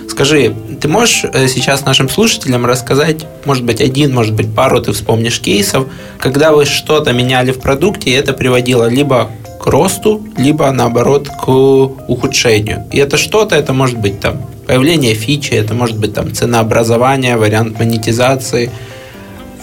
Скажи, 0.08 0.54
ты 0.80 0.88
можешь 0.88 1.26
э, 1.26 1.48
сейчас 1.48 1.86
нашим 1.86 2.08
слушателям 2.10 2.66
рассказать, 2.66 3.26
может 3.44 3.66
быть, 3.66 3.82
один, 3.82 4.14
может 4.14 4.34
быть, 4.34 4.54
пару 4.54 4.82
ты 4.82 4.94
вспомнишь 4.94 5.42
кейсов, 5.42 5.88
когда 6.18 6.54
вы 6.54 6.66
что-то 6.66 7.12
меняли 7.12 7.52
в 7.52 7.60
продукте, 7.60 8.12
и 8.12 8.14
это 8.14 8.32
приводило 8.32 8.88
либо 8.88 9.30
к 9.60 9.68
росту, 9.68 10.22
либо 10.38 10.72
наоборот 10.72 11.28
к 11.28 11.48
ухудшению. 11.50 12.86
И 12.92 12.98
это 12.98 13.18
что-то, 13.18 13.56
это 13.56 13.74
может 13.74 14.00
быть 14.00 14.20
там 14.20 14.42
появление 14.72 15.14
фичи, 15.14 15.54
это 15.54 15.74
может 15.74 15.98
быть 15.98 16.14
там 16.14 16.34
ценообразование, 16.34 17.36
вариант 17.38 17.78
монетизации, 17.80 18.72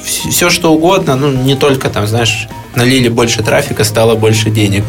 все 0.03 0.51
что 0.51 0.73
угодно, 0.73 1.17
ну 1.17 1.33
не 1.33 1.55
только 1.55 1.89
там, 1.89 2.07
знаешь, 2.07 2.49
налили 2.75 3.09
больше 3.09 3.43
трафика, 3.43 3.85
стало 3.85 4.15
больше 4.15 4.51
денег. 4.51 4.85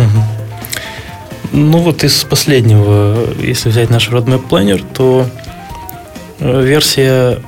Ну 1.52 1.78
вот 1.80 2.04
из 2.04 2.24
последнего, 2.26 3.28
если 3.42 3.70
взять 3.70 3.90
наш 3.90 4.10
Roadmap 4.10 4.48
Planner, 4.50 4.84
то 4.94 5.26
Э, 6.40 6.62
версия 6.64 7.40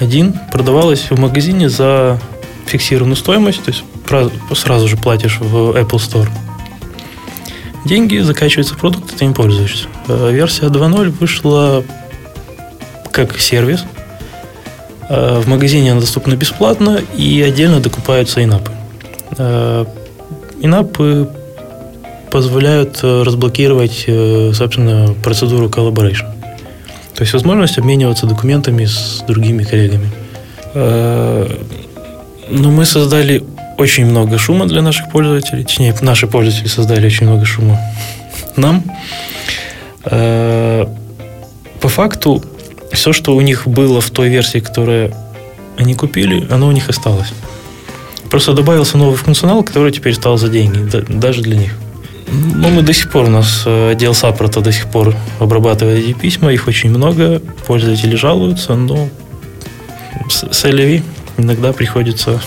1 0.00 0.34
продавалась 0.52 1.10
в 1.10 1.18
магазине 1.18 1.68
за 1.68 2.20
фиксированную 2.66 3.16
стоимость, 3.16 3.64
то 3.64 3.70
есть 3.70 3.84
сразу 4.54 4.88
же 4.88 4.96
платишь 4.96 5.38
в 5.40 5.76
Apple 5.76 5.92
Store. 5.92 6.28
Деньги 7.84 8.18
закачиваются 8.18 8.74
в 8.74 8.78
продукт, 8.78 9.16
ты 9.16 9.24
им 9.24 9.32
пользуешься. 9.32 9.86
Э, 10.08 10.30
версия 10.30 10.66
2.0 10.66 11.10
вышла 11.18 11.82
как 13.10 13.38
сервис. 13.38 13.84
Э, 15.08 15.40
в 15.40 15.48
магазине 15.48 15.92
она 15.92 16.00
доступна 16.00 16.34
бесплатно 16.34 17.00
и 17.16 17.42
отдельно 17.42 17.80
докупаются 17.80 18.42
инапы. 18.42 18.72
Инапы 20.60 21.28
позволяют 22.32 22.98
разблокировать, 23.02 24.06
собственно, 24.56 25.14
процедуру 25.22 25.68
collaboration. 25.68 26.26
То 27.18 27.22
есть 27.22 27.32
возможность 27.32 27.76
обмениваться 27.78 28.26
документами 28.26 28.84
с 28.84 29.24
другими 29.26 29.64
коллегами. 29.64 30.08
Э, 30.72 31.48
но 32.48 32.70
мы 32.70 32.84
создали 32.84 33.42
очень 33.76 34.06
много 34.06 34.38
шума 34.38 34.66
для 34.66 34.82
наших 34.82 35.10
пользователей. 35.10 35.64
Точнее, 35.64 35.92
наши 36.00 36.28
пользователи 36.28 36.68
создали 36.68 37.06
очень 37.06 37.26
много 37.26 37.44
шума 37.44 37.76
нам. 38.56 38.84
Э, 40.04 40.86
по 41.80 41.88
факту, 41.88 42.40
все, 42.98 43.12
что 43.12 43.36
у 43.36 43.40
них 43.40 43.68
было 43.68 44.00
в 44.00 44.10
той 44.10 44.28
версии, 44.28 44.58
которую 44.58 45.14
они 45.76 45.94
купили, 45.94 46.46
оно 46.50 46.66
у 46.66 46.72
них 46.72 46.88
осталось. 46.88 47.32
Просто 48.28 48.54
добавился 48.54 48.98
новый 48.98 49.16
функционал, 49.16 49.62
который 49.62 49.92
теперь 49.92 50.14
стал 50.14 50.36
за 50.36 50.48
деньги, 50.48 50.80
даже 51.08 51.42
для 51.42 51.56
них. 51.56 51.74
Ну, 52.30 52.68
мы 52.68 52.82
до 52.82 52.92
сих 52.92 53.10
пор, 53.10 53.26
у 53.26 53.30
нас 53.30 53.62
э, 53.66 53.92
отдел 53.92 54.14
саппорта 54.14 54.60
до 54.60 54.72
сих 54.72 54.86
пор 54.86 55.14
обрабатывает 55.38 56.04
эти 56.04 56.12
письма, 56.12 56.52
их 56.52 56.66
очень 56.66 56.90
много, 56.90 57.40
пользователи 57.66 58.16
жалуются, 58.16 58.74
но 58.74 59.08
с, 60.28 60.64
LV 60.64 61.02
иногда 61.38 61.72
приходится 61.72 62.42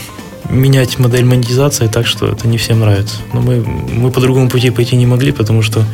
менять 0.50 1.00
модель 1.00 1.24
монетизации 1.24 1.88
так, 1.88 2.06
что 2.06 2.28
это 2.28 2.48
не 2.48 2.58
всем 2.58 2.82
нравится. 2.82 3.16
Но 3.34 3.40
мы, 3.40 3.64
мы 3.64 4.12
по 4.12 4.20
другому 4.20 4.50
пути 4.50 4.70
пойти 4.70 4.98
не 4.98 5.06
могли, 5.06 5.32
потому 5.32 5.62
что 5.62 5.86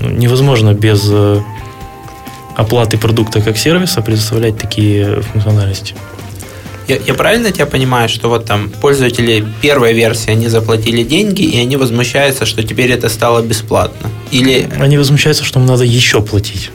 невозможно 0.00 0.72
без 0.72 1.06
э, 1.08 1.40
оплаты 2.56 2.98
продукта 2.98 3.40
как 3.40 3.56
сервиса 3.58 4.00
предоставлять 4.02 4.58
такие 4.58 5.20
функциональности. 5.20 5.94
Я, 6.88 6.96
я 7.04 7.14
правильно 7.14 7.50
тебя 7.50 7.66
понимаю, 7.66 8.08
что 8.08 8.28
вот 8.28 8.46
там 8.46 8.70
пользователи 8.70 9.44
первой 9.60 9.92
версии, 9.92 10.30
они 10.30 10.48
заплатили 10.48 11.02
деньги, 11.02 11.42
и 11.42 11.58
они 11.58 11.76
возмущаются, 11.76 12.46
что 12.46 12.62
теперь 12.62 12.92
это 12.92 13.08
стало 13.08 13.42
бесплатно? 13.42 14.10
Или... 14.30 14.68
Они 14.78 14.96
возмущаются, 14.96 15.44
что 15.44 15.60
им 15.60 15.66
надо 15.66 15.84
еще 15.84 16.22
платить. 16.22 16.70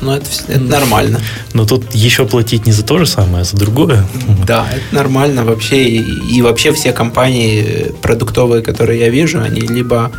Ну, 0.00 0.12
это, 0.12 0.26
это 0.48 0.60
нормально. 0.60 1.20
Но 1.52 1.66
тут 1.66 1.94
еще 1.94 2.26
платить 2.26 2.66
не 2.66 2.72
за 2.72 2.84
то 2.84 2.98
же 2.98 3.06
самое, 3.06 3.42
а 3.42 3.44
за 3.44 3.56
другое. 3.56 4.04
Да, 4.46 4.68
это 4.70 4.94
нормально 4.94 5.44
вообще. 5.44 5.84
И, 5.84 6.36
и 6.36 6.42
вообще 6.42 6.72
все 6.72 6.92
компании 6.92 7.92
продуктовые, 8.02 8.62
которые 8.62 9.00
я 9.00 9.08
вижу, 9.08 9.40
они 9.40 9.62
либо 9.62 10.12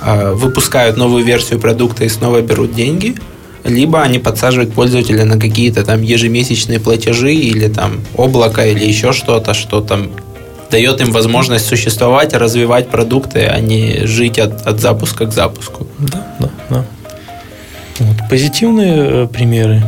э, 0.00 0.32
выпускают 0.32 0.96
новую 0.96 1.24
версию 1.24 1.58
продукта 1.60 2.04
и 2.04 2.08
снова 2.08 2.40
берут 2.40 2.74
деньги, 2.74 3.16
либо 3.64 4.02
они 4.02 4.18
подсаживают 4.18 4.74
пользователя 4.74 5.24
на 5.24 5.38
какие-то 5.38 5.84
там 5.84 6.02
ежемесячные 6.02 6.80
платежи 6.80 7.34
или 7.34 7.68
там 7.68 8.00
облако 8.16 8.66
или 8.66 8.84
еще 8.84 9.12
что-то, 9.12 9.54
что 9.54 9.80
там 9.80 10.10
дает 10.70 11.00
им 11.00 11.12
возможность 11.12 11.66
существовать, 11.66 12.32
развивать 12.32 12.88
продукты, 12.88 13.40
а 13.46 13.60
не 13.60 14.06
жить 14.06 14.38
от, 14.38 14.66
от 14.66 14.80
запуска 14.80 15.26
к 15.26 15.32
запуску. 15.32 15.86
Да, 15.98 16.26
да, 16.40 16.50
да. 16.70 16.84
Вот. 17.98 18.16
Позитивные 18.30 18.94
э, 18.96 19.28
примеры. 19.30 19.82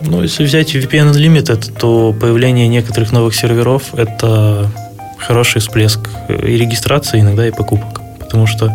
Ну, 0.00 0.22
если 0.22 0.44
взять 0.44 0.74
VPN 0.74 1.12
Unlimited, 1.12 1.78
то 1.78 2.14
появление 2.18 2.68
некоторых 2.68 3.12
новых 3.12 3.34
серверов– 3.34 3.82
это 3.94 4.70
хороший 5.18 5.60
всплеск 5.60 6.00
и 6.28 6.32
регистрации, 6.32 7.20
иногда 7.20 7.46
и 7.46 7.50
покупок. 7.50 8.00
Потому 8.20 8.46
что 8.46 8.72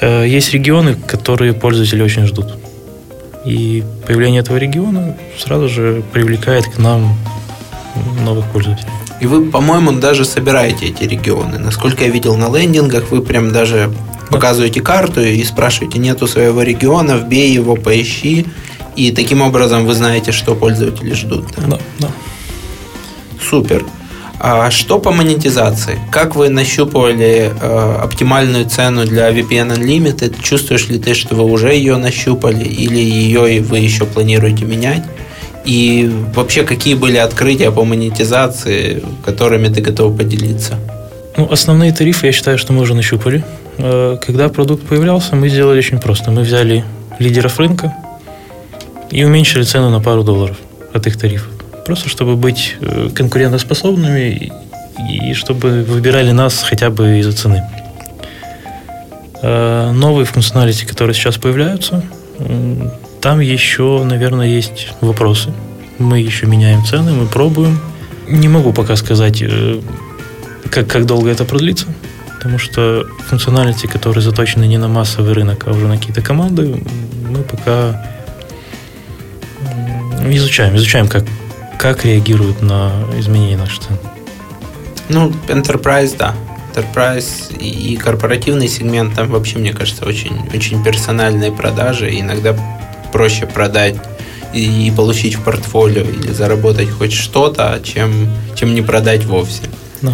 э, 0.00 0.24
есть 0.26 0.52
регионы, 0.54 0.94
которые 0.94 1.52
пользователи 1.52 2.02
очень 2.02 2.26
ждут. 2.26 2.54
И 3.46 3.84
появление 4.06 4.40
этого 4.40 4.56
региона 4.56 5.16
сразу 5.38 5.68
же 5.68 6.02
привлекает 6.12 6.66
к 6.66 6.78
нам 6.78 7.16
новых 8.20 8.44
пользователей. 8.46 8.90
И 9.20 9.26
вы, 9.26 9.46
по-моему, 9.50 9.92
даже 9.92 10.24
собираете 10.24 10.86
эти 10.86 11.04
регионы. 11.04 11.58
Насколько 11.58 12.04
я 12.04 12.10
видел 12.10 12.36
на 12.36 12.54
лендингах, 12.54 13.10
вы 13.10 13.22
прям 13.22 13.52
даже 13.52 13.90
показываете 14.30 14.80
карту 14.80 15.22
и 15.22 15.42
спрашиваете, 15.44 15.98
нету 15.98 16.26
своего 16.26 16.62
региона, 16.62 17.16
вбей 17.16 17.52
его, 17.52 17.76
поищи. 17.76 18.46
И 18.96 19.12
таким 19.12 19.40
образом 19.42 19.86
вы 19.86 19.94
знаете, 19.94 20.32
что 20.32 20.54
пользователи 20.54 21.14
ждут. 21.14 21.46
Да, 21.56 21.66
да. 21.66 21.78
да. 22.00 22.08
Супер. 23.48 23.84
А 24.38 24.70
что 24.70 24.98
по 24.98 25.12
монетизации? 25.12 25.98
Как 26.10 26.36
вы 26.36 26.50
нащупывали 26.50 27.50
э, 27.58 27.98
оптимальную 28.02 28.66
цену 28.66 29.06
для 29.06 29.30
VPN 29.30 29.76
Unlimited? 29.76 30.42
Чувствуешь 30.42 30.88
ли 30.88 30.98
ты, 30.98 31.14
что 31.14 31.34
вы 31.34 31.44
уже 31.44 31.74
ее 31.74 31.96
нащупали 31.96 32.64
или 32.64 32.98
ее 32.98 33.62
вы 33.62 33.78
еще 33.78 34.04
планируете 34.04 34.64
менять? 34.64 35.04
И 35.64 36.10
вообще, 36.34 36.62
какие 36.62 36.94
были 36.94 37.16
открытия 37.16 37.70
по 37.72 37.84
монетизации, 37.84 39.02
которыми 39.24 39.68
ты 39.68 39.80
готов 39.80 40.16
поделиться? 40.16 40.78
Ну, 41.36 41.48
основные 41.50 41.92
тарифы, 41.92 42.26
я 42.26 42.32
считаю, 42.32 42.58
что 42.58 42.72
мы 42.72 42.82
уже 42.82 42.94
нащупали. 42.94 43.42
Э, 43.78 44.18
когда 44.24 44.48
продукт 44.48 44.86
появлялся, 44.86 45.34
мы 45.34 45.48
сделали 45.48 45.78
очень 45.78 45.98
просто. 45.98 46.30
Мы 46.30 46.42
взяли 46.42 46.84
лидеров 47.18 47.58
рынка 47.58 47.94
и 49.10 49.24
уменьшили 49.24 49.64
цену 49.64 49.90
на 49.90 50.00
пару 50.00 50.22
долларов 50.22 50.56
от 50.92 51.06
их 51.06 51.18
тарифов. 51.18 51.55
Просто 51.86 52.08
чтобы 52.08 52.36
быть 52.36 52.76
э, 52.80 53.10
конкурентоспособными 53.14 54.52
и 55.08 55.34
чтобы 55.34 55.84
выбирали 55.84 56.32
нас 56.32 56.62
хотя 56.62 56.90
бы 56.90 57.20
из-за 57.20 57.32
цены. 57.32 57.62
Э, 59.42 59.92
новые 59.92 60.26
функционалити, 60.26 60.84
которые 60.84 61.14
сейчас 61.14 61.36
появляются, 61.36 62.02
там 63.20 63.40
еще, 63.40 64.02
наверное, 64.04 64.46
есть 64.48 64.88
вопросы. 65.00 65.52
Мы 65.98 66.20
еще 66.20 66.46
меняем 66.46 66.84
цены, 66.84 67.12
мы 67.12 67.26
пробуем. 67.26 67.80
Не 68.28 68.48
могу 68.48 68.72
пока 68.72 68.96
сказать, 68.96 69.40
э, 69.42 69.80
как, 70.70 70.88
как 70.88 71.06
долго 71.06 71.30
это 71.30 71.44
продлится, 71.44 71.86
потому 72.34 72.58
что 72.58 73.06
функционалити, 73.28 73.86
которые 73.86 74.22
заточены 74.22 74.66
не 74.66 74.78
на 74.78 74.88
массовый 74.88 75.32
рынок, 75.32 75.64
а 75.66 75.70
уже 75.70 75.86
на 75.86 75.96
какие-то 75.96 76.20
команды, 76.20 76.82
мы 77.30 77.42
пока 77.42 78.04
изучаем, 80.28 80.76
изучаем, 80.76 81.08
как, 81.08 81.24
как 81.86 82.04
реагируют 82.04 82.62
на 82.62 82.90
изменения 83.16 83.56
наших 83.56 83.84
цен. 83.84 83.98
Ну, 85.08 85.32
Enterprise, 85.46 86.16
да. 86.18 86.34
Enterprise 86.74 87.56
и 87.56 87.96
корпоративный 87.96 88.66
сегмент 88.66 89.14
там 89.14 89.28
вообще, 89.28 89.58
мне 89.58 89.72
кажется, 89.72 90.04
очень, 90.04 90.36
очень 90.52 90.82
персональные 90.82 91.52
продажи. 91.52 92.10
Иногда 92.18 92.56
проще 93.12 93.46
продать 93.46 93.94
и 94.52 94.92
получить 94.96 95.36
в 95.36 95.44
портфолио 95.44 96.02
или 96.02 96.32
заработать 96.32 96.90
хоть 96.90 97.12
что-то, 97.12 97.80
чем, 97.84 98.32
чем 98.56 98.74
не 98.74 98.82
продать 98.82 99.24
вовсе. 99.24 99.62
Да. 100.02 100.12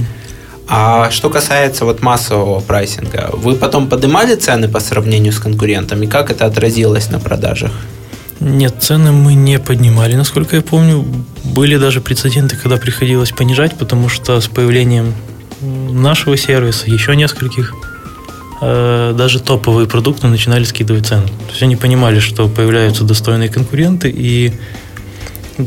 А 0.69 1.11
что 1.11 1.31
касается 1.31 1.87
вот 1.87 2.03
массового 2.03 2.61
прайсинга, 2.61 3.31
вы 3.33 3.55
потом 3.55 3.89
поднимали 3.89 4.35
цены 4.35 4.69
по 4.69 4.81
сравнению 4.81 5.33
с 5.33 5.39
конкурентами? 5.39 6.05
Как 6.05 6.31
это 6.31 6.45
отразилось 6.45 7.09
на 7.09 7.19
продажах? 7.19 7.73
Нет, 8.41 8.83
цены 8.83 9.13
мы 9.13 9.35
не 9.35 9.59
поднимали, 9.59 10.15
насколько 10.15 10.57
я 10.57 10.63
помню. 10.63 11.05
Были 11.45 11.77
даже 11.77 12.01
прецеденты, 12.01 12.57
когда 12.57 12.77
приходилось 12.77 13.31
понижать, 13.31 13.77
потому 13.79 14.09
что 14.09 14.41
с 14.41 14.49
появлением 14.49 15.15
нашего 15.61 16.37
сервиса, 16.37 16.91
еще 16.91 17.15
нескольких, 17.15 17.75
Э, 18.65 19.13
даже 19.13 19.41
топовые 19.41 19.89
продукты 19.89 20.29
начинали 20.29 20.63
скидывать 20.63 21.07
цену. 21.09 21.27
То 21.27 21.51
есть 21.51 21.63
они 21.65 21.75
понимали, 21.75 22.21
что 22.21 22.49
появляются 22.49 23.03
достойные 23.03 23.49
конкуренты, 23.49 24.09
и 24.09 24.53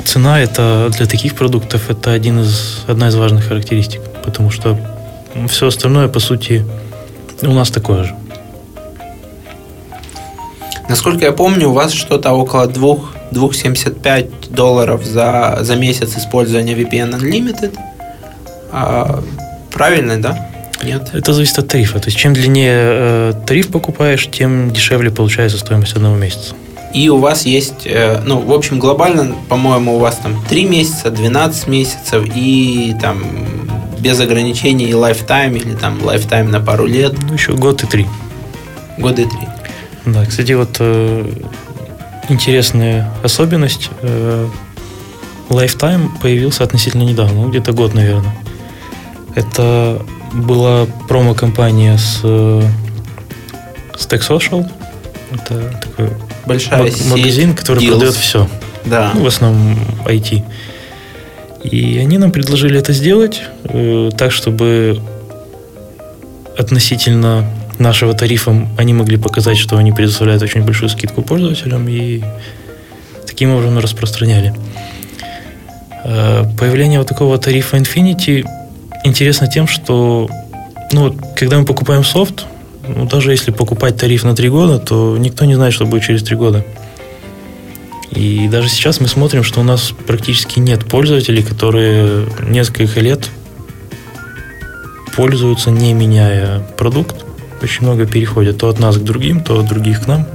цена 0.05 0.39
это 0.39 0.89
для 0.97 1.05
таких 1.05 1.35
продуктов 1.35 1.89
это 1.89 2.13
один 2.13 2.39
из, 2.39 2.85
одна 2.87 3.09
из 3.09 3.15
важных 3.15 3.49
характеристик, 3.49 3.99
потому 4.23 4.49
что 4.49 4.79
все 5.49 5.67
остальное, 5.67 6.07
по 6.07 6.21
сути, 6.21 6.65
у 7.41 7.51
нас 7.51 7.69
такое 7.69 8.05
же. 8.05 8.15
Насколько 10.89 11.25
я 11.25 11.31
помню, 11.31 11.69
у 11.69 11.73
вас 11.73 11.93
что-то 11.93 12.33
около 12.33 12.67
2, 12.67 12.95
2,75 13.31 14.53
долларов 14.53 15.03
за, 15.03 15.59
за 15.61 15.75
месяц 15.75 16.17
использования 16.17 16.73
VPN 16.73 17.19
Unlimited. 17.19 17.77
А, 18.71 19.23
правильно, 19.71 20.21
да? 20.21 20.49
Нет. 20.83 21.09
Это 21.13 21.33
зависит 21.33 21.57
от 21.57 21.67
тарифа. 21.67 21.99
То 21.99 22.07
есть, 22.07 22.17
чем 22.17 22.33
длиннее 22.33 22.75
э, 22.75 23.33
тариф 23.47 23.69
покупаешь, 23.69 24.27
тем 24.31 24.71
дешевле 24.71 25.09
получается 25.09 25.57
стоимость 25.57 25.93
одного 25.95 26.15
месяца. 26.15 26.53
И 26.93 27.09
у 27.09 27.17
вас 27.17 27.45
есть, 27.45 27.85
э, 27.85 28.21
ну, 28.23 28.39
в 28.39 28.53
общем, 28.53 28.79
глобально, 28.79 29.35
по-моему, 29.49 29.95
у 29.95 29.99
вас 29.99 30.17
там 30.17 30.41
3 30.47 30.65
месяца, 30.65 31.09
12 31.09 31.67
месяцев 31.67 32.23
и 32.35 32.95
там 33.01 33.23
без 33.99 34.19
ограничений 34.19 34.85
и 34.85 34.91
lifetime 34.91 35.57
или 35.57 35.73
там 35.73 35.97
lifetime 35.99 36.49
на 36.49 36.59
пару 36.59 36.85
лет. 36.85 37.13
Ну, 37.27 37.33
еще 37.33 37.53
год 37.53 37.83
и 37.83 37.87
три. 37.87 38.05
Год 38.97 39.19
и 39.19 39.25
три. 39.25 39.47
Да, 40.05 40.25
кстати, 40.25 40.51
вот 40.53 40.77
э, 40.79 41.31
интересная 42.29 43.11
особенность. 43.23 43.89
Э, 44.01 44.47
lifetime 45.49 46.09
появился 46.21 46.63
относительно 46.63 47.03
недавно, 47.03 47.43
ну, 47.43 47.49
где-то 47.49 47.71
год, 47.71 47.93
наверное. 47.93 48.35
Это 49.35 50.01
была 50.33 50.85
промо-компания 51.07 51.97
с, 51.97 52.21
э, 52.23 52.63
с 53.97 54.07
Tech 54.07 54.21
Social. 54.27 54.69
Это 55.31 55.79
такой 55.81 56.09
Большая 56.45 56.91
магазин, 57.09 57.55
который 57.55 57.83
deals. 57.83 57.91
продает 57.91 58.15
все. 58.15 58.47
Да. 58.85 59.11
Ну, 59.15 59.23
в 59.23 59.27
основном 59.27 59.79
IT. 60.05 60.43
И 61.63 61.97
они 61.97 62.17
нам 62.19 62.31
предложили 62.31 62.77
это 62.79 62.93
сделать 62.93 63.41
э, 63.63 64.11
так, 64.15 64.31
чтобы 64.31 65.01
относительно 66.57 67.49
нашего 67.79 68.13
тарифа 68.13 68.67
они 68.77 68.93
могли 68.93 69.17
показать, 69.17 69.57
что 69.57 69.77
они 69.77 69.91
предоставляют 69.91 70.41
очень 70.43 70.63
большую 70.63 70.89
скидку 70.89 71.21
пользователям 71.21 71.87
и 71.87 72.23
таким 73.27 73.51
образом 73.51 73.79
распространяли. 73.79 74.53
Э, 76.03 76.45
появление 76.57 76.99
вот 76.99 77.07
такого 77.07 77.37
тарифа 77.37 77.77
Infinity 77.77 78.45
интересно 79.03 79.47
тем, 79.47 79.67
что 79.67 80.29
ну, 80.91 81.15
когда 81.35 81.59
мы 81.59 81.65
покупаем 81.65 82.03
софт, 82.03 82.45
ну, 82.87 83.05
даже 83.05 83.31
если 83.31 83.51
покупать 83.51 83.97
тариф 83.97 84.23
на 84.23 84.35
три 84.35 84.49
года, 84.49 84.79
то 84.79 85.17
никто 85.17 85.45
не 85.45 85.55
знает, 85.55 85.73
что 85.73 85.85
будет 85.85 86.03
через 86.03 86.23
три 86.23 86.35
года. 86.35 86.63
И 88.11 88.47
даже 88.47 88.69
сейчас 88.69 89.01
мы 89.01 89.07
смотрим, 89.07 89.43
что 89.43 89.59
у 89.59 89.63
нас 89.63 89.91
практически 90.07 90.59
нет 90.59 90.85
пользователей, 90.85 91.43
которые 91.43 92.27
несколько 92.47 93.01
лет 93.01 93.29
пользуются, 95.15 95.71
не 95.71 95.93
меняя 95.93 96.59
продукт. 96.77 97.24
Очень 97.65 97.83
много 97.83 98.05
переходят 98.05 98.57
то 98.57 98.69
от 98.69 98.79
нас 98.79 98.97
к 98.97 99.03
другим, 99.03 99.43
то 99.43 99.59
от 99.59 99.67
других 99.67 100.03
к 100.03 100.07
нам. 100.07 100.25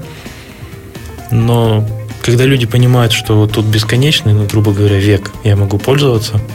Но 1.30 1.88
когда 2.22 2.44
люди 2.44 2.66
понимают, 2.66 3.12
что 3.12 3.36
вот 3.36 3.52
тут 3.52 3.64
бесконечный, 3.64 4.34
ну, 4.34 4.46
грубо 4.46 4.72
говоря, 4.72 4.98
век 4.98 5.30
я 5.44 5.56
могу 5.56 5.78
пользоваться– 5.78 6.40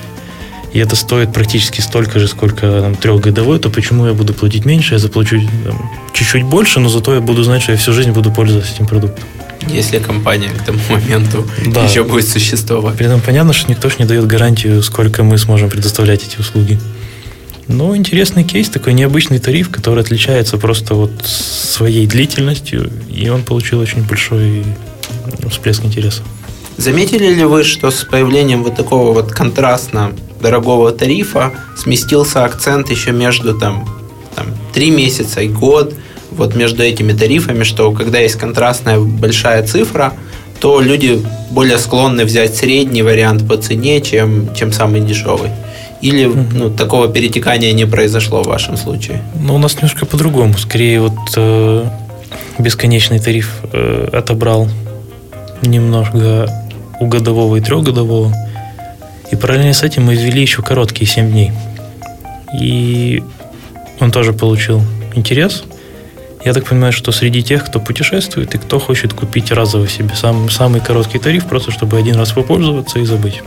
и 0.76 0.80
это 0.80 0.98
стоит 0.98 1.32
практически 1.32 1.80
столько 1.80 2.20
же, 2.20 2.28
сколько 2.28 2.82
там, 2.82 2.96
трехгодовой, 2.96 3.60
то 3.60 3.70
почему 3.70 4.08
я 4.08 4.14
буду 4.14 4.34
платить 4.34 4.66
меньше, 4.66 4.96
я 4.96 5.00
заплачу 5.00 5.40
там, 5.64 5.90
чуть-чуть 6.14 6.44
больше, 6.44 6.82
но 6.82 6.90
зато 6.90 7.14
я 7.14 7.22
буду 7.22 7.44
знать, 7.44 7.62
что 7.62 7.72
я 7.72 7.78
всю 7.78 7.94
жизнь 7.94 8.12
буду 8.12 8.30
пользоваться 8.30 8.74
этим 8.74 8.86
продуктом. 8.86 9.24
Если 9.70 10.00
компания 10.00 10.50
к 10.50 10.66
тому 10.66 10.80
моменту 10.90 11.48
да. 11.68 11.86
еще 11.86 12.04
будет 12.04 12.28
существовать. 12.28 12.98
При 12.98 13.06
этом 13.06 13.22
понятно, 13.22 13.54
что 13.54 13.72
никто 13.72 13.90
же 13.90 13.96
не 14.00 14.06
дает 14.06 14.28
гарантию, 14.28 14.84
сколько 14.84 15.24
мы 15.24 15.38
сможем 15.38 15.70
предоставлять 15.70 16.28
эти 16.28 16.42
услуги. 16.42 16.78
Но 17.68 17.96
интересный 17.96 18.44
кейс, 18.44 18.70
такой 18.70 18.94
необычный 18.94 19.40
тариф, 19.40 19.70
который 19.70 20.04
отличается 20.04 20.58
просто 20.58 20.94
вот 20.94 21.12
своей 21.24 22.06
длительностью, 22.06 22.92
и 23.10 23.28
он 23.30 23.44
получил 23.44 23.80
очень 23.80 24.04
большой 24.04 24.64
всплеск 25.50 25.84
интереса. 25.84 26.22
Заметили 26.78 27.34
ли 27.34 27.44
вы, 27.44 27.64
что 27.64 27.90
с 27.90 28.04
появлением 28.04 28.64
вот 28.64 28.76
такого 28.76 29.14
вот 29.14 29.32
контрастно 29.32 30.12
дорогого 30.42 30.92
тарифа 30.92 31.54
сместился 31.78 32.44
акцент 32.44 32.92
еще 32.92 33.12
между 33.12 33.58
там, 33.58 33.88
там 34.36 34.48
3 34.74 34.92
месяца 34.92 35.42
и 35.42 35.48
год. 35.48 35.96
вот 36.36 36.56
между 36.56 36.84
этими 36.84 37.14
тарифами, 37.14 37.64
что 37.64 37.92
когда 37.92 38.20
есть 38.20 38.36
контрастная 38.36 39.00
большая 39.00 39.66
цифра, 39.66 40.14
то 40.60 40.82
люди 40.82 41.22
более 41.52 41.78
склонны 41.78 42.26
взять 42.26 42.56
средний 42.56 43.02
вариант 43.02 43.48
по 43.48 43.58
цене, 43.58 44.02
чем, 44.02 44.54
чем 44.56 44.72
самый 44.72 45.02
дешевый. 45.02 45.52
Или 46.06 46.26
ну, 46.26 46.70
такого 46.70 47.08
перетекания 47.08 47.74
не 47.74 47.88
произошло 47.88 48.44
в 48.44 48.48
вашем 48.48 48.78
случае? 48.78 49.24
Ну, 49.42 49.56
у 49.56 49.58
нас 49.58 49.74
немножко 49.74 50.06
по-другому. 50.06 50.54
Скорее, 50.54 51.02
вот 51.02 51.18
э, 51.36 51.86
бесконечный 52.60 53.18
тариф 53.18 53.50
э, 53.74 54.10
отобрал 54.14 54.68
немножко 55.64 56.48
у 57.00 57.08
годового 57.08 57.56
и 57.56 57.62
трехгодового. 57.62 58.32
И 59.32 59.36
параллельно 59.36 59.74
с 59.74 59.82
этим 59.82 60.04
мы 60.04 60.14
ввели 60.14 60.42
еще 60.42 60.62
короткие 60.62 61.08
7 61.08 61.32
дней. 61.32 61.52
И 62.62 63.24
он 64.00 64.12
тоже 64.12 64.32
получил 64.32 64.84
интерес. 65.16 65.64
Я 66.44 66.54
так 66.54 66.66
понимаю, 66.66 66.94
что 66.94 67.12
среди 67.12 67.42
тех, 67.42 67.66
кто 67.66 67.80
путешествует 67.80 68.54
и 68.54 68.60
кто 68.60 68.78
хочет 68.78 69.16
купить 69.16 69.52
разово 69.52 69.88
себе 69.88 70.14
сам, 70.14 70.52
самый 70.52 70.82
короткий 70.82 71.18
тариф, 71.18 71.48
просто 71.48 71.72
чтобы 71.72 71.98
один 71.98 72.16
раз 72.16 72.32
попользоваться 72.32 73.00
и 73.00 73.06
забыть. 73.06 73.42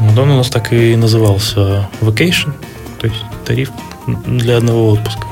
Он 0.00 0.18
у 0.18 0.36
нас 0.36 0.48
так 0.48 0.72
и 0.72 0.96
назывался 0.96 1.88
Vacation, 2.00 2.52
то 2.98 3.06
есть 3.06 3.22
тариф 3.44 3.70
для 4.26 4.56
одного 4.56 4.92
отпуска. 4.92 5.26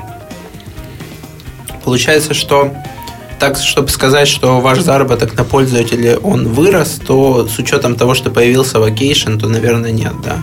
Получается, 1.84 2.34
что 2.34 2.72
так, 3.38 3.56
чтобы 3.56 3.88
сказать, 3.88 4.28
что 4.28 4.60
ваш 4.60 4.80
заработок 4.80 5.36
на 5.36 5.44
пользователя, 5.44 6.18
он 6.18 6.48
вырос, 6.48 7.00
то 7.06 7.48
с 7.48 7.58
учетом 7.58 7.94
того, 7.94 8.14
что 8.14 8.30
появился 8.30 8.78
Vacation, 8.78 9.38
то, 9.38 9.48
наверное, 9.48 9.92
нет, 9.92 10.12
да? 10.24 10.38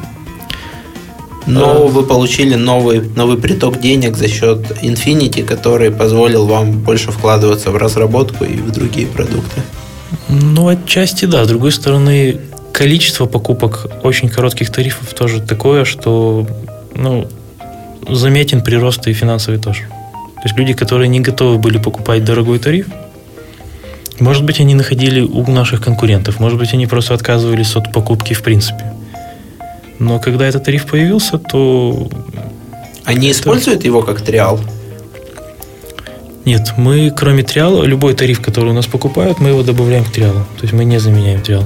Но 1.45 1.87
вы 1.87 2.03
получили 2.03 2.55
новый, 2.55 3.01
новый 3.01 3.37
приток 3.37 3.79
денег 3.79 4.17
за 4.17 4.27
счет 4.27 4.71
Infinity, 4.81 5.43
который 5.43 5.91
позволил 5.91 6.47
вам 6.47 6.71
больше 6.79 7.11
вкладываться 7.11 7.69
в 7.69 7.77
разработку 7.77 8.45
и 8.45 8.57
в 8.57 8.71
другие 8.71 9.05
продукты. 9.05 9.61
Ну, 10.29 10.67
отчасти 10.67 11.25
да. 11.25 11.45
С 11.45 11.47
другой 11.47 11.71
стороны, 11.71 12.39
количество 12.75 13.25
покупок 13.25 13.87
очень 14.03 14.27
коротких 14.27 14.69
тарифов 14.69 15.13
тоже 15.13 15.41
такое, 15.41 15.85
что 15.85 16.45
ну, 16.93 17.27
заметен 18.09 18.61
прирост 18.61 19.07
и 19.07 19.13
финансовый 19.13 19.59
тоже. 19.59 19.83
То 20.11 20.41
есть 20.43 20.57
люди, 20.57 20.73
которые 20.73 21.07
не 21.07 21.21
готовы 21.21 21.57
были 21.57 21.77
покупать 21.77 22.25
дорогой 22.25 22.59
тариф, 22.59 22.87
может 24.19 24.43
быть, 24.43 24.59
они 24.59 24.75
находили 24.75 25.21
у 25.21 25.49
наших 25.49 25.81
конкурентов, 25.81 26.39
может 26.39 26.59
быть, 26.59 26.73
они 26.73 26.85
просто 26.85 27.13
отказывались 27.13 27.75
от 27.77 27.93
покупки 27.93 28.33
в 28.33 28.43
принципе. 28.43 28.93
Но 29.99 30.19
когда 30.19 30.45
этот 30.45 30.65
тариф 30.65 30.85
появился, 30.85 31.37
то... 31.37 32.09
Они 33.05 33.29
это... 33.29 33.39
используют 33.39 33.85
его 33.85 34.01
как 34.01 34.19
триал? 34.19 34.59
Нет, 36.43 36.73
мы 36.77 37.09
кроме 37.09 37.43
триала, 37.43 37.83
любой 37.85 38.13
тариф, 38.15 38.41
который 38.41 38.71
у 38.71 38.73
нас 38.73 38.85
покупают, 38.85 39.39
мы 39.39 39.49
его 39.49 39.63
добавляем 39.63 40.03
к 40.03 40.11
триалу. 40.11 40.39
То 40.57 40.63
есть 40.63 40.73
мы 40.73 40.83
не 40.83 40.99
заменяем 40.99 41.41
триал. 41.41 41.63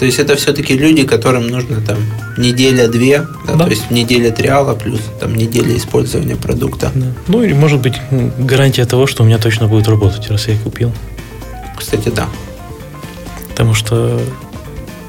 То 0.00 0.06
есть 0.06 0.18
это 0.18 0.34
все-таки 0.34 0.78
люди, 0.78 1.06
которым 1.06 1.48
нужно 1.48 1.82
там 1.82 1.98
неделя-две, 2.38 3.26
да, 3.46 3.54
да. 3.54 3.64
то 3.64 3.70
есть 3.70 3.90
неделя 3.90 4.30
триала 4.30 4.74
плюс 4.74 5.00
там 5.20 5.34
неделя 5.34 5.76
использования 5.76 6.36
продукта. 6.36 6.90
Да. 6.94 7.08
Ну 7.28 7.42
или 7.42 7.52
может 7.52 7.80
быть 7.80 8.00
гарантия 8.38 8.86
того, 8.86 9.06
что 9.06 9.22
у 9.22 9.26
меня 9.26 9.36
точно 9.36 9.68
будет 9.68 9.88
работать, 9.88 10.30
раз 10.30 10.48
я 10.48 10.56
купил. 10.56 10.90
Кстати, 11.76 12.08
да. 12.08 12.30
Потому 13.50 13.74
что 13.74 14.18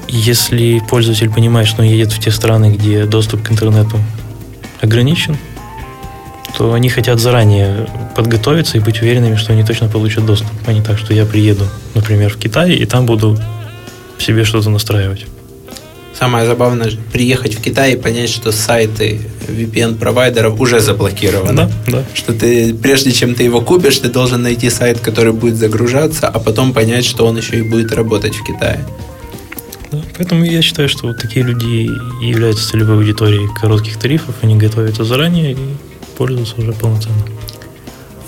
если 0.08 0.82
пользователь 0.90 1.30
понимает, 1.30 1.68
что 1.68 1.80
он 1.80 1.88
едет 1.88 2.12
в 2.12 2.18
те 2.18 2.30
страны, 2.30 2.74
где 2.76 3.06
доступ 3.06 3.42
к 3.42 3.50
интернету 3.50 3.98
ограничен, 4.82 5.38
то 6.58 6.74
они 6.74 6.90
хотят 6.90 7.18
заранее 7.18 7.88
подготовиться 8.14 8.76
и 8.76 8.80
быть 8.80 9.00
уверенными, 9.00 9.36
что 9.36 9.54
они 9.54 9.64
точно 9.64 9.88
получат 9.88 10.26
доступ, 10.26 10.50
а 10.66 10.72
не 10.74 10.82
так, 10.82 10.98
что 10.98 11.14
я 11.14 11.24
приеду, 11.24 11.64
например, 11.94 12.30
в 12.30 12.36
Китай, 12.36 12.72
и 12.72 12.84
там 12.84 13.06
буду 13.06 13.38
себе 14.22 14.44
что-то 14.44 14.70
настраивать. 14.70 15.26
Самое 16.18 16.46
забавное 16.46 16.92
приехать 17.12 17.54
в 17.54 17.62
Китай 17.62 17.94
и 17.94 17.96
понять, 17.96 18.30
что 18.30 18.52
сайты 18.52 19.20
VPN-провайдеров 19.48 20.60
уже 20.60 20.78
заблокированы. 20.78 21.52
Да, 21.54 21.70
да. 21.88 22.04
Что 22.14 22.32
ты, 22.32 22.74
прежде 22.74 23.12
чем 23.12 23.34
ты 23.34 23.44
его 23.44 23.60
купишь, 23.60 23.98
ты 23.98 24.08
должен 24.08 24.42
найти 24.42 24.70
сайт, 24.70 25.00
который 25.00 25.32
будет 25.32 25.56
загружаться, 25.56 26.28
а 26.28 26.38
потом 26.38 26.72
понять, 26.74 27.04
что 27.04 27.26
он 27.26 27.38
еще 27.38 27.58
и 27.58 27.62
будет 27.62 27.92
работать 27.92 28.36
в 28.36 28.44
Китае. 28.44 28.86
Да, 29.90 30.00
поэтому 30.16 30.44
я 30.44 30.62
считаю, 30.62 30.88
что 30.88 31.08
вот 31.08 31.18
такие 31.20 31.44
люди 31.44 31.88
являются 32.24 32.68
целевой 32.68 32.96
аудиторией 32.96 33.48
коротких 33.60 33.98
тарифов, 33.98 34.36
они 34.42 34.56
готовятся 34.56 35.04
заранее 35.04 35.52
и 35.52 35.76
пользуются 36.16 36.54
уже 36.58 36.72
полноценно. 36.72 37.24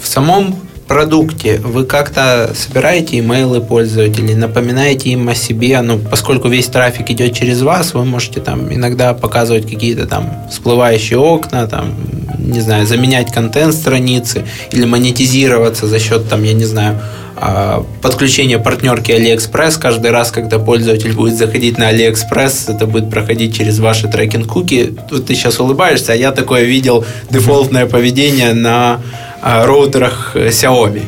В 0.00 0.06
самом 0.06 0.58
продукте 0.86 1.58
вы 1.58 1.84
как-то 1.84 2.52
собираете 2.54 3.18
имейлы 3.18 3.60
пользователей, 3.60 4.34
напоминаете 4.34 5.10
им 5.10 5.28
о 5.28 5.34
себе, 5.34 5.80
ну, 5.80 5.98
поскольку 5.98 6.48
весь 6.48 6.66
трафик 6.66 7.10
идет 7.10 7.34
через 7.34 7.62
вас, 7.62 7.94
вы 7.94 8.04
можете 8.04 8.40
там 8.40 8.72
иногда 8.72 9.14
показывать 9.14 9.68
какие-то 9.68 10.06
там 10.06 10.46
всплывающие 10.50 11.18
окна, 11.18 11.66
там, 11.66 11.94
не 12.38 12.60
знаю, 12.60 12.86
заменять 12.86 13.32
контент 13.32 13.74
страницы 13.74 14.44
или 14.72 14.84
монетизироваться 14.84 15.86
за 15.86 15.98
счет 15.98 16.28
там, 16.28 16.42
я 16.42 16.52
не 16.52 16.64
знаю, 16.64 17.00
а, 17.36 17.84
подключение 18.00 18.58
партнерки 18.58 19.10
AliExpress. 19.10 19.78
Каждый 19.80 20.10
раз, 20.10 20.30
когда 20.30 20.58
пользователь 20.58 21.12
будет 21.14 21.36
заходить 21.36 21.78
на 21.78 21.92
AliExpress, 21.92 22.74
это 22.74 22.86
будет 22.86 23.10
проходить 23.10 23.56
через 23.56 23.80
ваши 23.80 24.06
трекинг-куки. 24.06 24.96
Тут 25.10 25.26
ты 25.26 25.34
сейчас 25.34 25.58
улыбаешься, 25.58 26.12
а 26.12 26.16
я 26.16 26.30
такое 26.30 26.62
видел 26.62 27.04
дефолтное 27.30 27.86
поведение 27.86 28.52
на 28.52 29.00
роутерах 29.44 30.32
э, 30.34 30.48
Xiaomi. 30.48 31.02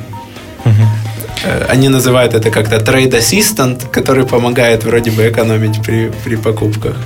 Э, 1.45 1.66
они 1.68 1.89
называют 1.89 2.34
это 2.34 2.51
как-то 2.51 2.76
Trade 2.76 3.18
Assistant, 3.18 3.91
который 3.91 4.24
помогает 4.26 4.84
вроде 4.84 5.11
бы 5.11 5.28
экономить 5.28 5.82
при, 5.82 6.11
при 6.24 6.37
покупках. 6.37 6.97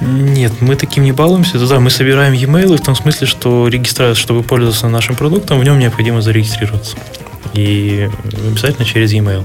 Нет, 0.00 0.52
мы 0.60 0.76
таким 0.76 1.04
не 1.04 1.12
балуемся. 1.12 1.58
Да, 1.58 1.80
мы 1.80 1.90
собираем 1.90 2.32
e-mail 2.32 2.76
в 2.76 2.84
том 2.84 2.94
смысле, 2.94 3.26
что 3.26 3.68
регистрация, 3.68 4.14
чтобы 4.14 4.42
пользоваться 4.42 4.88
нашим 4.88 5.14
продуктом, 5.14 5.58
в 5.58 5.64
нем 5.64 5.78
необходимо 5.78 6.20
зарегистрироваться 6.20 6.96
и 7.54 8.10
обязательно 8.50 8.84
через 8.84 9.12
e-mail. 9.12 9.44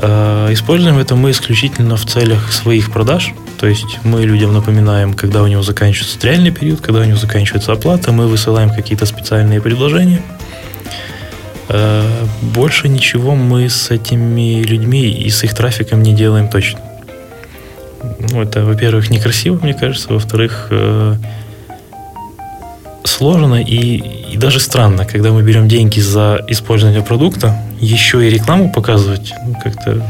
А, 0.00 0.52
используем 0.52 0.98
это 0.98 1.16
мы 1.16 1.32
исключительно 1.32 1.96
в 1.96 2.06
целях 2.06 2.52
своих 2.52 2.92
продаж. 2.92 3.34
То 3.58 3.66
есть 3.66 3.98
мы 4.04 4.24
людям 4.24 4.52
напоминаем, 4.52 5.14
когда 5.14 5.42
у 5.42 5.48
него 5.48 5.62
заканчивается 5.62 6.18
реальный 6.24 6.52
период, 6.52 6.80
когда 6.80 7.00
у 7.00 7.04
него 7.04 7.16
заканчивается 7.16 7.72
оплата, 7.72 8.12
мы 8.12 8.28
высылаем 8.28 8.70
какие-то 8.70 9.06
специальные 9.06 9.60
предложения. 9.60 10.22
А, 11.68 12.04
больше 12.40 12.88
ничего 12.88 13.34
мы 13.34 13.68
с 13.68 13.90
этими 13.90 14.62
людьми 14.62 15.10
и 15.10 15.28
с 15.30 15.42
их 15.42 15.54
трафиком 15.54 16.02
не 16.02 16.14
делаем 16.14 16.48
точно. 16.48 16.80
Ну, 18.30 18.42
это, 18.42 18.64
во-первых, 18.64 19.10
некрасиво, 19.10 19.58
мне 19.60 19.74
кажется. 19.74 20.12
Во-вторых, 20.12 20.68
э, 20.70 21.16
сложно 23.08 23.62
и, 23.62 24.32
и 24.32 24.36
даже 24.36 24.60
странно, 24.60 25.04
когда 25.04 25.32
мы 25.32 25.42
берем 25.42 25.68
деньги 25.68 26.00
за 26.00 26.44
использование 26.48 27.02
продукта, 27.02 27.56
еще 27.80 28.26
и 28.26 28.30
рекламу 28.30 28.72
показывать, 28.72 29.32
ну, 29.46 29.54
как-то 29.62 30.02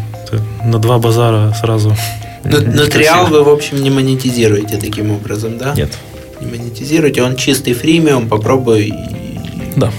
на 0.64 0.78
два 0.78 0.98
базара 0.98 1.54
сразу. 1.60 1.96
Но, 2.44 2.58
но 2.60 2.86
триал 2.86 3.26
вы, 3.26 3.42
в 3.42 3.48
общем, 3.48 3.82
не 3.82 3.90
монетизируете 3.90 4.76
таким 4.76 5.10
образом, 5.10 5.58
да? 5.58 5.74
Нет. 5.74 5.90
Не 6.40 6.46
монетизируете, 6.46 7.22
он 7.22 7.36
чистый 7.36 7.72
фримиум, 7.72 8.28
попробуй 8.28 8.92
да. 9.76 9.90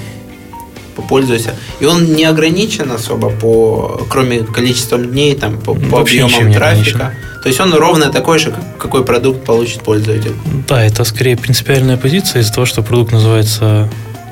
попользуйся. 0.95 1.55
И 1.79 1.85
он 1.85 2.13
не 2.13 2.25
ограничен 2.25 2.91
особо 2.91 3.29
по, 3.29 4.05
кроме 4.09 4.43
количеством 4.43 5.11
дней, 5.11 5.35
там, 5.35 5.59
по, 5.59 5.73
по 5.73 6.01
объемам 6.01 6.53
трафика. 6.53 7.07
Ограничен. 7.07 7.28
То 7.41 7.47
есть 7.47 7.59
он 7.59 7.73
ровно 7.73 8.11
такой 8.11 8.37
же, 8.39 8.53
какой 8.77 9.05
продукт 9.05 9.45
получит 9.45 9.81
пользователь. 9.81 10.33
Да, 10.67 10.83
это 10.83 11.03
скорее 11.05 11.37
принципиальная 11.37 11.97
позиция 11.97 12.41
из-за 12.41 12.53
того, 12.53 12.65
что 12.65 12.81
продукт 12.81 13.13
называется 13.13 13.89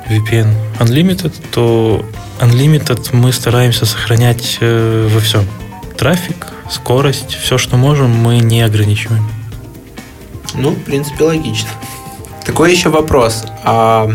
VPN 0.10 0.48
Unlimited, 0.80 1.34
то 1.52 2.06
Unlimited 2.40 3.10
мы 3.14 3.32
стараемся 3.32 3.86
сохранять 3.86 4.58
э, 4.62 5.08
во 5.12 5.20
всем. 5.20 5.46
Трафик, 5.98 6.48
скорость, 6.70 7.36
все, 7.36 7.58
что 7.58 7.78
можем, 7.78 8.10
мы 8.12 8.40
не 8.40 8.62
ограничиваем. 8.62 9.28
Ну, 10.54 10.72
в 10.72 10.84
принципе, 10.84 11.24
логично. 11.24 11.70
Такой 12.46 12.72
еще 12.72 12.90
вопрос. 12.90 13.46
А 13.64 14.10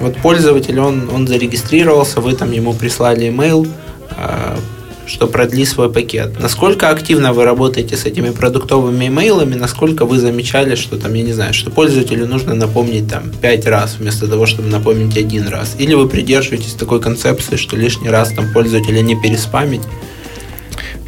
вот 0.00 0.16
пользователь, 0.16 0.78
он, 0.80 1.08
он 1.10 1.26
зарегистрировался, 1.26 2.20
вы 2.20 2.34
там 2.34 2.50
ему 2.50 2.74
прислали 2.74 3.28
email, 3.28 3.68
а 4.10 4.58
что 5.06 5.26
продли 5.26 5.64
свой 5.64 5.92
пакет. 5.92 6.38
Насколько 6.40 6.90
активно 6.90 7.32
вы 7.32 7.44
работаете 7.44 7.96
с 7.96 8.04
этими 8.04 8.30
продуктовыми 8.30 9.08
имейлами, 9.08 9.54
насколько 9.54 10.04
вы 10.04 10.18
замечали, 10.18 10.74
что 10.74 10.96
там, 10.96 11.14
я 11.14 11.22
не 11.22 11.32
знаю, 11.32 11.54
что 11.54 11.70
пользователю 11.70 12.26
нужно 12.26 12.54
напомнить 12.54 13.08
там 13.08 13.30
пять 13.30 13.66
раз 13.66 13.96
вместо 13.98 14.26
того, 14.28 14.46
чтобы 14.46 14.68
напомнить 14.68 15.16
один 15.16 15.48
раз. 15.48 15.76
Или 15.78 15.94
вы 15.94 16.08
придерживаетесь 16.08 16.74
такой 16.74 17.00
концепции, 17.00 17.56
что 17.56 17.76
лишний 17.76 18.10
раз 18.10 18.32
там 18.32 18.52
пользователя 18.52 19.00
не 19.00 19.20
переспамить? 19.20 19.82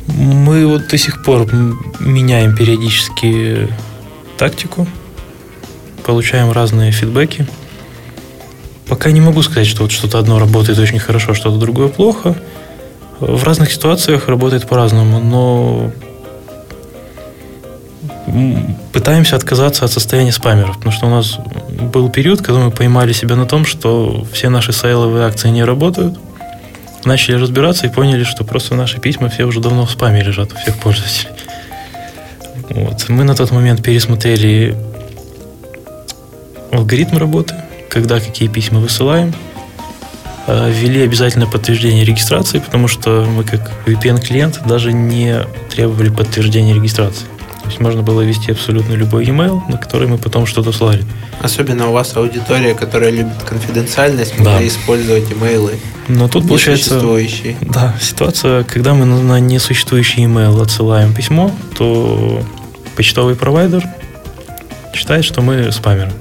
Мы 0.07 0.67
вот 0.67 0.89
до 0.89 0.99
сих 0.99 1.25
пор 1.25 1.49
меняем 1.99 2.55
периодически 2.55 3.69
тактику, 4.37 4.87
получаем 6.05 6.53
разные 6.53 6.93
фидбэки. 6.93 7.47
пока 8.87 9.11
не 9.11 9.21
могу 9.21 9.43
сказать, 9.43 9.67
что 9.67 9.83
вот 9.83 9.93
что-то 9.93 10.19
одно 10.19 10.39
работает 10.39 10.79
очень 10.79 10.99
хорошо, 10.99 11.35
что-то 11.35 11.59
другое 11.59 11.89
плохо. 11.89 12.37
В 13.27 13.43
разных 13.45 13.73
ситуациях 13.73 14.29
работает 14.29 14.69
по-разному, 14.69 15.19
но 15.19 15.91
пытаемся 18.93 19.37
отказаться 19.37 19.85
от 19.85 19.93
состояния 19.93 20.33
спамеров, 20.33 20.77
потому 20.77 20.93
что 20.93 21.07
у 21.07 21.11
нас 21.11 21.39
был 21.93 22.11
период, 22.11 22.43
когда 22.43 22.61
мы 22.61 22.71
поймали 22.71 23.13
себя 23.13 23.37
на 23.37 23.47
том, 23.47 23.65
что 23.65 24.27
все 24.33 24.49
наши 24.51 24.73
сейловые 24.73 25.27
акции 25.27 25.49
не 25.49 25.65
работают, 25.65 26.19
начали 27.05 27.37
разбираться 27.37 27.87
и 27.87 27.91
поняли, 27.91 28.25
что 28.25 28.45
просто 28.45 28.75
наши 28.75 28.99
письма 28.99 29.29
все 29.29 29.45
уже 29.45 29.61
давно 29.61 29.87
в 29.87 29.91
спаме 29.91 30.23
лежат 30.23 30.53
у 30.53 30.57
всех 30.57 30.77
пользователей. 30.77 31.31
Вот. 32.71 33.09
Мы 33.09 33.25
на 33.25 33.35
тот 33.35 33.51
момент 33.51 33.83
пересмотрели 33.83 34.77
алгоритм 36.73 37.19
работы, 37.19 37.55
когда 37.89 38.21
какие 38.21 38.49
письма 38.49 38.81
высылаем, 38.81 39.35
ввели 40.47 41.03
обязательно 41.03 41.47
подтверждение 41.47 42.05
регистрации, 42.05 42.59
потому 42.59 42.89
что 42.89 43.27
мы 43.29 43.45
как 43.45 43.73
VPN-клиент 43.87 44.63
даже 44.67 44.93
не 44.93 45.41
требовали 45.71 46.11
подтверждения 46.11 46.75
регистрации. 46.75 47.27
То 47.65 47.71
есть 47.71 47.81
можно 47.81 48.03
было 48.03 48.21
ввести 48.21 48.53
абсолютно 48.53 48.93
любой 48.93 49.25
email, 49.25 49.63
на 49.71 49.79
который 49.79 50.07
мы 50.07 50.19
потом 50.19 50.45
что-то 50.45 50.71
слали. 50.71 51.03
Особенно 51.41 51.89
у 51.89 51.93
вас 51.93 52.15
аудитория, 52.15 52.75
которая 52.75 53.11
любит 53.11 53.43
конфиденциальность, 53.43 54.35
да. 54.37 54.51
можно 54.51 54.69
использовать 54.69 55.33
имейлы. 55.33 55.79
Но 56.09 56.29
тут 56.29 56.47
получается... 56.47 57.01
Да, 57.63 57.95
ситуация, 57.99 58.65
когда 58.65 58.93
мы 58.93 59.07
на 59.07 59.41
несуществующий 59.41 60.25
email 60.25 60.61
отсылаем 60.61 61.15
письмо, 61.15 61.51
то 61.79 62.43
почтовый 62.97 63.35
провайдер 63.35 63.83
считает, 64.93 65.25
что 65.25 65.41
мы 65.41 65.73
спамеры. 65.73 66.13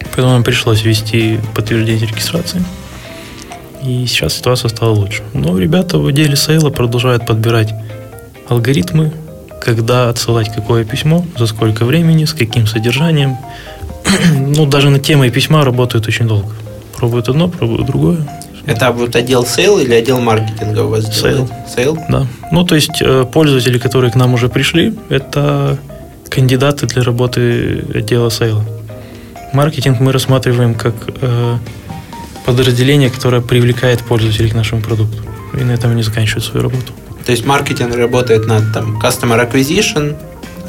Поэтому 0.00 0.34
нам 0.34 0.44
пришлось 0.44 0.82
ввести 0.82 1.40
подтверждение 1.54 2.06
регистрации. 2.06 2.62
И 3.84 4.06
сейчас 4.06 4.34
ситуация 4.34 4.68
стала 4.68 4.90
лучше. 4.90 5.22
Но 5.34 5.58
ребята 5.58 5.98
в 5.98 6.06
отделе 6.06 6.36
сейла 6.36 6.70
продолжают 6.70 7.26
подбирать 7.26 7.74
алгоритмы, 8.48 9.12
когда 9.60 10.08
отсылать 10.08 10.52
какое 10.54 10.84
письмо, 10.84 11.24
за 11.36 11.46
сколько 11.46 11.84
времени, 11.84 12.24
с 12.24 12.32
каким 12.32 12.66
содержанием. 12.66 13.36
ну, 14.56 14.66
даже 14.66 14.90
над 14.90 15.02
темой 15.02 15.30
письма 15.30 15.64
работают 15.64 16.08
очень 16.08 16.26
долго. 16.26 16.52
Пробуют 16.96 17.28
одно, 17.28 17.48
пробуют 17.48 17.86
другое. 17.86 18.26
Это 18.66 18.90
вот 18.92 19.14
отдел 19.14 19.44
sale 19.44 19.78
или 19.78 19.92
отдел 19.92 20.20
маркетинга 20.20 20.80
у 20.80 20.88
вас 20.88 21.14
Sale. 21.14 21.48
Sale? 21.74 21.98
Да. 22.08 22.26
Ну, 22.50 22.64
то 22.64 22.74
есть 22.74 23.02
э, 23.02 23.26
пользователи, 23.30 23.78
которые 23.78 24.10
к 24.10 24.14
нам 24.14 24.32
уже 24.32 24.48
пришли, 24.48 24.94
это 25.10 25.78
кандидаты 26.30 26.86
для 26.86 27.02
работы 27.02 27.84
отдела 27.94 28.30
сейла. 28.30 28.64
Маркетинг 29.52 30.00
мы 30.00 30.12
рассматриваем 30.12 30.74
как 30.74 30.94
э, 31.20 31.58
подразделение, 32.44 33.10
которое 33.10 33.40
привлекает 33.40 34.00
пользователей 34.00 34.50
к 34.50 34.54
нашему 34.54 34.82
продукту. 34.82 35.22
И 35.54 35.64
на 35.64 35.72
этом 35.72 35.94
не 35.96 36.02
заканчивает 36.02 36.44
свою 36.44 36.64
работу. 36.64 36.92
То 37.24 37.32
есть 37.32 37.46
маркетинг 37.46 37.94
работает 37.94 38.46
над 38.46 38.72
там, 38.72 38.98
customer 38.98 39.50
acquisition, 39.50 40.16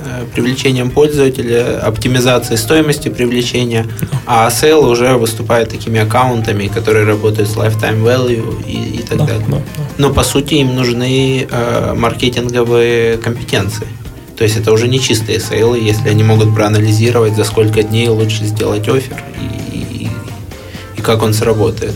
э, 0.06 0.26
привлечением 0.34 0.90
пользователя, 0.90 1.80
оптимизацией 1.80 2.58
стоимости 2.58 3.10
привлечения, 3.10 3.86
а 4.26 4.48
sale 4.50 4.90
уже 4.90 5.16
выступает 5.16 5.70
такими 5.70 6.00
аккаунтами, 6.00 6.68
которые 6.68 7.06
работают 7.06 7.50
с 7.50 7.56
lifetime 7.56 8.02
value 8.02 8.64
и, 8.66 9.00
и 9.00 9.02
так 9.02 9.18
да, 9.18 9.26
далее. 9.26 9.46
Да, 9.48 9.58
да. 9.58 9.84
Но 9.98 10.14
по 10.14 10.24
сути 10.24 10.56
им 10.56 10.76
нужны 10.76 11.48
э, 11.50 11.94
маркетинговые 11.96 13.18
компетенции. 13.18 13.88
То 14.38 14.44
есть 14.44 14.58
это 14.58 14.72
уже 14.72 14.88
не 14.88 15.00
чистые 15.00 15.40
сейлы, 15.40 15.80
если 15.80 16.10
они 16.10 16.24
могут 16.24 16.54
проанализировать, 16.54 17.36
за 17.36 17.44
сколько 17.44 17.84
дней 17.84 18.10
лучше 18.10 18.44
сделать 18.46 18.88
офер 18.88 19.24
и 19.40 19.65
как 21.06 21.22
он 21.22 21.34
сработает. 21.34 21.94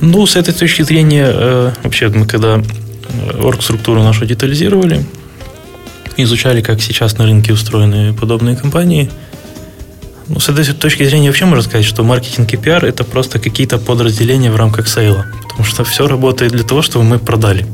Ну, 0.00 0.26
с 0.26 0.36
этой 0.36 0.54
точки 0.54 0.82
зрения, 0.82 1.26
э, 1.28 1.72
вообще 1.82 2.08
мы 2.08 2.26
когда 2.26 2.62
оргструктуру 3.42 4.02
нашу 4.02 4.24
детализировали, 4.24 5.04
изучали, 6.16 6.62
как 6.62 6.80
сейчас 6.80 7.18
на 7.18 7.26
рынке 7.26 7.52
устроены 7.52 8.14
подобные 8.14 8.56
компании. 8.56 9.10
Ну, 10.28 10.40
с 10.40 10.48
этой 10.48 10.64
точки 10.72 11.04
зрения 11.04 11.28
вообще 11.28 11.44
можно 11.44 11.62
сказать, 11.62 11.86
что 11.86 12.02
маркетинг 12.02 12.52
и 12.54 12.56
пиар– 12.56 12.84
это 12.86 13.04
просто 13.04 13.38
какие-то 13.38 13.78
подразделения 13.78 14.50
в 14.50 14.56
рамках 14.56 14.88
сейла. 14.88 15.26
Потому 15.42 15.64
что 15.64 15.84
все 15.84 16.08
работает 16.08 16.52
для 16.52 16.64
того, 16.64 16.82
чтобы 16.82 17.04
мы 17.04 17.18
продали. 17.18 17.66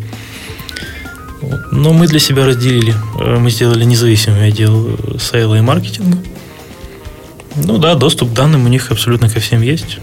Но 1.71 1.93
мы 1.93 2.07
для 2.07 2.19
себя 2.19 2.45
разделили. 2.45 2.95
Э, 3.21 3.39
мы 3.39 3.51
сделали 3.51 3.85
независимый 3.85 4.49
отдел 4.49 4.99
сейла 5.19 5.57
и 5.59 5.61
маркетинга. 5.61 6.19
Ну 7.55 7.79
да, 7.79 7.95
доступ 7.95 8.31
к 8.31 8.35
данным 8.35 8.65
у 8.65 8.69
них 8.69 8.91
абсолютно 8.91 9.29
ко 9.29 9.39
всем 9.41 9.63
есть. 9.63 9.99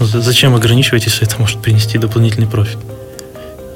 Зачем 0.00 0.54
ограничивать, 0.54 1.04
если 1.04 1.26
это 1.26 1.38
может 1.38 1.60
принести 1.60 1.98
дополнительный 1.98 2.46
профит? 2.46 2.78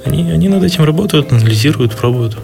Они, 0.06 0.30
они 0.30 0.48
над 0.48 0.62
этим 0.62 0.84
работают, 0.84 1.32
анализируют, 1.32 1.96
пробуют. 1.96 2.36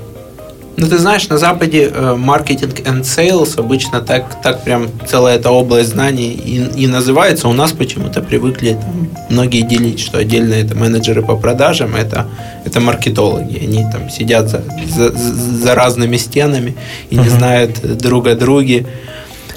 Ну, 0.77 0.87
ты 0.87 0.99
знаешь, 0.99 1.29
на 1.29 1.37
Западе 1.37 1.91
э, 1.93 2.15
маркетинг 2.17 2.81
and 2.81 3.03
sales 3.03 3.59
обычно 3.59 4.01
так, 4.01 4.41
так 4.43 4.65
прям 4.65 4.89
целая 5.07 5.37
эта 5.37 5.51
область 5.51 5.91
знаний 5.91 6.31
и, 6.31 6.85
и 6.85 6.87
называется. 6.87 7.49
У 7.49 7.53
нас 7.53 7.73
почему-то 7.73 8.23
привыкли 8.23 8.79
там, 8.81 9.11
многие 9.29 9.63
делить, 9.63 10.01
что 10.01 10.19
отдельно 10.19 10.55
это 10.55 10.75
менеджеры 10.75 11.23
по 11.23 11.37
продажам, 11.37 11.97
это, 11.97 12.27
это 12.65 12.81
маркетологи. 12.81 13.59
Они 13.63 13.85
там 13.91 14.09
сидят 14.09 14.49
за, 14.49 14.63
за, 14.89 15.13
за 15.13 15.75
разными 15.75 16.17
стенами 16.17 16.77
и 17.11 17.17
не 17.17 17.25
uh-huh. 17.25 17.37
знают 17.37 17.99
друг 17.99 18.27
о 18.29 18.35
друге. 18.35 18.87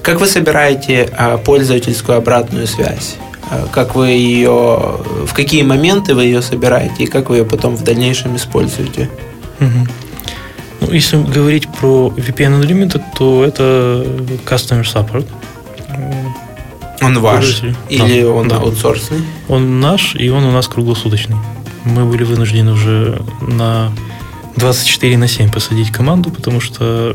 Как 0.01 0.19
вы 0.19 0.27
собираете 0.27 1.09
э, 1.17 1.37
пользовательскую 1.37 2.17
обратную 2.17 2.67
связь? 2.67 3.15
Э, 3.51 3.67
как 3.71 3.95
вы 3.95 4.09
ее, 4.09 4.99
в 5.25 5.33
какие 5.33 5.63
моменты 5.63 6.15
вы 6.15 6.25
ее 6.25 6.41
собираете 6.41 7.03
и 7.03 7.07
как 7.07 7.29
вы 7.29 7.37
ее 7.37 7.45
потом 7.45 7.75
в 7.75 7.83
дальнейшем 7.83 8.35
используете. 8.35 9.09
Угу. 9.59 9.87
Ну, 10.81 10.91
если 10.91 11.17
говорить 11.17 11.67
про 11.69 12.13
VPN 12.15 12.61
Unlimited, 12.61 13.01
то 13.17 13.43
это 13.43 14.05
Customer 14.45 14.83
Support. 14.83 15.25
Он 17.01 17.19
ваш 17.19 17.61
или 17.89 18.21
да, 18.21 18.29
он 18.29 18.47
да. 18.47 18.57
аутсорсный? 18.57 19.19
Он 19.49 19.81
наш, 19.81 20.15
и 20.15 20.29
он 20.29 20.45
у 20.45 20.51
нас 20.51 20.67
круглосуточный. 20.67 21.35
Мы 21.83 22.05
были 22.05 22.23
вынуждены 22.23 22.71
уже 22.71 23.21
на 23.41 23.91
24 24.55 25.17
на 25.17 25.27
7 25.27 25.51
посадить 25.51 25.91
команду, 25.91 26.31
потому 26.31 26.61
что 26.61 27.13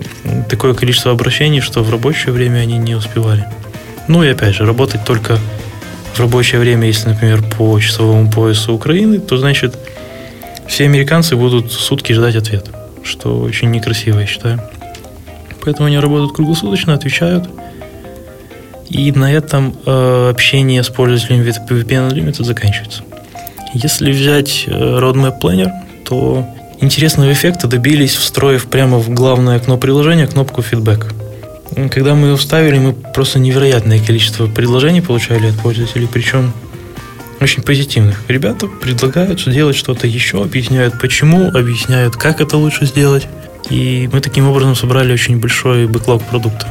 такое 0.50 0.74
количество 0.74 1.12
обращений, 1.12 1.60
что 1.60 1.82
в 1.82 1.90
рабочее 1.90 2.32
время 2.32 2.58
они 2.58 2.76
не 2.76 2.94
успевали. 2.94 3.46
Ну 4.08 4.22
и 4.22 4.28
опять 4.28 4.54
же, 4.54 4.66
работать 4.66 5.04
только 5.04 5.38
в 6.14 6.20
рабочее 6.20 6.60
время, 6.60 6.86
если, 6.86 7.08
например, 7.08 7.42
по 7.42 7.78
часовому 7.78 8.30
поясу 8.30 8.74
Украины, 8.74 9.18
то 9.20 9.36
значит 9.38 9.76
все 10.66 10.84
американцы 10.84 11.36
будут 11.36 11.72
сутки 11.72 12.12
ждать 12.12 12.36
ответ, 12.36 12.66
что 13.02 13.40
очень 13.40 13.70
некрасиво, 13.70 14.20
я 14.20 14.26
считаю. 14.26 14.60
Поэтому 15.64 15.86
они 15.86 15.98
работают 15.98 16.34
круглосуточно, 16.34 16.94
отвечают. 16.94 17.48
И 18.88 19.12
на 19.12 19.32
этом 19.32 19.74
э, 19.84 20.30
общение 20.30 20.82
с 20.82 20.88
пользователями 20.88 21.46
VPN 21.46 22.10
Unlimited 22.10 22.44
заканчивается. 22.44 23.02
Если 23.74 24.10
взять 24.12 24.64
э, 24.66 24.70
Roadmap 24.70 25.40
Planner, 25.40 25.70
то 26.04 26.46
интересного 26.80 27.32
эффекта 27.32 27.66
добились, 27.66 28.14
встроив 28.14 28.66
прямо 28.68 28.98
в 28.98 29.10
главное 29.10 29.56
окно 29.56 29.76
приложения 29.76 30.26
кнопку 30.26 30.62
«Feedback». 30.62 31.12
Когда 31.74 32.14
мы 32.14 32.28
его 32.28 32.36
вставили, 32.36 32.78
мы 32.78 32.92
просто 32.92 33.38
невероятное 33.38 34.00
количество 34.00 34.46
предложений 34.46 35.02
получали 35.02 35.48
от 35.48 35.58
пользователей, 35.60 36.08
причем 36.10 36.52
очень 37.40 37.62
позитивных. 37.62 38.22
Ребята 38.28 38.66
предлагают 38.66 39.40
сделать 39.40 39.76
что-то 39.76 40.06
еще, 40.06 40.42
объясняют 40.42 40.98
почему, 41.00 41.48
объясняют, 41.48 42.16
как 42.16 42.40
это 42.40 42.56
лучше 42.56 42.86
сделать. 42.86 43.26
И 43.70 44.08
мы 44.12 44.20
таким 44.20 44.48
образом 44.48 44.74
собрали 44.74 45.12
очень 45.12 45.38
большой 45.38 45.86
бэклог 45.86 46.22
продукта. 46.24 46.66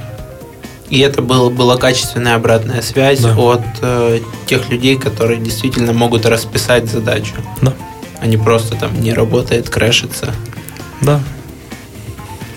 И 0.89 0.99
это 0.99 1.21
был, 1.21 1.49
была 1.49 1.77
качественная 1.77 2.35
обратная 2.35 2.81
связь 2.81 3.19
да. 3.19 3.35
от 3.35 3.61
э, 3.81 4.19
тех 4.45 4.69
людей, 4.69 4.97
которые 4.97 5.39
действительно 5.39 5.93
могут 5.93 6.25
расписать 6.25 6.89
задачу. 6.89 7.33
Да. 7.61 7.73
А 8.19 8.25
не 8.25 8.37
просто 8.37 8.75
там 8.75 8.99
не 8.99 9.13
работает, 9.13 9.69
крэшится. 9.69 10.33
Да, 11.01 11.21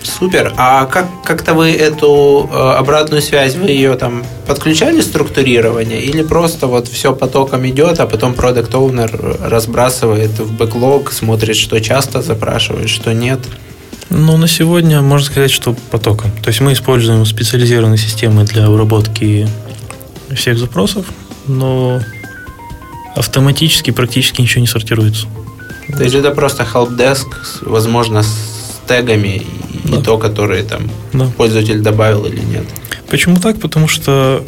Супер. 0.03 0.53
А 0.57 0.85
как 0.85 1.07
как-то 1.23 1.53
вы 1.53 1.71
эту 1.71 2.49
э, 2.51 2.55
обратную 2.55 3.21
связь 3.21 3.55
вы 3.55 3.69
ее 3.69 3.95
там 3.95 4.23
подключали 4.47 5.01
структурирование 5.01 6.01
или 6.01 6.23
просто 6.23 6.67
вот 6.67 6.87
все 6.87 7.13
потоком 7.13 7.67
идет, 7.67 7.99
а 7.99 8.07
потом 8.07 8.33
продукт 8.33 8.73
оунер 8.73 9.37
разбрасывает 9.41 10.31
в 10.39 10.53
бэклог, 10.57 11.11
смотрит, 11.11 11.55
что 11.55 11.79
часто 11.79 12.21
запрашивает, 12.21 12.89
что 12.89 13.13
нет? 13.13 13.39
Ну, 14.09 14.35
на 14.37 14.47
сегодня 14.47 15.01
можно 15.01 15.25
сказать, 15.25 15.51
что 15.51 15.73
потоком. 15.89 16.31
То 16.43 16.49
есть 16.49 16.59
мы 16.59 16.73
используем 16.73 17.25
специализированные 17.25 17.97
системы 17.97 18.43
для 18.43 18.65
обработки 18.65 19.47
всех 20.35 20.57
запросов, 20.57 21.05
но 21.47 22.01
автоматически 23.15 23.91
практически 23.91 24.41
ничего 24.41 24.61
не 24.61 24.67
сортируется. 24.67 25.27
То 25.95 26.03
есть 26.03 26.15
это 26.15 26.31
просто 26.31 26.63
helpdesk, 26.63 27.27
возможно, 27.61 28.23
с 28.23 28.81
тегами 28.87 29.45
да. 29.83 29.97
и 29.97 30.01
то, 30.01 30.17
которые 30.17 30.63
там 30.63 30.89
да. 31.13 31.27
пользователь 31.37 31.79
добавил 31.81 32.25
или 32.25 32.39
нет. 32.39 32.63
Почему 33.09 33.37
так? 33.37 33.59
Потому 33.59 33.87
что 33.87 34.43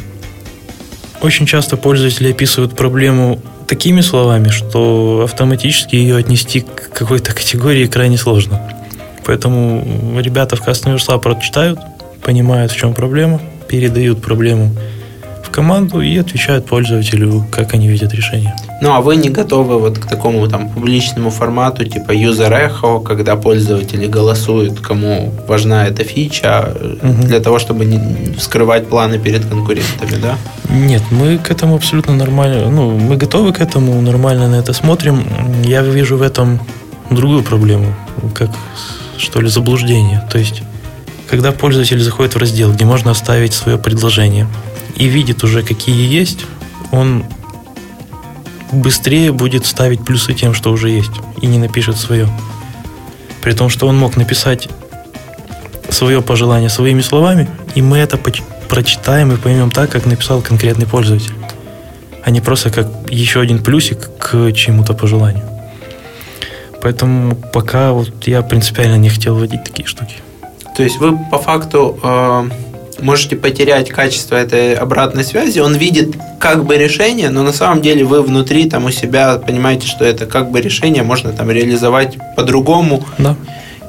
очень 1.20 1.46
часто 1.46 1.76
пользователи 1.76 2.30
описывают 2.30 2.76
проблему 2.76 3.40
такими 3.66 4.00
словами, 4.00 4.48
что 4.48 5.22
автоматически 5.24 5.96
ее 5.96 6.16
отнести 6.16 6.60
к 6.60 6.90
какой-то 6.92 7.32
категории 7.32 7.86
крайне 7.86 8.18
сложно. 8.18 8.60
Поэтому 9.24 10.20
ребята 10.20 10.56
в 10.56 10.66
Customer 10.66 10.96
Support 10.96 11.40
читают, 11.40 11.78
понимают, 12.22 12.72
в 12.72 12.76
чем 12.76 12.92
проблема, 12.94 13.40
передают 13.68 14.20
проблему 14.20 14.74
команду 15.54 16.00
и 16.00 16.18
отвечают 16.18 16.66
пользователю, 16.66 17.44
как 17.50 17.74
они 17.74 17.88
видят 17.88 18.14
решение. 18.14 18.54
Ну, 18.82 18.92
а 18.92 19.00
вы 19.00 19.16
не 19.16 19.28
готовы 19.28 19.78
вот 19.78 19.98
к 19.98 20.06
такому 20.06 20.48
там 20.48 20.68
публичному 20.68 21.30
формату, 21.30 21.84
типа 21.84 22.12
user 22.12 22.50
echo, 22.50 23.02
когда 23.02 23.36
пользователи 23.36 24.08
голосуют, 24.08 24.80
кому 24.80 25.32
важна 25.48 25.86
эта 25.86 26.02
фича, 26.04 26.74
угу. 27.02 27.22
для 27.22 27.40
того, 27.40 27.58
чтобы 27.58 27.84
не 27.84 27.98
скрывать 28.40 28.88
планы 28.88 29.18
перед 29.18 29.44
конкурентами, 29.44 30.20
да? 30.22 30.36
Нет, 30.70 31.02
мы 31.10 31.38
к 31.38 31.52
этому 31.52 31.76
абсолютно 31.76 32.14
нормально, 32.14 32.70
ну, 32.70 32.98
мы 32.98 33.16
готовы 33.16 33.52
к 33.52 33.60
этому, 33.60 34.02
нормально 34.02 34.48
на 34.48 34.56
это 34.56 34.72
смотрим. 34.72 35.22
Я 35.64 35.82
вижу 35.82 36.16
в 36.16 36.22
этом 36.22 36.58
другую 37.10 37.42
проблему, 37.42 37.94
как, 38.34 38.50
что 39.18 39.40
ли, 39.40 39.48
заблуждение. 39.48 40.20
То 40.30 40.38
есть, 40.38 40.62
когда 41.34 41.50
пользователь 41.50 42.00
заходит 42.00 42.36
в 42.36 42.38
раздел, 42.38 42.72
где 42.72 42.84
можно 42.84 43.10
оставить 43.10 43.54
свое 43.54 43.76
предложение, 43.76 44.46
и 44.94 45.06
видит 45.06 45.42
уже, 45.42 45.64
какие 45.64 46.08
есть, 46.08 46.46
он 46.92 47.24
быстрее 48.70 49.32
будет 49.32 49.66
ставить 49.66 50.04
плюсы 50.04 50.32
тем, 50.32 50.54
что 50.54 50.70
уже 50.70 50.90
есть, 50.90 51.10
и 51.42 51.48
не 51.48 51.58
напишет 51.58 51.96
свое. 51.96 52.28
При 53.42 53.52
том, 53.52 53.68
что 53.68 53.88
он 53.88 53.98
мог 53.98 54.16
написать 54.16 54.68
свое 55.90 56.22
пожелание 56.22 56.70
своими 56.70 57.00
словами, 57.00 57.48
и 57.74 57.82
мы 57.82 57.98
это 57.98 58.16
прочитаем 58.68 59.32
и 59.32 59.36
поймем 59.36 59.72
так, 59.72 59.90
как 59.90 60.06
написал 60.06 60.40
конкретный 60.40 60.86
пользователь, 60.86 61.34
а 62.24 62.30
не 62.30 62.40
просто 62.40 62.70
как 62.70 62.86
еще 63.10 63.40
один 63.40 63.60
плюсик 63.60 64.08
к 64.18 64.52
чему-то 64.52 64.94
пожеланию. 64.94 65.42
Поэтому 66.80 67.34
пока 67.34 67.90
вот 67.90 68.28
я 68.28 68.42
принципиально 68.42 68.98
не 68.98 69.08
хотел 69.08 69.34
вводить 69.34 69.64
такие 69.64 69.88
штуки. 69.88 70.18
То 70.76 70.82
есть 70.82 70.98
вы 70.98 71.16
по 71.30 71.38
факту 71.38 71.98
э, 72.02 72.48
можете 73.00 73.36
потерять 73.36 73.90
качество 73.90 74.36
этой 74.36 74.74
обратной 74.74 75.24
связи. 75.24 75.60
Он 75.60 75.74
видит 75.76 76.16
как 76.40 76.64
бы 76.64 76.76
решение, 76.76 77.30
но 77.30 77.42
на 77.42 77.52
самом 77.52 77.82
деле 77.82 78.04
вы 78.04 78.22
внутри 78.22 78.68
там 78.68 78.86
у 78.86 78.90
себя 78.90 79.36
понимаете, 79.36 79.86
что 79.86 80.04
это 80.04 80.26
как 80.26 80.50
бы 80.50 80.60
решение 80.60 81.02
можно 81.02 81.32
там 81.32 81.50
реализовать 81.50 82.18
по-другому. 82.36 83.04
Да. 83.18 83.36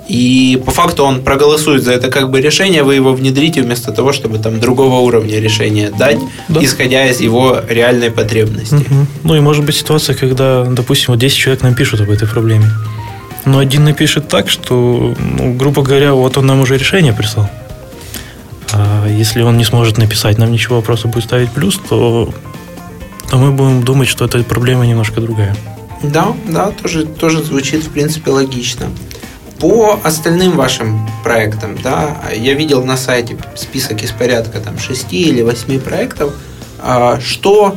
И 0.07 0.61
по 0.63 0.71
факту 0.71 1.03
он 1.03 1.23
проголосует 1.23 1.83
за 1.83 1.93
это 1.93 2.11
как 2.11 2.29
бы 2.29 2.39
решение, 2.39 2.83
вы 2.83 2.93
его 2.93 3.13
внедрите 3.13 3.63
вместо 3.63 3.91
того, 3.91 4.13
чтобы 4.13 4.38
там 4.38 4.59
другого 4.59 4.99
уровня 4.99 5.39
решения 5.39 5.91
дать, 5.97 6.19
да. 6.47 6.63
исходя 6.63 7.07
из 7.07 7.21
его 7.21 7.59
реальной 7.67 8.11
потребности. 8.11 8.75
Угу. 8.75 9.07
Ну 9.23 9.36
и 9.36 9.39
может 9.39 9.65
быть 9.65 9.75
ситуация, 9.75 10.15
когда, 10.15 10.63
допустим, 10.65 11.07
вот 11.13 11.19
10 11.19 11.36
человек 11.36 11.63
нам 11.63 11.73
пишут 11.73 12.01
об 12.01 12.11
этой 12.11 12.27
проблеме. 12.27 12.69
Но 13.45 13.59
один 13.59 13.83
напишет 13.83 14.27
так, 14.27 14.49
что, 14.49 15.13
ну, 15.19 15.53
грубо 15.53 15.83
говоря, 15.83 16.13
вот 16.13 16.37
он 16.37 16.47
нам 16.47 16.61
уже 16.61 16.77
решение 16.77 17.13
прислал. 17.13 17.49
А 18.73 19.07
если 19.07 19.41
он 19.41 19.57
не 19.57 19.63
сможет 19.63 19.97
написать 19.97 20.37
нам 20.37 20.51
ничего, 20.51 20.79
а 20.79 20.81
просто 20.81 21.07
будет 21.07 21.25
ставить 21.25 21.51
плюс, 21.51 21.79
то, 21.89 22.33
то 23.29 23.37
мы 23.37 23.51
будем 23.51 23.83
думать, 23.83 24.07
что 24.07 24.25
эта 24.25 24.43
проблема 24.43 24.85
немножко 24.85 25.21
другая. 25.21 25.55
Да, 26.01 26.33
да, 26.47 26.71
тоже, 26.71 27.05
тоже 27.05 27.43
звучит, 27.43 27.83
в 27.85 27.91
принципе, 27.91 28.31
логично. 28.31 28.87
По 29.59 29.99
остальным 30.03 30.57
вашим 30.57 31.07
проектам, 31.23 31.77
да, 31.81 32.17
я 32.35 32.53
видел 32.55 32.83
на 32.83 32.97
сайте 32.97 33.37
список 33.55 34.03
из 34.03 34.11
порядка 34.11 34.59
там 34.59 34.77
6 34.77 35.13
или 35.13 35.41
8 35.41 35.79
проектов. 35.79 36.33
А 36.79 37.19
что, 37.21 37.75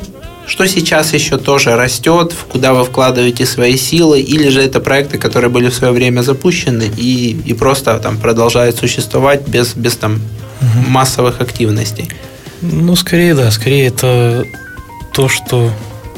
что 0.48 0.66
сейчас 0.66 1.12
еще 1.12 1.36
тоже 1.36 1.76
растет, 1.76 2.34
куда 2.50 2.72
вы 2.72 2.84
вкладываете 2.84 3.44
свои 3.44 3.76
силы, 3.76 4.20
или 4.20 4.48
же 4.48 4.62
это 4.62 4.80
проекты, 4.80 5.18
которые 5.18 5.50
были 5.50 5.68
в 5.68 5.74
свое 5.74 5.92
время 5.92 6.22
запущены 6.22 6.90
и, 6.96 7.38
и 7.44 7.52
просто 7.52 7.98
там 7.98 8.16
продолжают 8.16 8.76
существовать 8.76 9.46
без, 9.46 9.74
без 9.74 9.96
там 9.96 10.14
угу. 10.14 10.90
массовых 10.90 11.42
активностей? 11.42 12.10
Ну, 12.62 12.96
скорее, 12.96 13.34
да. 13.34 13.50
Скорее 13.50 13.88
это 13.88 14.44
то, 15.12 15.28
что 15.28 15.70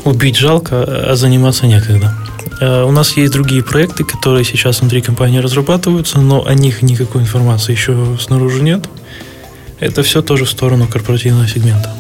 убить 0.05 0.37
жалко, 0.37 0.85
а 1.11 1.17
заниматься 1.17 1.67
некогда. 1.67 2.15
А 2.61 2.85
у 2.85 2.93
нас 2.93 3.17
есть 3.17 3.33
другие 3.33 3.65
проекты, 3.65 4.05
которые 4.05 4.45
сейчас 4.45 4.81
внутри 4.81 5.01
компании 5.01 5.39
разрабатываются, 5.39 6.21
но 6.21 6.47
о 6.47 6.55
них 6.55 6.83
никакой 6.83 7.23
информации 7.23 7.73
еще 7.73 8.17
снаружи 8.21 8.63
нет. 8.63 8.89
Это 9.81 10.05
все 10.05 10.23
тоже 10.23 10.45
в 10.45 10.51
сторону 10.51 10.87
корпоративного 10.87 11.49
сегмента. 11.49 11.93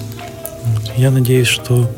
Я 0.97 1.11
надеюсь, 1.11 1.49
что 1.49 1.91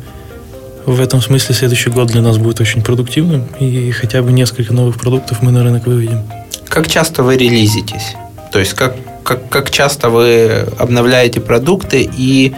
в 0.87 1.01
этом 1.01 1.21
смысле 1.21 1.55
следующий 1.55 1.91
год 1.91 2.09
для 2.09 2.23
нас 2.23 2.39
будет 2.39 2.61
очень 2.61 2.83
продуктивным, 2.83 3.45
и 3.61 3.91
хотя 3.93 4.23
бы 4.23 4.33
несколько 4.33 4.73
новых 4.73 4.99
продуктов 4.99 5.43
мы 5.43 5.53
на 5.53 5.63
рынок 5.63 5.87
выведем. 5.87 6.23
Как 6.69 6.89
часто 6.89 7.23
вы 7.23 7.37
релизитесь? 7.37 8.15
То 8.53 8.59
есть 8.59 8.75
как 8.75 8.95
как, 9.23 9.49
как 9.49 9.71
часто 9.71 10.11
вы 10.11 10.67
обновляете 10.79 11.41
продукты 11.41 12.09
и 12.17 12.55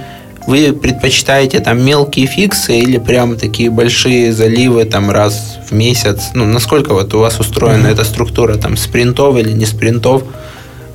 вы 0.46 0.72
предпочитаете 0.72 1.60
там 1.60 1.82
мелкие 1.82 2.26
фиксы 2.26 2.78
или 2.78 2.98
прям 2.98 3.36
такие 3.36 3.70
большие 3.70 4.32
заливы 4.32 4.84
там 4.84 5.10
раз 5.10 5.58
в 5.68 5.72
месяц? 5.72 6.30
Ну, 6.34 6.44
насколько 6.44 6.92
вот 6.92 7.14
у 7.14 7.20
вас 7.20 7.40
устроена 7.40 7.86
mm-hmm. 7.86 7.92
эта 7.92 8.04
структура, 8.04 8.56
там, 8.56 8.76
спринтов 8.76 9.36
или 9.38 9.52
не 9.52 9.64
спринтов? 9.64 10.24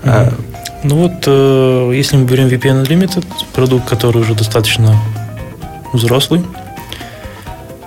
Mm-hmm. 0.03 0.33
Ну 0.83 0.95
вот, 0.95 1.23
э, 1.25 1.91
если 1.95 2.15
мы 2.17 2.25
берем 2.25 2.47
VPN 2.47 2.85
Unlimited, 2.85 3.25
продукт, 3.53 3.89
который 3.89 4.21
уже 4.21 4.35
достаточно 4.35 4.95
взрослый, 5.93 6.41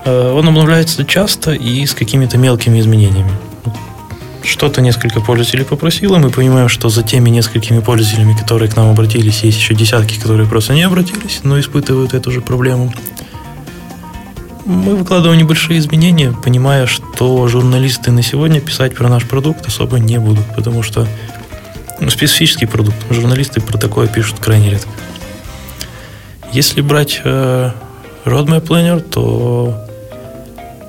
он 0.05 0.49
обновляется 0.49 1.05
часто 1.05 1.53
и 1.53 1.87
с 1.87 1.95
какими-то 1.95 2.39
мелкими 2.39 2.81
изменениями 2.81 3.33
что-то 4.45 4.81
несколько 4.81 5.21
пользователей 5.21 5.65
попросило, 5.65 6.19
мы 6.19 6.31
понимаем, 6.31 6.69
что 6.69 6.89
за 6.89 7.03
теми 7.03 7.31
несколькими 7.31 7.81
пользователями, 7.81 8.37
которые 8.37 8.71
к 8.71 8.77
нам 8.77 8.91
обратились, 8.91 9.43
есть 9.43 9.59
еще 9.59 9.75
десятки, 9.75 10.19
которые 10.19 10.49
просто 10.49 10.75
не 10.75 10.83
обратились, 10.83 11.41
но 11.43 11.59
испытывают 11.59 12.15
эту 12.15 12.31
же 12.31 12.41
проблему. 12.41 12.93
Мы 14.65 14.95
выкладываем 14.95 15.41
небольшие 15.41 15.79
изменения, 15.81 16.33
понимая, 16.33 16.87
что 16.87 17.49
журналисты 17.49 18.13
на 18.13 18.23
сегодня 18.23 18.61
писать 18.61 18.95
про 18.95 19.09
наш 19.09 19.27
продукт 19.27 19.67
особо 19.67 19.99
не 19.99 20.19
будут, 20.19 20.47
потому 20.55 20.83
что 20.83 21.07
ну, 22.01 22.11
специфический 22.11 22.67
продукт, 22.67 22.97
журналисты 23.11 23.61
про 23.61 23.77
такое 23.77 24.07
пишут 24.07 24.39
крайне 24.39 24.71
редко. 24.71 24.91
Если 26.53 26.81
брать 26.81 27.21
э, 27.25 27.73
Roadmap 28.25 28.67
Planner, 28.67 29.01
то 29.01 29.89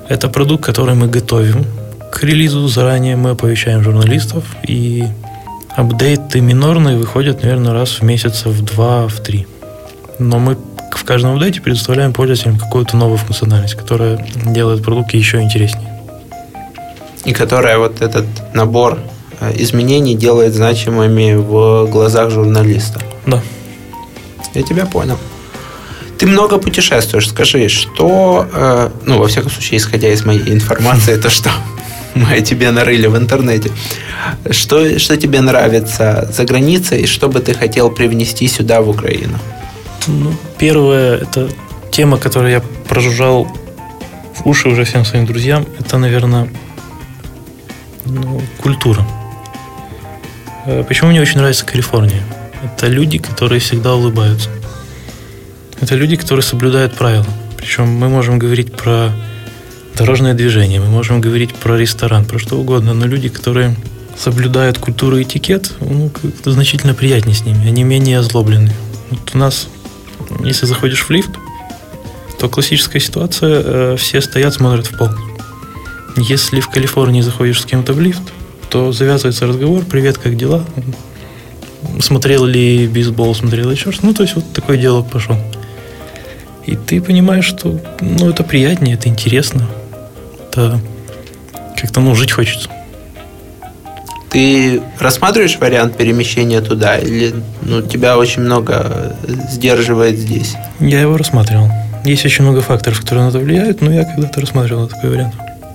это 0.08 0.28
продукт, 0.28 0.64
который 0.64 0.94
мы 0.94 1.08
готовим, 1.08 1.64
к 2.12 2.22
релизу 2.22 2.68
заранее 2.68 3.16
мы 3.16 3.30
оповещаем 3.30 3.82
журналистов, 3.82 4.44
и 4.66 5.04
апдейты 5.74 6.40
минорные 6.40 6.96
выходят, 6.96 7.42
наверное, 7.42 7.72
раз 7.72 8.00
в 8.00 8.02
месяц, 8.02 8.44
в 8.44 8.64
два, 8.64 9.08
в 9.08 9.20
три. 9.20 9.46
Но 10.18 10.38
мы 10.38 10.56
в 10.92 11.04
каждом 11.04 11.34
апдейте 11.34 11.60
предоставляем 11.60 12.12
пользователям 12.12 12.58
какую-то 12.58 12.96
новую 12.96 13.18
функциональность, 13.18 13.74
которая 13.74 14.24
делает 14.46 14.84
продукт 14.84 15.12
еще 15.12 15.40
интереснее. 15.40 15.90
И 17.24 17.32
которая 17.32 17.78
вот 17.78 18.00
этот 18.00 18.26
набор 18.54 18.98
э, 19.40 19.52
изменений 19.56 20.14
делает 20.14 20.54
значимыми 20.54 21.34
в 21.34 21.88
глазах 21.90 22.30
журналиста. 22.30 23.00
Да. 23.26 23.42
Я 24.54 24.62
тебя 24.62 24.86
понял. 24.86 25.18
Ты 26.18 26.26
много 26.26 26.58
путешествуешь. 26.58 27.28
Скажи, 27.28 27.68
что, 27.68 28.46
э, 28.52 28.90
ну, 29.06 29.18
во 29.18 29.26
всяком 29.26 29.50
случае, 29.50 29.78
исходя 29.78 30.08
из 30.08 30.24
моей 30.24 30.52
информации, 30.52 31.14
это 31.14 31.30
что 31.30 31.50
мы 32.14 32.40
тебе 32.40 32.70
нарыли 32.70 33.06
в 33.06 33.16
интернете. 33.16 33.70
Что, 34.50 34.98
что 34.98 35.16
тебе 35.16 35.40
нравится 35.40 36.28
за 36.32 36.44
границей 36.44 37.02
и 37.02 37.06
что 37.06 37.28
бы 37.28 37.40
ты 37.40 37.54
хотел 37.54 37.90
привнести 37.90 38.48
сюда, 38.48 38.80
в 38.80 38.88
Украину? 38.88 39.38
Ну, 40.06 40.34
первое, 40.58 41.18
это 41.18 41.48
тема, 41.90 42.18
которую 42.18 42.52
я 42.52 42.62
прожужжал 42.88 43.48
в 44.34 44.46
уши 44.46 44.68
уже 44.68 44.84
всем 44.84 45.04
своим 45.04 45.26
друзьям, 45.26 45.66
это, 45.78 45.98
наверное, 45.98 46.48
ну, 48.04 48.42
культура. 48.58 49.06
Э, 50.66 50.84
почему 50.86 51.10
мне 51.10 51.20
очень 51.20 51.38
нравится 51.38 51.64
Калифорния? 51.64 52.22
Это 52.62 52.86
люди, 52.86 53.18
которые 53.18 53.60
всегда 53.60 53.94
улыбаются. 53.94 54.50
Это 55.80 55.94
люди, 55.94 56.16
которые 56.16 56.42
соблюдают 56.42 56.94
правила. 56.94 57.26
Причем 57.56 57.88
мы 57.88 58.08
можем 58.08 58.38
говорить 58.38 58.72
про 58.76 59.10
дорожное 59.96 60.34
движение, 60.34 60.80
мы 60.80 60.86
можем 60.86 61.20
говорить 61.20 61.54
про 61.54 61.76
ресторан, 61.76 62.24
про 62.24 62.38
что 62.38 62.56
угодно, 62.56 62.94
но 62.94 63.06
люди, 63.06 63.28
которые 63.28 63.76
соблюдают 64.18 64.78
культуру 64.78 65.16
и 65.18 65.22
этикет, 65.22 65.72
ну, 65.80 66.08
как-то 66.08 66.52
значительно 66.52 66.94
приятнее 66.94 67.34
с 67.34 67.44
ними, 67.44 67.66
они 67.66 67.84
менее 67.84 68.18
озлоблены. 68.18 68.72
Вот 69.10 69.30
у 69.34 69.38
нас, 69.38 69.68
если 70.40 70.66
заходишь 70.66 71.02
в 71.02 71.10
лифт, 71.10 71.30
то 72.38 72.48
классическая 72.48 73.00
ситуация, 73.00 73.62
э, 73.64 73.96
все 73.98 74.20
стоят, 74.20 74.54
смотрят 74.54 74.86
в 74.86 74.98
пол. 74.98 75.08
Если 76.16 76.60
в 76.60 76.68
Калифорнии 76.68 77.20
заходишь 77.22 77.62
с 77.62 77.64
кем-то 77.64 77.92
в 77.92 78.00
лифт, 78.00 78.22
то 78.70 78.92
завязывается 78.92 79.46
разговор, 79.46 79.84
привет, 79.84 80.18
как 80.18 80.36
дела? 80.36 80.64
Смотрел 82.00 82.44
ли 82.44 82.86
бейсбол, 82.86 83.34
смотрел 83.34 83.70
еще 83.70 83.92
что-то. 83.92 84.06
Ну, 84.06 84.14
то 84.14 84.22
есть 84.22 84.34
вот 84.34 84.52
такое 84.52 84.76
дело 84.76 85.02
пошло. 85.02 85.38
И 86.66 86.76
ты 86.76 87.00
понимаешь, 87.00 87.44
что 87.44 87.78
ну, 88.00 88.30
это 88.30 88.42
приятнее, 88.42 88.94
это 88.94 89.08
интересно. 89.08 89.68
Это 90.48 90.80
как-то, 91.76 92.00
ну, 92.00 92.14
жить 92.14 92.32
хочется. 92.32 92.68
Ты 94.30 94.82
рассматриваешь 94.98 95.58
вариант 95.58 95.96
перемещения 95.96 96.60
туда 96.60 96.98
или 96.98 97.34
ну, 97.62 97.82
тебя 97.82 98.18
очень 98.18 98.42
много 98.42 99.16
сдерживает 99.50 100.18
здесь? 100.18 100.54
Я 100.80 101.02
его 101.02 101.16
рассматривал. 101.16 101.70
Есть 102.04 102.26
очень 102.26 102.44
много 102.44 102.60
факторов, 102.60 103.00
которые 103.00 103.26
на 103.26 103.28
это 103.28 103.38
влияют, 103.38 103.80
но 103.80 103.92
я 103.92 104.04
когда-то 104.04 104.40
рассматривал 104.40 104.88
такой 104.88 105.10
вариант. 105.10 105.34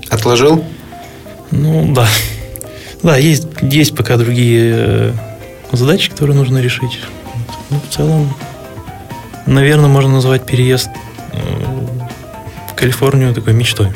Отложил? 0.09 0.63
Ну, 1.51 1.93
да. 1.93 2.07
Да, 3.01 3.17
есть, 3.17 3.47
есть 3.61 3.95
пока 3.95 4.17
другие 4.17 4.73
э, 4.75 5.11
задачи, 5.71 6.09
которые 6.09 6.35
нужно 6.35 6.57
решить. 6.57 6.99
Ну, 7.69 7.79
в 7.79 7.93
целом, 7.93 8.35
наверное, 9.49 9.89
можно 9.89 10.13
назвать 10.13 10.45
переезд 10.45 10.89
э, 11.33 11.37
в 12.71 12.75
Калифорнию 12.75 13.33
такой 13.33 13.53
мечтой. 13.53 13.89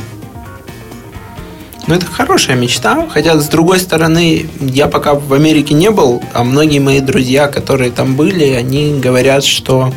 Ну, 1.85 1.95
это 1.95 2.05
хорошая 2.05 2.55
мечта, 2.55 3.07
хотя, 3.09 3.37
с 3.37 3.47
другой 3.49 3.79
стороны, 3.79 4.49
я 4.61 4.87
пока 4.87 5.15
в 5.15 5.33
Америке 5.33 5.73
не 5.73 5.91
был, 5.91 6.23
а 6.33 6.43
многие 6.43 6.79
мои 6.79 7.01
друзья, 7.01 7.47
которые 7.47 7.91
там 7.91 8.15
были, 8.15 8.45
они 8.45 8.99
говорят, 8.99 9.43
что 9.43 9.93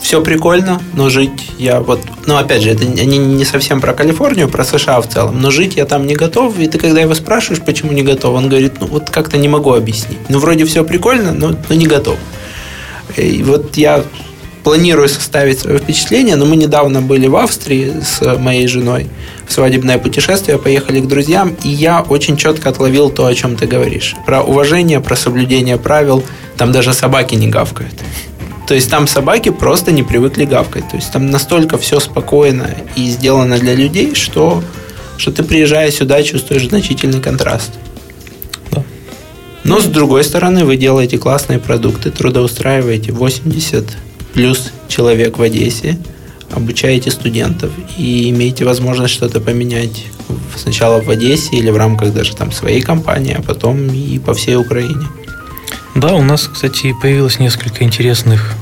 все 0.00 0.22
прикольно, 0.22 0.80
но 0.92 1.10
жить 1.10 1.50
я 1.58 1.80
вот... 1.80 2.00
Ну, 2.26 2.36
опять 2.36 2.62
же, 2.62 2.70
это 2.70 2.84
они 2.84 3.18
не 3.18 3.44
совсем 3.44 3.80
про 3.80 3.92
Калифорнию, 3.94 4.48
про 4.48 4.62
США 4.62 5.00
в 5.00 5.08
целом, 5.08 5.40
но 5.42 5.50
жить 5.50 5.74
я 5.74 5.86
там 5.86 6.06
не 6.06 6.14
готов, 6.14 6.56
и 6.60 6.68
ты 6.68 6.78
когда 6.78 7.00
его 7.00 7.14
спрашиваешь, 7.14 7.60
почему 7.60 7.90
не 7.90 8.02
готов, 8.02 8.36
он 8.36 8.48
говорит, 8.48 8.74
ну, 8.80 8.86
вот 8.86 9.10
как-то 9.10 9.36
не 9.36 9.48
могу 9.48 9.72
объяснить. 9.72 10.20
Ну, 10.28 10.38
вроде 10.38 10.64
все 10.64 10.84
прикольно, 10.84 11.32
но, 11.32 11.56
но 11.68 11.74
не 11.74 11.86
готов. 11.86 12.16
И 13.16 13.42
вот 13.42 13.76
я 13.76 14.04
планирую 14.66 15.08
составить 15.08 15.60
свое 15.60 15.78
впечатление, 15.78 16.34
но 16.34 16.44
мы 16.44 16.56
недавно 16.56 17.00
были 17.00 17.28
в 17.28 17.36
Австрии 17.36 17.92
с 18.02 18.36
моей 18.36 18.66
женой 18.66 19.06
в 19.46 19.52
свадебное 19.52 19.96
путешествие, 19.96 20.58
поехали 20.58 20.98
к 20.98 21.06
друзьям, 21.06 21.56
и 21.62 21.68
я 21.68 22.02
очень 22.02 22.36
четко 22.36 22.70
отловил 22.70 23.08
то, 23.10 23.26
о 23.26 23.32
чем 23.32 23.54
ты 23.54 23.68
говоришь. 23.68 24.16
Про 24.26 24.42
уважение, 24.42 25.00
про 25.00 25.14
соблюдение 25.14 25.76
правил. 25.76 26.24
Там 26.56 26.72
даже 26.72 26.94
собаки 26.94 27.36
не 27.36 27.46
гавкают. 27.46 27.94
То 28.66 28.74
есть 28.74 28.90
там 28.90 29.06
собаки 29.06 29.50
просто 29.50 29.92
не 29.92 30.02
привыкли 30.02 30.46
гавкать. 30.46 30.90
То 30.90 30.96
есть 30.96 31.12
там 31.12 31.30
настолько 31.30 31.78
все 31.78 32.00
спокойно 32.00 32.68
и 32.96 33.08
сделано 33.08 33.58
для 33.58 33.74
людей, 33.76 34.16
что, 34.16 34.64
что 35.16 35.30
ты 35.30 35.44
приезжая 35.44 35.92
сюда, 35.92 36.24
чувствуешь 36.24 36.66
значительный 36.66 37.20
контраст. 37.20 37.70
Да. 38.72 38.82
Но 39.62 39.78
с 39.78 39.84
другой 39.84 40.24
стороны, 40.24 40.64
вы 40.64 40.76
делаете 40.76 41.18
классные 41.18 41.60
продукты, 41.60 42.10
трудоустраиваете 42.10 43.12
80 43.12 44.05
плюс 44.36 44.70
человек 44.86 45.38
в 45.38 45.42
Одессе, 45.42 45.96
обучаете 46.52 47.10
студентов 47.10 47.72
и 47.96 48.28
имеете 48.28 48.66
возможность 48.66 49.14
что-то 49.14 49.40
поменять 49.40 50.04
сначала 50.54 51.00
в 51.00 51.08
Одессе 51.08 51.56
или 51.56 51.70
в 51.70 51.76
рамках 51.78 52.12
даже 52.12 52.36
там 52.36 52.52
своей 52.52 52.82
компании, 52.82 53.34
а 53.36 53.40
потом 53.40 53.88
и 53.88 54.18
по 54.18 54.34
всей 54.34 54.56
Украине. 54.56 55.06
Да, 55.94 56.14
у 56.14 56.22
нас, 56.22 56.50
кстати, 56.52 56.94
появилось 57.00 57.38
несколько 57.38 57.82
интересных 57.82 58.52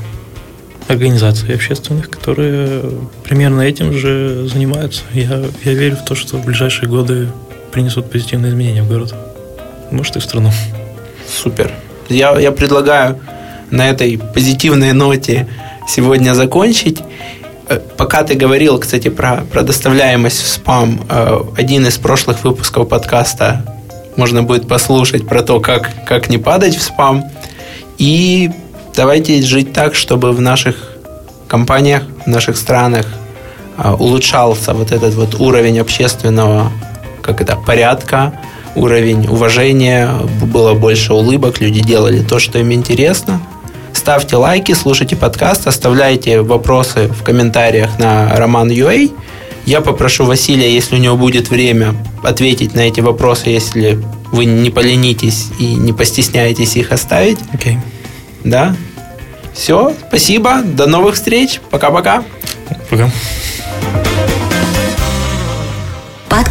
организаций 0.87 1.53
общественных, 1.53 2.09
которые 2.09 2.81
примерно 3.25 3.61
этим 3.61 3.91
же 3.91 4.47
занимаются. 4.47 5.01
Я, 5.11 5.43
я 5.65 5.73
верю 5.73 5.97
в 5.97 6.05
то, 6.05 6.15
что 6.15 6.37
в 6.37 6.45
ближайшие 6.45 6.87
годы 6.87 7.27
принесут 7.73 8.09
позитивные 8.09 8.51
изменения 8.51 8.81
в 8.81 8.87
город. 8.87 9.13
Может, 9.91 10.15
и 10.15 10.19
в 10.19 10.23
страну. 10.23 10.51
Супер. 11.27 11.73
Я, 12.07 12.39
я 12.39 12.53
предлагаю 12.53 13.19
на 13.71 13.89
этой 13.89 14.17
позитивной 14.17 14.93
ноте 14.93 15.47
сегодня 15.87 16.33
закончить. 16.33 17.01
Э, 17.67 17.79
пока 17.97 18.23
ты 18.23 18.35
говорил, 18.35 18.77
кстати, 18.79 19.09
про, 19.09 19.43
про 19.51 19.63
доставляемость 19.63 20.41
в 20.41 20.47
спам, 20.47 21.01
э, 21.09 21.39
один 21.57 21.85
из 21.87 21.97
прошлых 21.97 22.43
выпусков 22.43 22.87
подкаста 22.89 23.65
можно 24.15 24.43
будет 24.43 24.67
послушать 24.67 25.27
про 25.27 25.41
то, 25.41 25.59
как, 25.59 25.91
как 26.05 26.29
не 26.29 26.37
падать 26.37 26.75
в 26.75 26.81
спам. 26.81 27.25
И 27.97 28.51
давайте 28.95 29.41
жить 29.41 29.73
так, 29.73 29.95
чтобы 29.95 30.31
в 30.31 30.41
наших 30.41 30.91
компаниях, 31.47 32.03
в 32.25 32.27
наших 32.27 32.57
странах 32.57 33.07
э, 33.77 33.91
улучшался 33.91 34.73
вот 34.73 34.91
этот 34.91 35.13
вот 35.15 35.35
уровень 35.35 35.79
общественного 35.79 36.71
как 37.21 37.41
это, 37.41 37.55
порядка, 37.55 38.39
уровень 38.75 39.27
уважения, 39.27 40.11
было 40.43 40.75
больше 40.75 41.11
улыбок, 41.11 41.59
люди 41.59 41.79
делали 41.79 42.21
то, 42.21 42.37
что 42.37 42.59
им 42.59 42.71
интересно– 42.71 43.41
ставьте 43.97 44.35
лайки, 44.35 44.73
слушайте 44.73 45.15
подкаст, 45.15 45.67
оставляйте 45.67 46.41
вопросы 46.41 47.07
в 47.07 47.23
комментариях 47.23 47.97
на 47.99 48.35
Роман 48.35 48.69
Юэй. 48.69 49.13
Я 49.65 49.81
попрошу 49.81 50.25
Василия, 50.25 50.73
если 50.73 50.95
у 50.95 50.99
него 50.99 51.17
будет 51.17 51.49
время, 51.49 51.95
ответить 52.23 52.75
на 52.75 52.81
эти 52.81 52.99
вопросы, 52.99 53.49
если 53.49 54.03
вы 54.31 54.45
не 54.45 54.69
поленитесь 54.69 55.47
и 55.59 55.73
не 55.75 55.93
постесняетесь 55.93 56.75
их 56.75 56.91
оставить. 56.91 57.37
Окей. 57.53 57.73
Okay. 57.73 57.77
Да? 58.43 58.75
Все, 59.53 59.93
спасибо, 60.07 60.61
до 60.61 60.85
новых 60.85 61.15
встреч, 61.15 61.61
пока-пока. 61.69 62.23
Пока. 62.89 63.05
-пока. 63.05 63.11